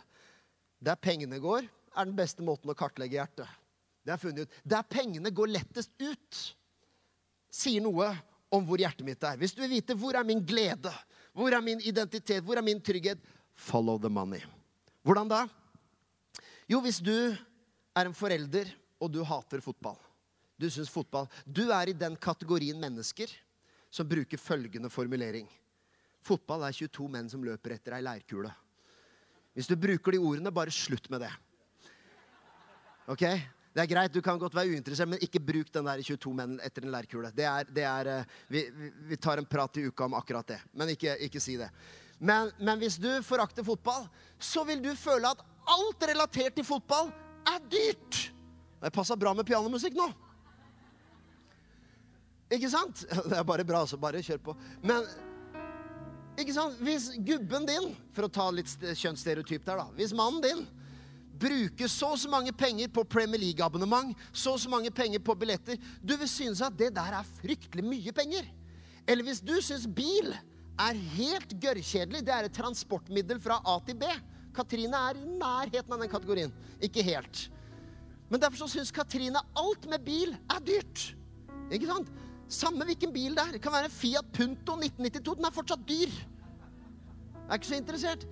Der 0.82 0.98
pengene 0.98 1.40
går, 1.42 1.66
er 1.66 2.08
den 2.08 2.18
beste 2.18 2.44
måten 2.46 2.72
å 2.72 2.78
kartlegge 2.78 3.18
hjertet. 3.20 3.50
Det 4.02 4.14
er 4.14 4.22
funnet 4.22 4.48
ut. 4.48 4.60
Der 4.66 4.86
pengene 4.88 5.32
går 5.34 5.52
lettest 5.52 5.94
ut, 6.02 6.42
sier 7.52 7.84
noe 7.84 8.10
om 8.52 8.66
hvor 8.66 8.82
hjertet 8.82 9.06
mitt 9.06 9.24
er. 9.28 9.38
Hvis 9.40 9.54
du 9.56 9.62
vil 9.64 9.76
vite 9.78 9.96
hvor 9.98 10.18
er 10.18 10.28
min 10.28 10.42
glede, 10.46 10.92
hvor 11.38 11.54
er 11.54 11.64
min 11.64 11.82
identitet, 11.86 12.44
hvor 12.44 12.60
er 12.60 12.66
min 12.66 12.82
trygghet, 12.82 13.22
follow 13.54 14.00
the 14.02 14.10
money. 14.10 14.42
Hvordan 15.06 15.30
da? 15.30 15.46
Jo, 16.70 16.82
hvis 16.84 17.02
du 17.04 17.14
er 17.14 18.08
en 18.08 18.16
forelder, 18.16 18.70
og 19.02 19.10
du 19.10 19.24
hater 19.26 19.64
fotball 19.66 19.98
Du 20.62 20.68
syns 20.70 20.92
fotball 20.94 21.26
Du 21.42 21.64
er 21.74 21.90
i 21.90 21.96
den 21.98 22.14
kategorien 22.22 22.78
mennesker 22.78 23.32
som 23.92 24.08
bruker 24.08 24.38
følgende 24.38 24.88
formulering. 24.94 25.48
Fotball 26.24 26.68
er 26.68 26.76
22 26.78 27.08
menn 27.12 27.28
som 27.28 27.42
løper 27.44 27.74
etter 27.76 27.98
ei 27.98 28.06
leirkule. 28.06 28.52
Hvis 29.56 29.68
du 29.68 29.76
bruker 29.76 30.16
de 30.16 30.22
ordene, 30.22 30.54
bare 30.54 30.72
slutt 30.74 31.10
med 31.12 31.26
det. 31.26 31.32
Ok? 33.12 33.26
Det 33.72 33.80
er 33.84 33.88
greit, 33.88 34.14
Du 34.14 34.22
kan 34.22 34.40
godt 34.40 34.56
være 34.56 34.74
uinteressert, 34.76 35.08
men 35.08 35.22
ikke 35.24 35.40
bruk 35.40 35.72
den 35.72 35.88
der 35.88 36.02
22 36.04 36.34
menn 36.36 36.60
etter 36.64 36.84
en 36.84 36.92
lærkule. 36.92 37.32
Det 37.36 37.46
er, 37.48 37.68
det 37.72 37.84
er, 37.88 38.08
eh, 38.08 38.26
vi, 38.52 38.66
vi, 39.08 39.16
tar 39.16 39.40
en 39.40 39.48
prat 39.48 39.78
i 39.78 39.86
uka 39.88 40.06
om 40.06 40.16
akkurat 40.20 40.48
det. 40.48 40.60
Men 40.74 40.92
ikke, 40.92 41.16
ikke 41.28 41.40
si 41.40 41.56
det. 41.60 41.70
Men, 42.20 42.52
men, 42.60 42.78
hvis 42.80 43.00
du 43.00 43.10
forakter 43.24 43.64
fotball, 43.64 44.08
så 44.40 44.64
vil 44.68 44.84
du 44.84 44.92
føle 44.96 45.32
at 45.32 45.40
alt 45.72 46.04
relatert 46.12 46.56
til 46.56 46.68
fotball 46.68 47.12
er 47.48 47.64
dyrt. 47.72 48.20
Det 48.82 48.92
passa 48.94 49.16
bra 49.16 49.34
med 49.34 49.48
pianomusikk 49.48 49.96
nå. 49.96 50.10
Ikke 52.52 52.70
sant? 52.70 53.06
Det 53.30 53.38
er 53.40 53.48
bare 53.48 53.66
bra, 53.66 53.86
så 53.88 53.98
bare 53.98 54.24
kjør 54.24 54.44
på. 54.52 54.56
Men 54.84 55.08
Ikke 56.41 56.56
sant? 56.56 56.77
Hvis 56.82 57.12
gubben 57.21 57.67
din, 57.69 57.91
for 58.15 58.27
å 58.27 58.32
ta 58.34 58.47
litt 58.54 58.71
kjønnsstereotyp 58.97 59.65
der, 59.67 59.82
da 59.84 59.97
Hvis 59.97 60.15
mannen 60.17 60.41
din 60.43 60.63
bruker 61.41 61.89
så 61.89 62.12
og 62.13 62.19
så 62.21 62.30
mange 62.30 62.54
penger 62.54 62.89
på 62.93 63.06
Premier 63.10 63.41
League-abonnement, 63.41 64.12
så 64.34 64.56
og 64.56 64.62
så 64.62 64.69
mange 64.69 64.91
penger 64.93 65.23
på 65.25 65.34
billetter 65.38 65.80
Du 66.01 66.13
vil 66.13 66.30
synes 66.30 66.62
at 66.62 66.75
det 66.77 66.91
der 66.97 67.17
er 67.17 67.32
fryktelig 67.39 67.86
mye 67.86 68.13
penger. 68.13 68.49
Eller 69.10 69.25
hvis 69.25 69.41
du 69.41 69.56
syns 69.62 69.88
bil 69.89 70.34
er 70.82 70.99
helt 71.15 71.56
gørrkjedelig, 71.62 72.21
det 72.25 72.34
er 72.34 72.49
et 72.49 72.58
transportmiddel 72.58 73.41
fra 73.41 73.62
A 73.65 73.80
til 73.86 73.97
B 74.01 74.10
Katrine 74.56 74.99
er 75.10 75.19
i 75.19 75.25
nærheten 75.39 75.93
av 75.93 76.01
den 76.01 76.12
kategorien. 76.12 76.51
Ikke 76.84 77.04
helt. 77.06 77.47
Men 78.32 78.39
derfor 78.39 78.63
så 78.63 78.69
syns 78.75 78.93
Katrine 78.95 79.39
alt 79.60 79.88
med 79.89 80.04
bil 80.06 80.36
er 80.51 80.63
dyrt. 80.67 81.12
Ikke 81.71 81.88
sant? 81.88 82.12
Samme 82.52 82.86
hvilken 82.88 83.14
bil 83.16 83.36
det 83.38 83.44
er. 83.46 83.52
Det 83.56 83.62
kan 83.64 83.72
være 83.74 83.88
en 83.88 83.94
Fiat 83.96 84.28
Punto 84.36 84.76
1992. 84.76 85.38
Den 85.40 85.48
er 85.48 85.56
fortsatt 85.56 85.86
dyr. 85.88 86.12
Jeg 86.12 87.48
er 87.48 87.60
ikke 87.60 87.70
så 87.70 87.80
interessert. 87.80 88.26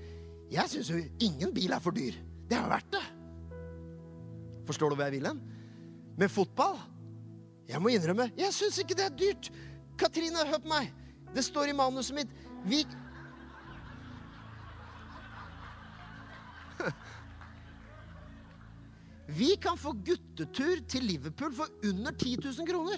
Jeg 0.51 0.69
syns 0.71 0.89
jo 0.91 0.99
ingen 1.23 1.53
bil 1.55 1.71
er 1.71 1.82
for 1.84 1.95
dyr. 1.95 2.17
Det 2.49 2.58
har 2.58 2.69
vært 2.71 2.89
det. 2.91 3.05
Forstår 4.67 4.89
du 4.91 4.95
hva 4.97 5.08
jeg 5.08 5.15
vil 5.17 5.27
hen? 5.29 5.39
Med 6.19 6.29
fotball 6.29 6.77
Jeg 7.69 7.79
må 7.82 7.88
innrømme, 7.93 8.32
jeg 8.38 8.53
syns 8.53 8.79
ikke 8.82 8.95
det 8.97 9.05
er 9.05 9.17
dyrt. 9.17 9.51
Katrine, 9.99 10.47
hør 10.49 10.62
på 10.63 10.71
meg. 10.71 10.89
Det 11.36 11.43
står 11.45 11.69
i 11.69 11.75
manuset 11.77 12.15
mitt. 12.17 12.32
Vi 12.65 12.79
Vi 19.39 19.55
kan 19.62 19.77
få 19.77 19.93
guttetur 19.93 20.82
til 20.89 21.03
Liverpool 21.05 21.53
for 21.53 21.67
under 21.86 22.12
10 22.12 22.36
000 22.41 22.67
kroner. 22.67 22.97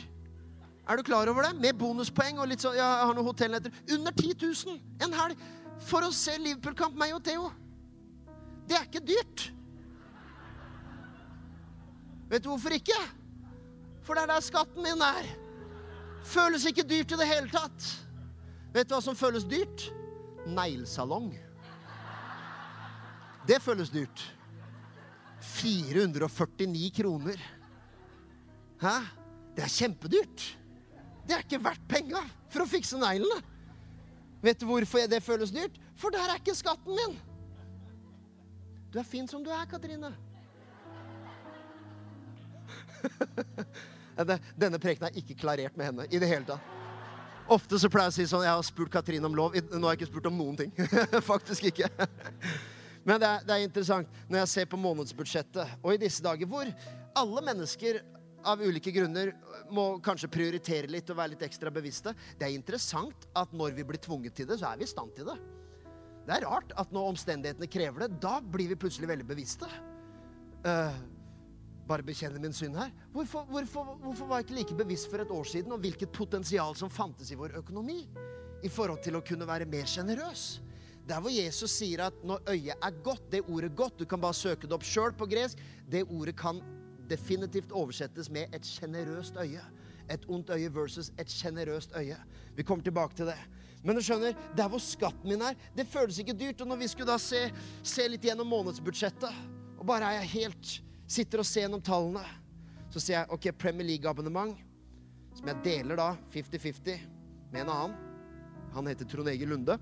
Er 0.91 0.99
du 0.99 1.03
klar 1.07 1.29
over 1.31 1.45
det? 1.45 1.53
Med 1.63 1.77
bonuspoeng 1.79 2.41
og 2.43 2.49
litt 2.51 2.63
sånn 2.63 2.75
Ja, 2.75 2.89
jeg 2.99 3.07
har 3.07 3.15
noen 3.15 3.29
hotellnetter. 3.29 3.75
Under 3.95 4.11
10 4.11 4.33
000 4.43 5.05
en 5.05 5.13
helg 5.15 5.45
for 5.87 6.03
å 6.03 6.11
se 6.13 6.35
Liverpool-kamp, 6.35 6.97
meg 6.99 7.13
og 7.15 7.23
Theo. 7.23 7.47
Det 8.67 8.75
er 8.75 8.89
ikke 8.89 9.03
dyrt. 9.07 9.45
Vet 12.31 12.43
du 12.43 12.51
hvorfor 12.51 12.75
ikke? 12.75 12.99
For 14.03 14.17
det 14.17 14.25
er 14.25 14.33
der 14.33 14.43
skatten 14.43 14.83
min 14.83 15.01
er. 15.05 15.31
Føles 16.27 16.67
ikke 16.67 16.85
dyrt 16.87 17.15
i 17.15 17.21
det 17.23 17.29
hele 17.29 17.49
tatt. 17.51 17.87
Vet 18.75 18.89
du 18.89 18.95
hva 18.95 19.01
som 19.03 19.17
føles 19.17 19.47
dyrt? 19.47 19.87
Neglesalong. 20.45 21.31
Det 23.47 23.63
føles 23.63 23.89
dyrt. 23.95 24.27
449 25.55 26.91
kroner. 26.99 27.41
Hæ? 28.83 28.97
Det 29.55 29.65
er 29.65 29.77
kjempedyrt. 29.79 30.51
Det 31.31 31.37
er 31.37 31.45
ikke 31.45 31.63
verdt 31.63 31.83
penga 31.87 32.19
for 32.51 32.65
å 32.65 32.67
fikse 32.67 32.97
neglene. 32.99 33.37
Vet 34.43 34.59
du 34.59 34.65
hvorfor 34.67 35.05
det 35.07 35.21
føles 35.23 35.53
dyrt? 35.55 35.77
For 35.95 36.11
der 36.11 36.27
er 36.27 36.41
ikke 36.41 36.57
skatten 36.57 36.91
min. 36.91 37.13
Du 38.91 38.99
er 38.99 39.07
fin 39.07 39.29
som 39.31 39.39
du 39.45 39.47
er, 39.55 39.63
Katrine. 39.71 40.11
Denne 44.59 44.75
prekenen 44.75 45.07
er 45.07 45.15
ikke 45.23 45.39
klarert 45.39 45.79
med 45.79 45.87
henne 45.87 46.09
i 46.11 46.19
det 46.19 46.27
hele 46.27 46.43
tatt. 46.51 46.59
Ofte 47.47 47.79
så 47.79 47.87
pleier 47.87 48.11
jeg 48.11 48.13
å 48.13 48.17
si 48.19 48.27
sånn 48.27 48.43
Jeg 48.43 48.51
har 48.51 48.67
spurt 48.67 48.91
Katrine 48.91 49.31
om 49.31 49.37
lov. 49.37 49.55
Nå 49.55 49.85
har 49.85 49.95
jeg 49.95 50.01
ikke 50.01 50.11
spurt 50.11 50.27
om 50.27 50.35
noen 50.35 50.59
ting. 50.59 50.75
Faktisk 51.31 51.71
ikke. 51.71 51.87
Men 53.07 53.23
det 53.23 53.29
er, 53.29 53.47
det 53.47 53.55
er 53.55 53.69
interessant 53.69 54.19
når 54.27 54.43
jeg 54.43 54.51
ser 54.51 54.67
på 54.75 54.83
månedsbudsjettet, 54.83 55.79
og 55.79 55.95
i 55.95 56.01
disse 56.03 56.23
dager 56.27 56.51
hvor 56.51 56.67
alle 57.23 57.47
mennesker 57.47 58.03
av 58.47 58.61
ulike 58.61 58.91
grunner 58.93 59.33
må 59.71 59.99
kanskje 60.03 60.29
prioritere 60.31 60.89
litt 60.91 61.09
og 61.11 61.19
være 61.19 61.35
litt 61.35 61.45
ekstra 61.47 61.71
bevisste. 61.73 62.13
Det 62.37 62.47
er 62.47 62.55
interessant 62.55 63.27
at 63.37 63.53
når 63.55 63.75
vi 63.77 63.85
blir 63.87 64.01
tvunget 64.01 64.35
til 64.37 64.49
det, 64.49 64.59
så 64.61 64.71
er 64.71 64.81
vi 64.81 64.87
i 64.87 64.91
stand 64.91 65.13
til 65.17 65.29
det. 65.29 65.37
Det 66.27 66.35
er 66.35 66.45
rart 66.45 66.73
at 66.77 66.91
når 66.93 67.13
omstendighetene 67.13 67.69
krever 67.71 68.05
det, 68.05 68.19
da 68.21 68.37
blir 68.41 68.69
vi 68.71 68.77
plutselig 68.79 69.09
veldig 69.09 69.27
bevisste. 69.29 69.69
Uh, 70.61 70.97
bare 71.89 72.05
bekjenne 72.05 72.41
min 72.41 72.53
synd 72.55 72.77
her. 72.77 72.91
Hvorfor, 73.13 73.47
hvorfor, 73.49 73.95
hvorfor 74.03 74.29
var 74.29 74.41
jeg 74.41 74.49
ikke 74.49 74.59
like 74.59 74.81
bevisst 74.83 75.09
for 75.11 75.23
et 75.23 75.33
år 75.33 75.47
siden 75.49 75.73
om 75.73 75.81
hvilket 75.81 76.13
potensial 76.13 76.75
som 76.77 76.91
fantes 76.93 77.31
i 77.33 77.39
vår 77.39 77.57
økonomi 77.59 78.03
i 78.61 78.69
forhold 78.69 79.01
til 79.03 79.17
å 79.17 79.23
kunne 79.25 79.49
være 79.49 79.69
mer 79.69 79.89
sjenerøs? 79.89 80.61
Der 81.09 81.19
hvor 81.19 81.33
Jesus 81.33 81.73
sier 81.73 82.05
at 82.05 82.21
når 82.23 82.43
øyet 82.53 82.77
er 82.77 82.99
godt, 83.03 83.23
det 83.31 83.41
ordet 83.49 83.71
godt 83.75 83.97
Du 83.99 84.05
kan 84.05 84.21
bare 84.21 84.37
søke 84.37 84.67
det 84.67 84.77
opp 84.77 84.85
sjøl 84.85 85.15
på 85.17 85.25
gresk. 85.25 85.57
Det 85.89 86.05
ordet 86.05 86.35
kan 86.37 86.61
definitivt 87.11 87.73
oversettes 87.75 88.29
med 88.33 88.53
et 88.55 88.65
sjenerøst 88.67 89.37
øye. 89.41 89.63
Et 90.11 90.23
ondt 90.31 90.49
øye 90.55 90.71
versus 90.73 91.11
et 91.19 91.29
sjenerøst 91.29 91.95
øye. 91.99 92.17
Vi 92.55 92.63
kommer 92.63 92.83
tilbake 92.83 93.15
til 93.15 93.29
det. 93.31 93.37
Men 93.83 93.97
du 93.97 94.03
skjønner, 94.05 94.37
der 94.57 94.69
hvor 94.69 94.81
skatten 94.83 95.29
min 95.29 95.41
er, 95.41 95.57
det 95.75 95.87
føles 95.89 96.19
ikke 96.21 96.37
dyrt. 96.37 96.61
Og 96.61 96.69
når 96.69 96.81
vi 96.83 96.89
skulle 96.91 97.09
da 97.09 97.17
se, 97.21 97.47
se 97.83 98.05
litt 98.09 98.25
gjennom 98.25 98.49
månedsbudsjettet, 98.51 99.39
og 99.79 99.87
bare 99.89 100.11
er 100.11 100.21
jeg 100.21 100.33
helt 100.35 100.73
sitter 101.09 101.41
og 101.41 101.47
ser 101.47 101.65
gjennom 101.65 101.81
tallene, 101.83 102.23
så 102.91 103.01
sier 103.01 103.21
jeg 103.21 103.31
OK, 103.33 103.47
Premier 103.57 103.87
League-abonnement, 103.87 104.53
som 105.33 105.49
jeg 105.49 105.63
deler 105.65 105.97
da 105.97 106.11
50-50 106.33 107.07
med 107.51 107.63
en 107.63 107.73
annen. 107.73 107.97
Han 108.75 108.87
heter 108.87 109.07
Trond 109.09 109.31
Egil 109.31 109.49
Lunde. 109.51 109.79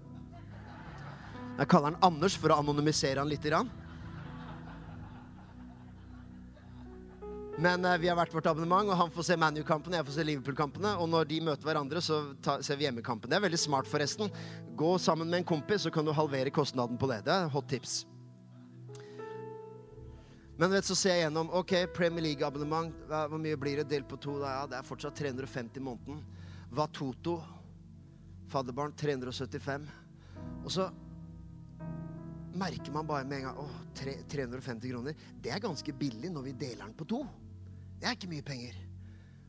Jeg 1.60 1.68
kaller 1.68 1.92
han 1.92 2.04
Anders 2.06 2.38
for 2.40 2.54
å 2.54 2.62
anonymisere 2.62 3.20
han 3.20 3.30
litt. 3.30 3.44
Grann. 3.44 3.70
Men 7.60 7.84
uh, 7.84 7.98
vi 8.00 8.08
har 8.08 8.16
hvert 8.16 8.32
vårt 8.32 8.48
abonnement, 8.48 8.88
og 8.88 8.96
han 8.96 9.10
får 9.12 9.26
se 9.28 9.36
ManU-kampene, 9.36 9.98
jeg 10.00 10.08
får 10.08 10.16
se 10.16 10.24
Liverpool-kampene. 10.30 10.94
Og 11.04 11.10
når 11.12 11.28
de 11.28 11.42
møter 11.44 11.68
hverandre, 11.68 12.00
så 12.00 12.22
ta, 12.40 12.56
ser 12.64 12.80
vi 12.80 12.86
hjemmekampen. 12.88 13.28
Det 13.28 13.36
er 13.36 13.44
veldig 13.44 13.60
smart, 13.60 13.90
forresten. 13.90 14.32
Gå 14.80 14.94
sammen 15.04 15.28
med 15.28 15.42
en 15.42 15.50
kompis, 15.50 15.84
så 15.84 15.92
kan 15.92 16.08
du 16.08 16.14
halvere 16.16 16.54
kostnaden 16.56 16.96
på 17.00 17.10
det. 17.12 17.26
Det 17.26 17.34
er 17.36 17.52
hot 17.52 17.68
tips. 17.68 17.98
Men 20.60 20.72
vet, 20.72 20.88
så 20.88 20.96
ser 20.96 21.18
jeg 21.18 21.26
gjennom 21.26 21.52
ok, 21.56 21.74
Premier 21.96 22.30
League-abonnement. 22.30 22.96
Hvor 23.12 23.44
mye 23.44 23.60
blir 23.60 23.82
det 23.82 23.90
delt 23.92 24.08
på 24.12 24.22
to? 24.24 24.38
Ja, 24.40 24.64
det 24.68 24.80
er 24.80 24.88
fortsatt 24.88 25.20
350 25.20 25.80
i 25.80 25.84
måneden. 25.84 26.24
Hva 26.72 26.88
Toto? 26.96 27.38
Fadderbarn 28.52 28.96
375. 28.96 29.84
Og 30.64 30.72
så 30.72 30.88
merker 32.60 32.96
man 32.96 33.08
bare 33.08 33.28
med 33.28 33.42
en 33.42 33.50
gang 33.50 33.62
åh, 33.62 33.78
350 34.00 34.96
kroner. 34.96 35.28
Det 35.44 35.52
er 35.52 35.64
ganske 35.64 35.96
billig 35.96 36.32
når 36.32 36.50
vi 36.50 36.58
deler 36.64 36.88
den 36.88 36.98
på 36.98 37.08
to. 37.08 37.24
Det 38.00 38.08
er 38.08 38.16
ikke 38.16 38.32
mye 38.32 38.46
penger. 38.46 38.76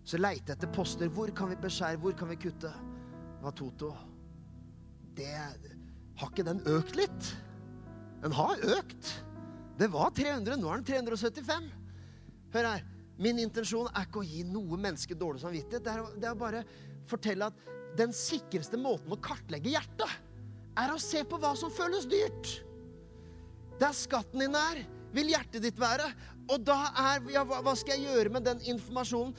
Så 0.04 0.18
leite 0.18 0.54
etter 0.54 0.70
poster. 0.74 1.10
Hvor 1.12 1.30
kan 1.36 1.52
vi 1.52 1.58
beskjære? 1.60 2.00
Hvor 2.02 2.16
kan 2.18 2.30
vi 2.32 2.38
kutte? 2.40 2.70
Hva 3.40 3.52
Toto? 3.56 3.92
Det 5.16 5.30
Har 6.20 6.28
ikke 6.28 6.44
den 6.44 6.60
økt 6.68 6.96
litt? 6.98 7.34
Den 8.20 8.34
har 8.36 8.60
økt. 8.76 9.12
Det 9.80 9.88
var 9.88 10.10
300, 10.12 10.58
nå 10.60 10.68
er 10.68 10.82
den 10.82 11.06
375. 11.06 11.70
Hør 12.52 12.66
her. 12.68 12.82
Min 13.20 13.40
intensjon 13.40 13.88
er 13.94 14.04
ikke 14.04 14.20
å 14.20 14.26
gi 14.26 14.42
noe 14.48 14.76
menneske 14.80 15.16
dårlig 15.16 15.40
samvittighet. 15.40 15.84
Det 15.84 15.92
er, 15.92 16.02
det 16.20 16.28
er 16.28 16.36
bare 16.40 16.64
fortelle 17.08 17.48
at 17.48 17.70
den 17.96 18.12
sikreste 18.16 18.78
måten 18.80 19.12
å 19.12 19.20
kartlegge 19.20 19.72
hjertet, 19.72 20.12
er 20.78 20.92
å 20.92 21.00
se 21.02 21.22
på 21.28 21.40
hva 21.40 21.54
som 21.58 21.72
føles 21.72 22.06
dyrt. 22.08 22.60
Der 23.80 23.96
skatten 23.96 24.44
din 24.44 24.56
er, 24.56 24.84
vil 25.14 25.32
hjertet 25.32 25.64
ditt 25.64 25.80
være. 25.80 26.06
Og 26.50 26.62
da 26.66 26.76
er 26.98 27.26
ja, 27.30 27.44
hva, 27.46 27.74
skal 27.78 27.98
jeg 27.98 28.10
gjøre 28.10 28.32
med 28.34 28.46
den 28.46 28.62
informasjonen? 28.72 29.34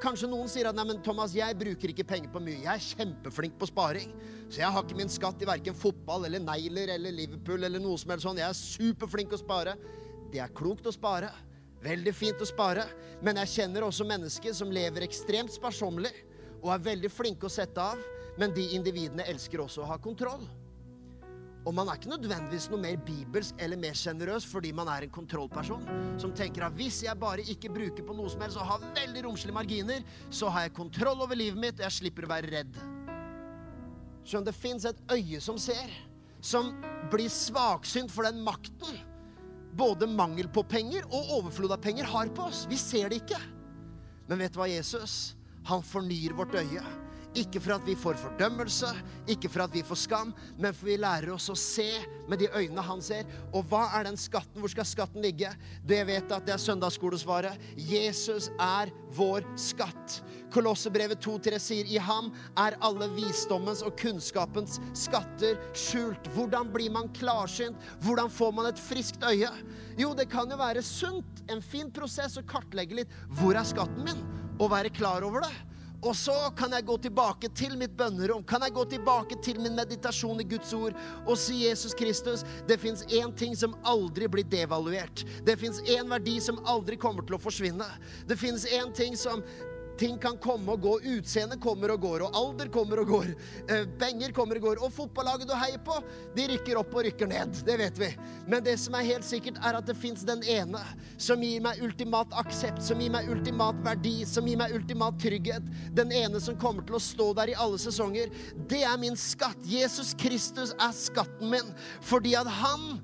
Kanskje 0.00 0.30
noen 0.30 0.48
sier 0.48 0.70
at 0.70 0.76
nei, 0.78 0.86
men 0.88 1.02
Thomas, 1.04 1.34
jeg 1.36 1.56
bruker 1.60 1.92
ikke 1.92 2.06
penger 2.08 2.32
på 2.32 2.42
mye. 2.44 2.62
Jeg 2.62 2.72
er 2.72 2.86
kjempeflink 2.86 3.58
på 3.60 3.68
sparing. 3.68 4.14
Så 4.48 4.62
jeg 4.62 4.72
har 4.72 4.84
ikke 4.86 4.98
min 4.98 5.12
skatt 5.12 5.42
i 5.44 5.48
verken 5.48 5.76
fotball 5.76 6.24
eller 6.28 6.42
negler 6.44 6.94
eller 6.96 7.12
Liverpool 7.12 7.66
eller 7.66 7.82
noe 7.82 8.00
som 8.00 8.14
helst 8.14 8.28
sånn. 8.28 8.40
Jeg 8.40 8.48
er 8.48 8.60
superflink 8.60 9.36
å 9.36 9.40
spare. 9.40 9.76
Det 10.32 10.40
er 10.40 10.56
klokt 10.56 10.88
å 10.88 10.94
spare. 10.94 11.32
Veldig 11.84 12.16
fint 12.16 12.40
å 12.40 12.48
spare. 12.48 12.86
Men 13.24 13.42
jeg 13.42 13.52
kjenner 13.58 13.84
også 13.84 14.08
mennesker 14.08 14.56
som 14.56 14.72
lever 14.72 15.04
ekstremt 15.04 15.52
sparsommelig 15.52 16.12
og 16.62 16.70
er 16.72 16.84
veldig 16.92 17.12
flinke 17.12 17.48
å 17.48 17.52
sette 17.52 17.80
av. 17.92 18.00
Men 18.40 18.54
de 18.56 18.70
individene 18.74 19.26
elsker 19.30 19.60
også 19.62 19.84
å 19.84 19.90
ha 19.92 20.00
kontroll. 20.02 20.48
Og 21.64 21.72
man 21.72 21.88
er 21.88 21.96
ikke 21.96 22.12
nødvendigvis 22.12 22.66
noe 22.68 22.82
mer 22.82 22.98
bibelsk 23.06 23.60
eller 23.64 23.80
mer 23.80 23.96
sjenerøs 23.96 24.44
fordi 24.48 24.72
man 24.76 24.90
er 24.92 25.06
en 25.06 25.14
kontrollperson 25.14 25.86
som 26.20 26.34
tenker 26.36 26.66
at 26.66 26.76
hvis 26.76 27.00
jeg 27.06 27.20
bare 27.20 27.46
ikke 27.54 27.72
bruker 27.72 28.04
på 28.04 28.16
noe 28.16 28.28
som 28.32 28.44
helst 28.44 28.60
og 28.60 28.68
har 28.68 28.84
veldig 28.98 29.24
romslige 29.24 29.56
marginer, 29.56 30.04
så 30.28 30.52
har 30.52 30.66
jeg 30.66 30.76
kontroll 30.76 31.24
over 31.24 31.38
livet 31.38 31.60
mitt, 31.60 31.80
og 31.80 31.86
jeg 31.86 31.98
slipper 32.00 32.28
å 32.28 32.34
være 32.34 32.52
redd. 32.52 32.76
Skjønn, 34.24 34.44
det 34.44 34.56
fins 34.56 34.84
et 34.88 35.00
øye 35.12 35.40
som 35.44 35.56
ser, 35.60 35.90
som 36.44 36.70
blir 37.12 37.32
svaksynt 37.32 38.12
for 38.12 38.28
den 38.28 38.44
makten 38.44 39.00
både 39.76 40.06
mangel 40.06 40.48
på 40.48 40.62
penger 40.70 41.06
og 41.10 41.32
overflod 41.40 41.74
av 41.74 41.82
penger 41.82 42.06
har 42.08 42.30
på 42.34 42.46
oss. 42.48 42.64
Vi 42.70 42.78
ser 42.78 43.10
det 43.10 43.24
ikke. 43.24 43.40
Men 44.28 44.40
vet 44.40 44.54
du 44.54 44.60
hva, 44.60 44.68
Jesus? 44.70 45.34
Han 45.68 45.82
fornyer 45.84 46.36
vårt 46.36 46.54
øye. 46.54 46.84
Ikke 47.34 47.58
for 47.58 47.74
at 47.74 47.86
vi 47.86 47.96
får 47.98 48.18
fordømmelse, 48.20 48.88
ikke 49.34 49.48
for 49.50 49.64
at 49.64 49.72
vi 49.74 49.82
får 49.82 49.98
skam, 50.04 50.30
men 50.60 50.74
for 50.76 50.86
vi 50.86 50.98
lærer 51.02 51.32
oss 51.34 51.48
å 51.50 51.56
se 51.58 51.88
med 52.30 52.38
de 52.38 52.46
øynene 52.54 52.84
han 52.86 53.02
ser. 53.02 53.26
Og 53.50 53.66
hva 53.70 53.88
er 53.98 54.06
den 54.06 54.18
skatten? 54.20 54.60
Hvor 54.62 54.70
skal 54.70 54.86
skatten 54.86 55.24
ligge? 55.24 55.50
Det 55.82 55.98
vet 56.06 56.30
at 56.30 56.46
det 56.46 56.54
er 56.54 56.62
søndagsskolesvaret. 56.62 57.58
Jesus 57.74 58.52
er 58.62 58.92
vår 59.18 59.46
skatt. 59.58 60.20
Kolossebrevet 60.54 61.18
2.3 61.26 61.58
sier 61.58 61.90
i 61.90 61.98
ham 61.98 62.30
er 62.60 62.78
alle 62.86 63.10
visdommens 63.16 63.82
og 63.82 63.98
kunnskapens 63.98 64.78
skatter 64.94 65.58
skjult. 65.74 66.30
Hvordan 66.36 66.70
blir 66.70 66.94
man 66.94 67.10
klarsynt? 67.18 67.90
Hvordan 68.06 68.30
får 68.30 68.54
man 68.54 68.70
et 68.70 68.78
friskt 68.78 69.26
øye? 69.26 69.50
Jo, 69.98 70.14
det 70.14 70.30
kan 70.30 70.50
jo 70.50 70.62
være 70.62 70.86
sunt, 70.86 71.42
en 71.50 71.62
fin 71.62 71.90
prosess, 71.90 72.38
å 72.38 72.46
kartlegge 72.46 73.02
litt 73.02 73.20
hvor 73.40 73.58
er 73.58 73.66
skatten 73.66 74.06
min, 74.06 74.26
og 74.60 74.70
være 74.70 74.94
klar 74.94 75.26
over 75.26 75.42
det. 75.42 75.54
Og 76.04 76.12
så 76.16 76.34
kan 76.56 76.72
jeg 76.76 76.84
gå 76.84 76.96
tilbake 77.06 77.48
til 77.56 77.78
mitt 77.80 77.94
bønnerom, 77.96 78.44
kan 78.44 78.62
jeg 78.66 78.74
gå 78.76 78.84
tilbake 78.92 79.38
til 79.44 79.60
min 79.64 79.76
meditasjon 79.76 80.42
i 80.42 80.48
Guds 80.48 80.72
ord 80.76 80.96
og 81.24 81.38
si 81.40 81.62
Jesus 81.64 81.96
Kristus, 81.96 82.44
det 82.68 82.76
fins 82.82 83.06
én 83.08 83.32
ting 83.36 83.56
som 83.56 83.76
aldri 83.88 84.28
blir 84.28 84.44
devaluert. 84.52 85.24
Det 85.46 85.56
fins 85.60 85.80
én 85.88 86.10
verdi 86.12 86.36
som 86.44 86.60
aldri 86.68 87.00
kommer 87.00 87.24
til 87.24 87.38
å 87.38 87.40
forsvinne. 87.40 87.88
Det 88.28 88.36
fins 88.36 88.66
én 88.68 88.92
ting 88.94 89.16
som 89.16 89.40
Ting 89.98 90.18
kan 90.18 90.38
komme 90.42 90.74
og 90.74 90.82
gå. 90.82 90.94
Utseende 91.14 91.58
kommer 91.62 91.92
og 91.94 92.02
går, 92.02 92.24
og 92.26 92.38
alder 92.38 92.70
kommer 92.72 93.02
og 93.02 93.12
går. 93.12 93.30
Eh, 93.70 93.84
penger 94.00 94.34
kommer 94.34 94.58
og 94.58 94.66
går. 94.68 94.82
Og 94.82 94.92
fotballaget 94.92 95.48
du 95.48 95.54
heier 95.54 95.78
på, 95.86 96.00
de 96.34 96.48
rykker 96.50 96.80
opp 96.80 96.94
og 96.96 97.06
rykker 97.06 97.30
ned. 97.30 97.54
Det 97.66 97.76
vet 97.78 98.00
vi. 98.00 98.10
Men 98.50 98.64
det 98.66 98.76
som 98.82 98.96
er 98.98 99.06
helt 99.06 99.26
sikkert, 99.26 99.60
er 99.62 99.78
at 99.78 99.86
det 99.86 99.96
fins 99.98 100.26
den 100.26 100.42
ene 100.50 100.82
som 101.16 101.42
gir 101.42 101.62
meg 101.64 101.82
ultimat 101.84 102.34
aksept, 102.42 102.82
som 102.82 103.00
gir 103.02 103.12
meg 103.14 103.30
ultimat 103.30 103.78
verdi, 103.86 104.16
som 104.28 104.48
gir 104.50 104.58
meg 104.60 104.74
ultimat 104.74 105.18
trygghet. 105.22 105.70
Den 105.94 106.12
ene 106.14 106.42
som 106.42 106.58
kommer 106.58 106.86
til 106.86 106.98
å 106.98 107.02
stå 107.02 107.30
der 107.38 107.54
i 107.54 107.58
alle 107.58 107.78
sesonger. 107.80 108.34
Det 108.70 108.82
er 108.82 108.98
min 109.00 109.18
skatt. 109.18 109.60
Jesus 109.68 110.14
Kristus 110.18 110.74
er 110.74 110.94
skatten 110.96 111.50
min 111.54 111.74
fordi 112.04 112.34
at 112.38 112.48
han 112.50 112.96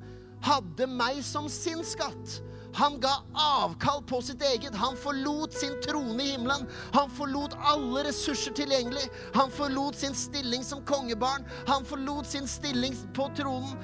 hadde 0.45 0.87
meg 0.91 1.21
som 1.25 1.49
sin 1.53 1.85
skatt. 1.87 2.41
Han 2.75 3.01
ga 3.01 3.15
avkall 3.35 4.03
på 4.07 4.21
sitt 4.23 4.43
eget. 4.43 4.75
Han 4.75 4.97
forlot 4.97 5.53
sin 5.53 5.75
trone 5.83 6.23
i 6.23 6.31
himmelen. 6.33 6.67
Han 6.93 7.11
forlot 7.11 7.57
alle 7.59 8.05
ressurser 8.07 8.55
tilgjengelig. 8.55 9.09
Han 9.35 9.51
forlot 9.51 9.99
sin 9.99 10.15
stilling 10.15 10.65
som 10.65 10.85
kongebarn. 10.87 11.47
Han 11.67 11.85
forlot 11.85 12.27
sin 12.27 12.49
stilling 12.49 12.97
på 13.15 13.31
tronen. 13.37 13.77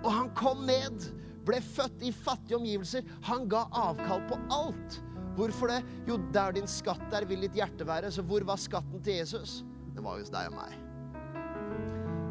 Og 0.00 0.12
han 0.12 0.30
kom 0.34 0.62
ned, 0.66 1.10
ble 1.44 1.60
født 1.60 2.04
i 2.06 2.12
fattige 2.14 2.56
omgivelser. 2.56 3.04
Han 3.26 3.48
ga 3.50 3.66
avkall 3.70 4.22
på 4.30 4.38
alt. 4.54 5.00
Hvorfor 5.36 5.72
det? 5.72 5.80
Jo, 6.08 6.16
der 6.34 6.54
din 6.56 6.68
skatt 6.68 7.12
er, 7.14 7.26
vil 7.28 7.44
ditt 7.44 7.58
hjerte 7.58 7.86
være. 7.86 8.10
Så 8.12 8.24
hvor 8.26 8.44
var 8.46 8.60
skatten 8.60 9.02
til 9.04 9.20
Jesus? 9.20 9.60
Det 9.94 10.04
var 10.04 10.20
hos 10.20 10.32
deg 10.32 10.50
og 10.52 10.56
meg. 10.56 10.76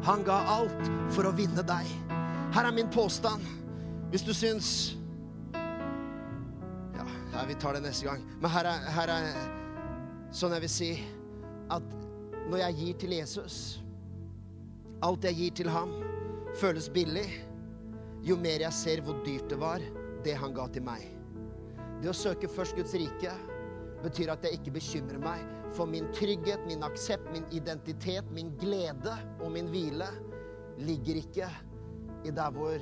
Han 0.06 0.24
ga 0.24 0.38
alt 0.48 0.90
for 1.12 1.28
å 1.28 1.34
vinne 1.36 1.62
deg. 1.66 1.88
Her 2.54 2.66
er 2.66 2.74
min 2.74 2.90
påstand. 2.90 3.44
Hvis 4.10 4.24
du 4.26 4.32
syns 4.34 4.96
Nei, 7.40 7.46
vi 7.48 7.54
tar 7.54 7.72
det 7.72 7.80
neste 7.80 8.04
gang. 8.04 8.24
Men 8.40 8.50
her 8.52 8.66
er, 8.68 8.82
her 8.92 9.10
er 9.14 9.28
sånn 10.36 10.52
jeg 10.52 10.60
vil 10.60 10.70
si 10.70 10.88
at 11.72 11.94
når 12.52 12.58
jeg 12.60 12.76
gir 12.76 12.96
til 13.00 13.14
Jesus 13.16 13.60
Alt 15.00 15.24
jeg 15.24 15.38
gir 15.38 15.54
til 15.56 15.70
ham, 15.72 15.94
føles 16.60 16.90
billig. 16.92 17.24
Jo 18.28 18.34
mer 18.36 18.60
jeg 18.60 18.76
ser 18.76 19.00
hvor 19.06 19.22
dyrt 19.24 19.46
det 19.48 19.56
var, 19.62 19.80
det 20.26 20.34
han 20.36 20.52
ga 20.52 20.66
til 20.74 20.84
meg. 20.84 21.06
Det 22.02 22.10
å 22.10 22.14
søke 22.18 22.50
først 22.52 22.76
Guds 22.76 22.92
rike 23.00 23.32
betyr 24.04 24.34
at 24.34 24.44
jeg 24.44 24.58
ikke 24.58 24.74
bekymrer 24.74 25.22
meg 25.24 25.46
for 25.72 25.88
min 25.88 26.10
trygghet, 26.12 26.60
min 26.68 26.84
aksept, 26.84 27.24
min 27.32 27.48
identitet, 27.56 28.28
min 28.36 28.52
glede 28.60 29.14
og 29.38 29.48
min 29.56 29.72
hvile 29.72 30.10
ligger 30.84 31.22
ikke 31.22 31.48
i 32.28 32.36
der 32.36 32.52
hvor 32.52 32.76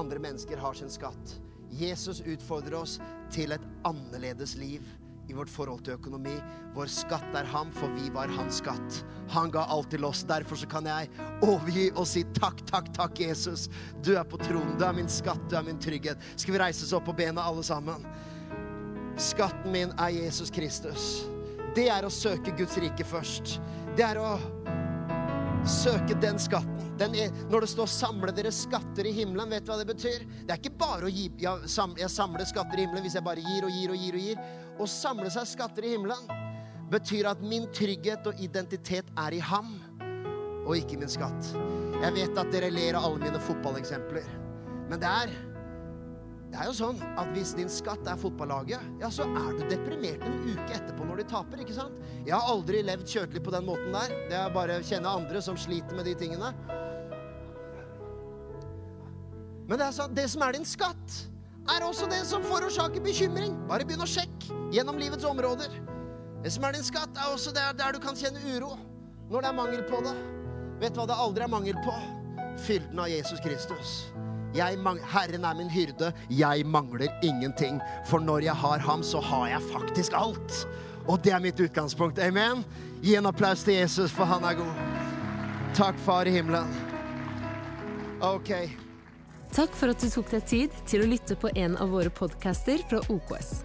andre 0.00 0.24
mennesker 0.30 0.64
har 0.64 0.80
sin 0.80 0.88
skatt. 0.96 1.36
Jesus 1.70 2.22
utfordrer 2.24 2.78
oss 2.78 2.98
til 3.34 3.52
et 3.52 3.64
annerledes 3.88 4.56
liv 4.56 4.84
i 5.28 5.34
vårt 5.36 5.50
forhold 5.52 5.84
til 5.84 5.98
økonomi. 5.98 6.34
Vår 6.74 6.88
skatt 6.92 7.36
er 7.36 7.48
ham, 7.52 7.70
for 7.76 7.92
vi 7.98 8.08
var 8.14 8.32
hans 8.32 8.62
skatt. 8.62 9.02
Han 9.34 9.52
ga 9.52 9.66
alt 9.68 9.90
til 9.92 10.06
oss. 10.08 10.24
Derfor 10.28 10.56
så 10.56 10.68
kan 10.70 10.88
jeg 10.88 11.10
overgi 11.44 11.90
og 11.94 12.08
si 12.08 12.24
takk, 12.38 12.62
takk, 12.70 12.88
takk, 12.96 13.20
Jesus. 13.20 13.68
Du 14.02 14.14
er 14.16 14.24
på 14.24 14.40
tronen. 14.40 14.78
Du 14.80 14.86
er 14.88 14.96
min 14.96 15.10
skatt, 15.12 15.42
du 15.50 15.58
er 15.58 15.66
min 15.66 15.80
trygghet. 15.80 16.22
Skal 16.36 16.56
vi 16.56 16.62
reise 16.64 16.86
oss 16.86 16.96
opp 16.96 17.08
på 17.10 17.16
bena, 17.20 17.44
alle 17.44 17.64
sammen? 17.66 18.08
Skatten 19.18 19.74
min 19.74 19.92
er 19.98 20.14
Jesus 20.16 20.52
Kristus. 20.54 21.10
Det 21.76 21.90
er 21.92 22.06
å 22.06 22.12
søke 22.12 22.54
Guds 22.56 22.78
rike 22.80 23.04
først. 23.06 23.58
Det 23.98 24.06
er 24.06 24.20
å 24.22 24.38
søke 25.66 26.14
den 26.20 26.38
skatten. 26.38 26.74
Den 26.98 27.14
er, 27.14 27.30
når 27.50 27.60
det 27.60 27.68
står 27.70 27.86
'samle 27.86 28.32
dere 28.34 28.52
skatter 28.52 29.06
i 29.06 29.12
himmelen', 29.12 29.50
vet 29.50 29.64
du 29.64 29.72
hva 29.72 29.78
det 29.78 29.86
betyr? 29.86 30.26
Det 30.46 30.50
er 30.50 30.58
ikke 30.58 30.78
bare 30.78 31.06
å 31.06 31.12
gi 31.12 31.30
ja, 31.38 31.58
sam, 31.66 31.94
Jeg 31.96 32.10
samler 32.10 32.44
skatter 32.44 32.78
i 32.78 32.86
himmelen 32.86 33.02
hvis 33.02 33.14
jeg 33.14 33.24
bare 33.24 33.40
gir 33.40 33.64
og 33.64 33.70
gir 33.70 33.90
og 33.90 33.96
gir 33.96 34.14
og 34.14 34.20
gir. 34.20 34.38
Å 34.78 34.86
samle 34.86 35.30
seg 35.30 35.46
skatter 35.46 35.84
i 35.84 35.94
himmelen 35.94 36.26
betyr 36.90 37.30
at 37.30 37.40
min 37.42 37.66
trygghet 37.72 38.26
og 38.26 38.40
identitet 38.40 39.06
er 39.16 39.32
i 39.32 39.38
ham, 39.38 39.78
og 40.66 40.76
ikke 40.76 40.98
min 40.98 41.08
skatt. 41.08 41.52
Jeg 42.02 42.14
vet 42.14 42.38
at 42.38 42.52
dere 42.52 42.70
ler 42.70 42.94
av 42.94 43.04
alle 43.04 43.18
mine 43.18 43.40
fotballeksempler, 43.40 44.26
men 44.88 45.00
det 45.00 45.08
er 45.08 45.47
det 46.48 46.56
er 46.56 46.68
jo 46.70 46.74
sånn 46.76 47.00
at 47.20 47.28
Hvis 47.34 47.52
din 47.56 47.68
skatt 47.72 48.06
er 48.08 48.18
fotballaget, 48.20 48.84
ja, 49.02 49.10
så 49.12 49.26
er 49.28 49.50
du 49.58 49.64
deprimert 49.68 50.24
en 50.24 50.38
uke 50.46 50.68
etterpå 50.74 51.04
når 51.04 51.22
de 51.22 51.26
taper. 51.28 51.62
ikke 51.62 51.76
sant? 51.76 51.98
Jeg 52.24 52.34
har 52.34 52.48
aldri 52.48 52.80
levd 52.86 53.08
kjøtelig 53.08 53.42
på 53.44 53.52
den 53.52 53.66
måten 53.68 53.92
der. 53.92 54.14
Det 54.30 54.38
er 54.38 54.54
bare 54.54 54.78
å 54.80 54.84
kjenne 54.84 55.12
andre 55.20 55.42
som 55.44 55.58
sliter 55.60 55.98
med 55.98 56.08
de 56.08 56.14
tingene. 56.18 56.52
Men 59.68 59.76
det 59.76 59.84
er 59.84 59.92
sånn, 59.92 60.14
det 60.16 60.24
som 60.32 60.42
er 60.46 60.56
din 60.56 60.64
skatt, 60.64 61.18
er 61.68 61.84
også 61.84 62.08
det 62.08 62.22
som 62.24 62.44
forårsaker 62.46 63.04
bekymring. 63.04 63.52
Bare 63.68 63.84
begynn 63.84 64.06
å 64.06 64.08
sjekke 64.08 64.56
gjennom 64.72 64.96
livets 65.00 65.26
områder. 65.28 65.74
Det 66.40 66.52
som 66.54 66.64
er 66.64 66.78
din 66.78 66.86
skatt, 66.86 67.12
er 67.12 67.34
også 67.34 67.52
der, 67.52 67.74
der 67.76 67.92
du 67.92 68.00
kan 68.00 68.16
kjenne 68.16 68.40
uro 68.56 68.78
når 69.28 69.44
det 69.44 69.50
er 69.50 69.58
mangel 69.58 69.82
på 69.84 70.00
det. 70.06 70.14
Vet 70.80 70.94
du 70.96 71.02
hva 71.02 71.08
det 71.10 71.18
aldri 71.20 71.44
er 71.44 71.52
mangel 71.52 71.76
på? 71.84 71.92
Fylden 72.64 73.02
av 73.02 73.12
Jesus 73.12 73.42
Kristus. 73.44 73.98
Herren 74.54 75.44
er 75.44 75.54
min 75.54 75.70
hyrde, 75.70 76.12
jeg 76.30 76.66
mangler 76.66 77.08
ingenting. 77.22 77.80
For 78.06 78.18
når 78.18 78.48
jeg 78.48 78.54
har 78.54 78.78
ham, 78.78 79.02
så 79.02 79.20
har 79.20 79.48
jeg 79.48 79.62
faktisk 79.72 80.12
alt. 80.16 80.66
Og 81.08 81.22
det 81.24 81.32
er 81.32 81.40
mitt 81.40 81.60
utgangspunkt. 81.60 82.18
Amen. 82.18 82.64
Gi 83.02 83.14
en 83.16 83.26
applaus 83.26 83.64
til 83.64 83.74
Jesus, 83.74 84.10
for 84.12 84.24
han 84.24 84.44
er 84.44 84.58
god. 84.58 84.74
Takk, 85.74 85.98
Far 86.04 86.26
i 86.26 86.30
himmelen. 86.30 86.68
Ok. 88.20 88.50
Takk 89.54 89.72
for 89.76 89.92
at 89.92 90.02
du 90.02 90.10
tok 90.10 90.30
deg 90.32 90.46
tid 90.48 90.74
til 90.88 91.04
å 91.04 91.08
lytte 91.08 91.36
på 91.38 91.52
en 91.56 91.76
av 91.80 91.92
våre 91.94 92.10
podcaster 92.12 92.82
fra 92.90 93.00
OKS. 93.08 93.62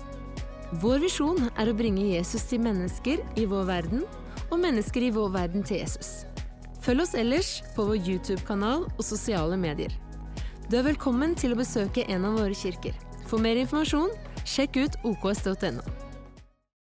Vår 0.82 1.04
visjon 1.04 1.50
er 1.60 1.70
å 1.70 1.76
bringe 1.78 2.06
Jesus 2.14 2.46
til 2.50 2.64
mennesker 2.64 3.22
i 3.38 3.48
vår 3.50 3.68
verden, 3.68 4.06
og 4.50 4.62
mennesker 4.62 5.06
i 5.06 5.12
vår 5.14 5.34
verden 5.34 5.66
til 5.66 5.84
Jesus. 5.84 6.24
Følg 6.84 7.06
oss 7.06 7.14
ellers 7.18 7.52
på 7.76 7.86
vår 7.88 8.00
YouTube-kanal 8.00 8.88
og 8.92 9.06
sosiale 9.06 9.58
medier. 9.60 10.03
Du 10.72 10.78
er 10.80 10.86
velkommen 10.88 11.34
til 11.36 11.52
å 11.52 11.58
besøke 11.60 12.06
en 12.08 12.24
av 12.24 12.38
våre 12.40 12.56
kirker. 12.56 12.96
For 13.28 13.42
mer 13.42 13.60
informasjon, 13.60 14.14
sjekk 14.48 14.80
ut 14.80 14.96
oks.no. 15.04 15.84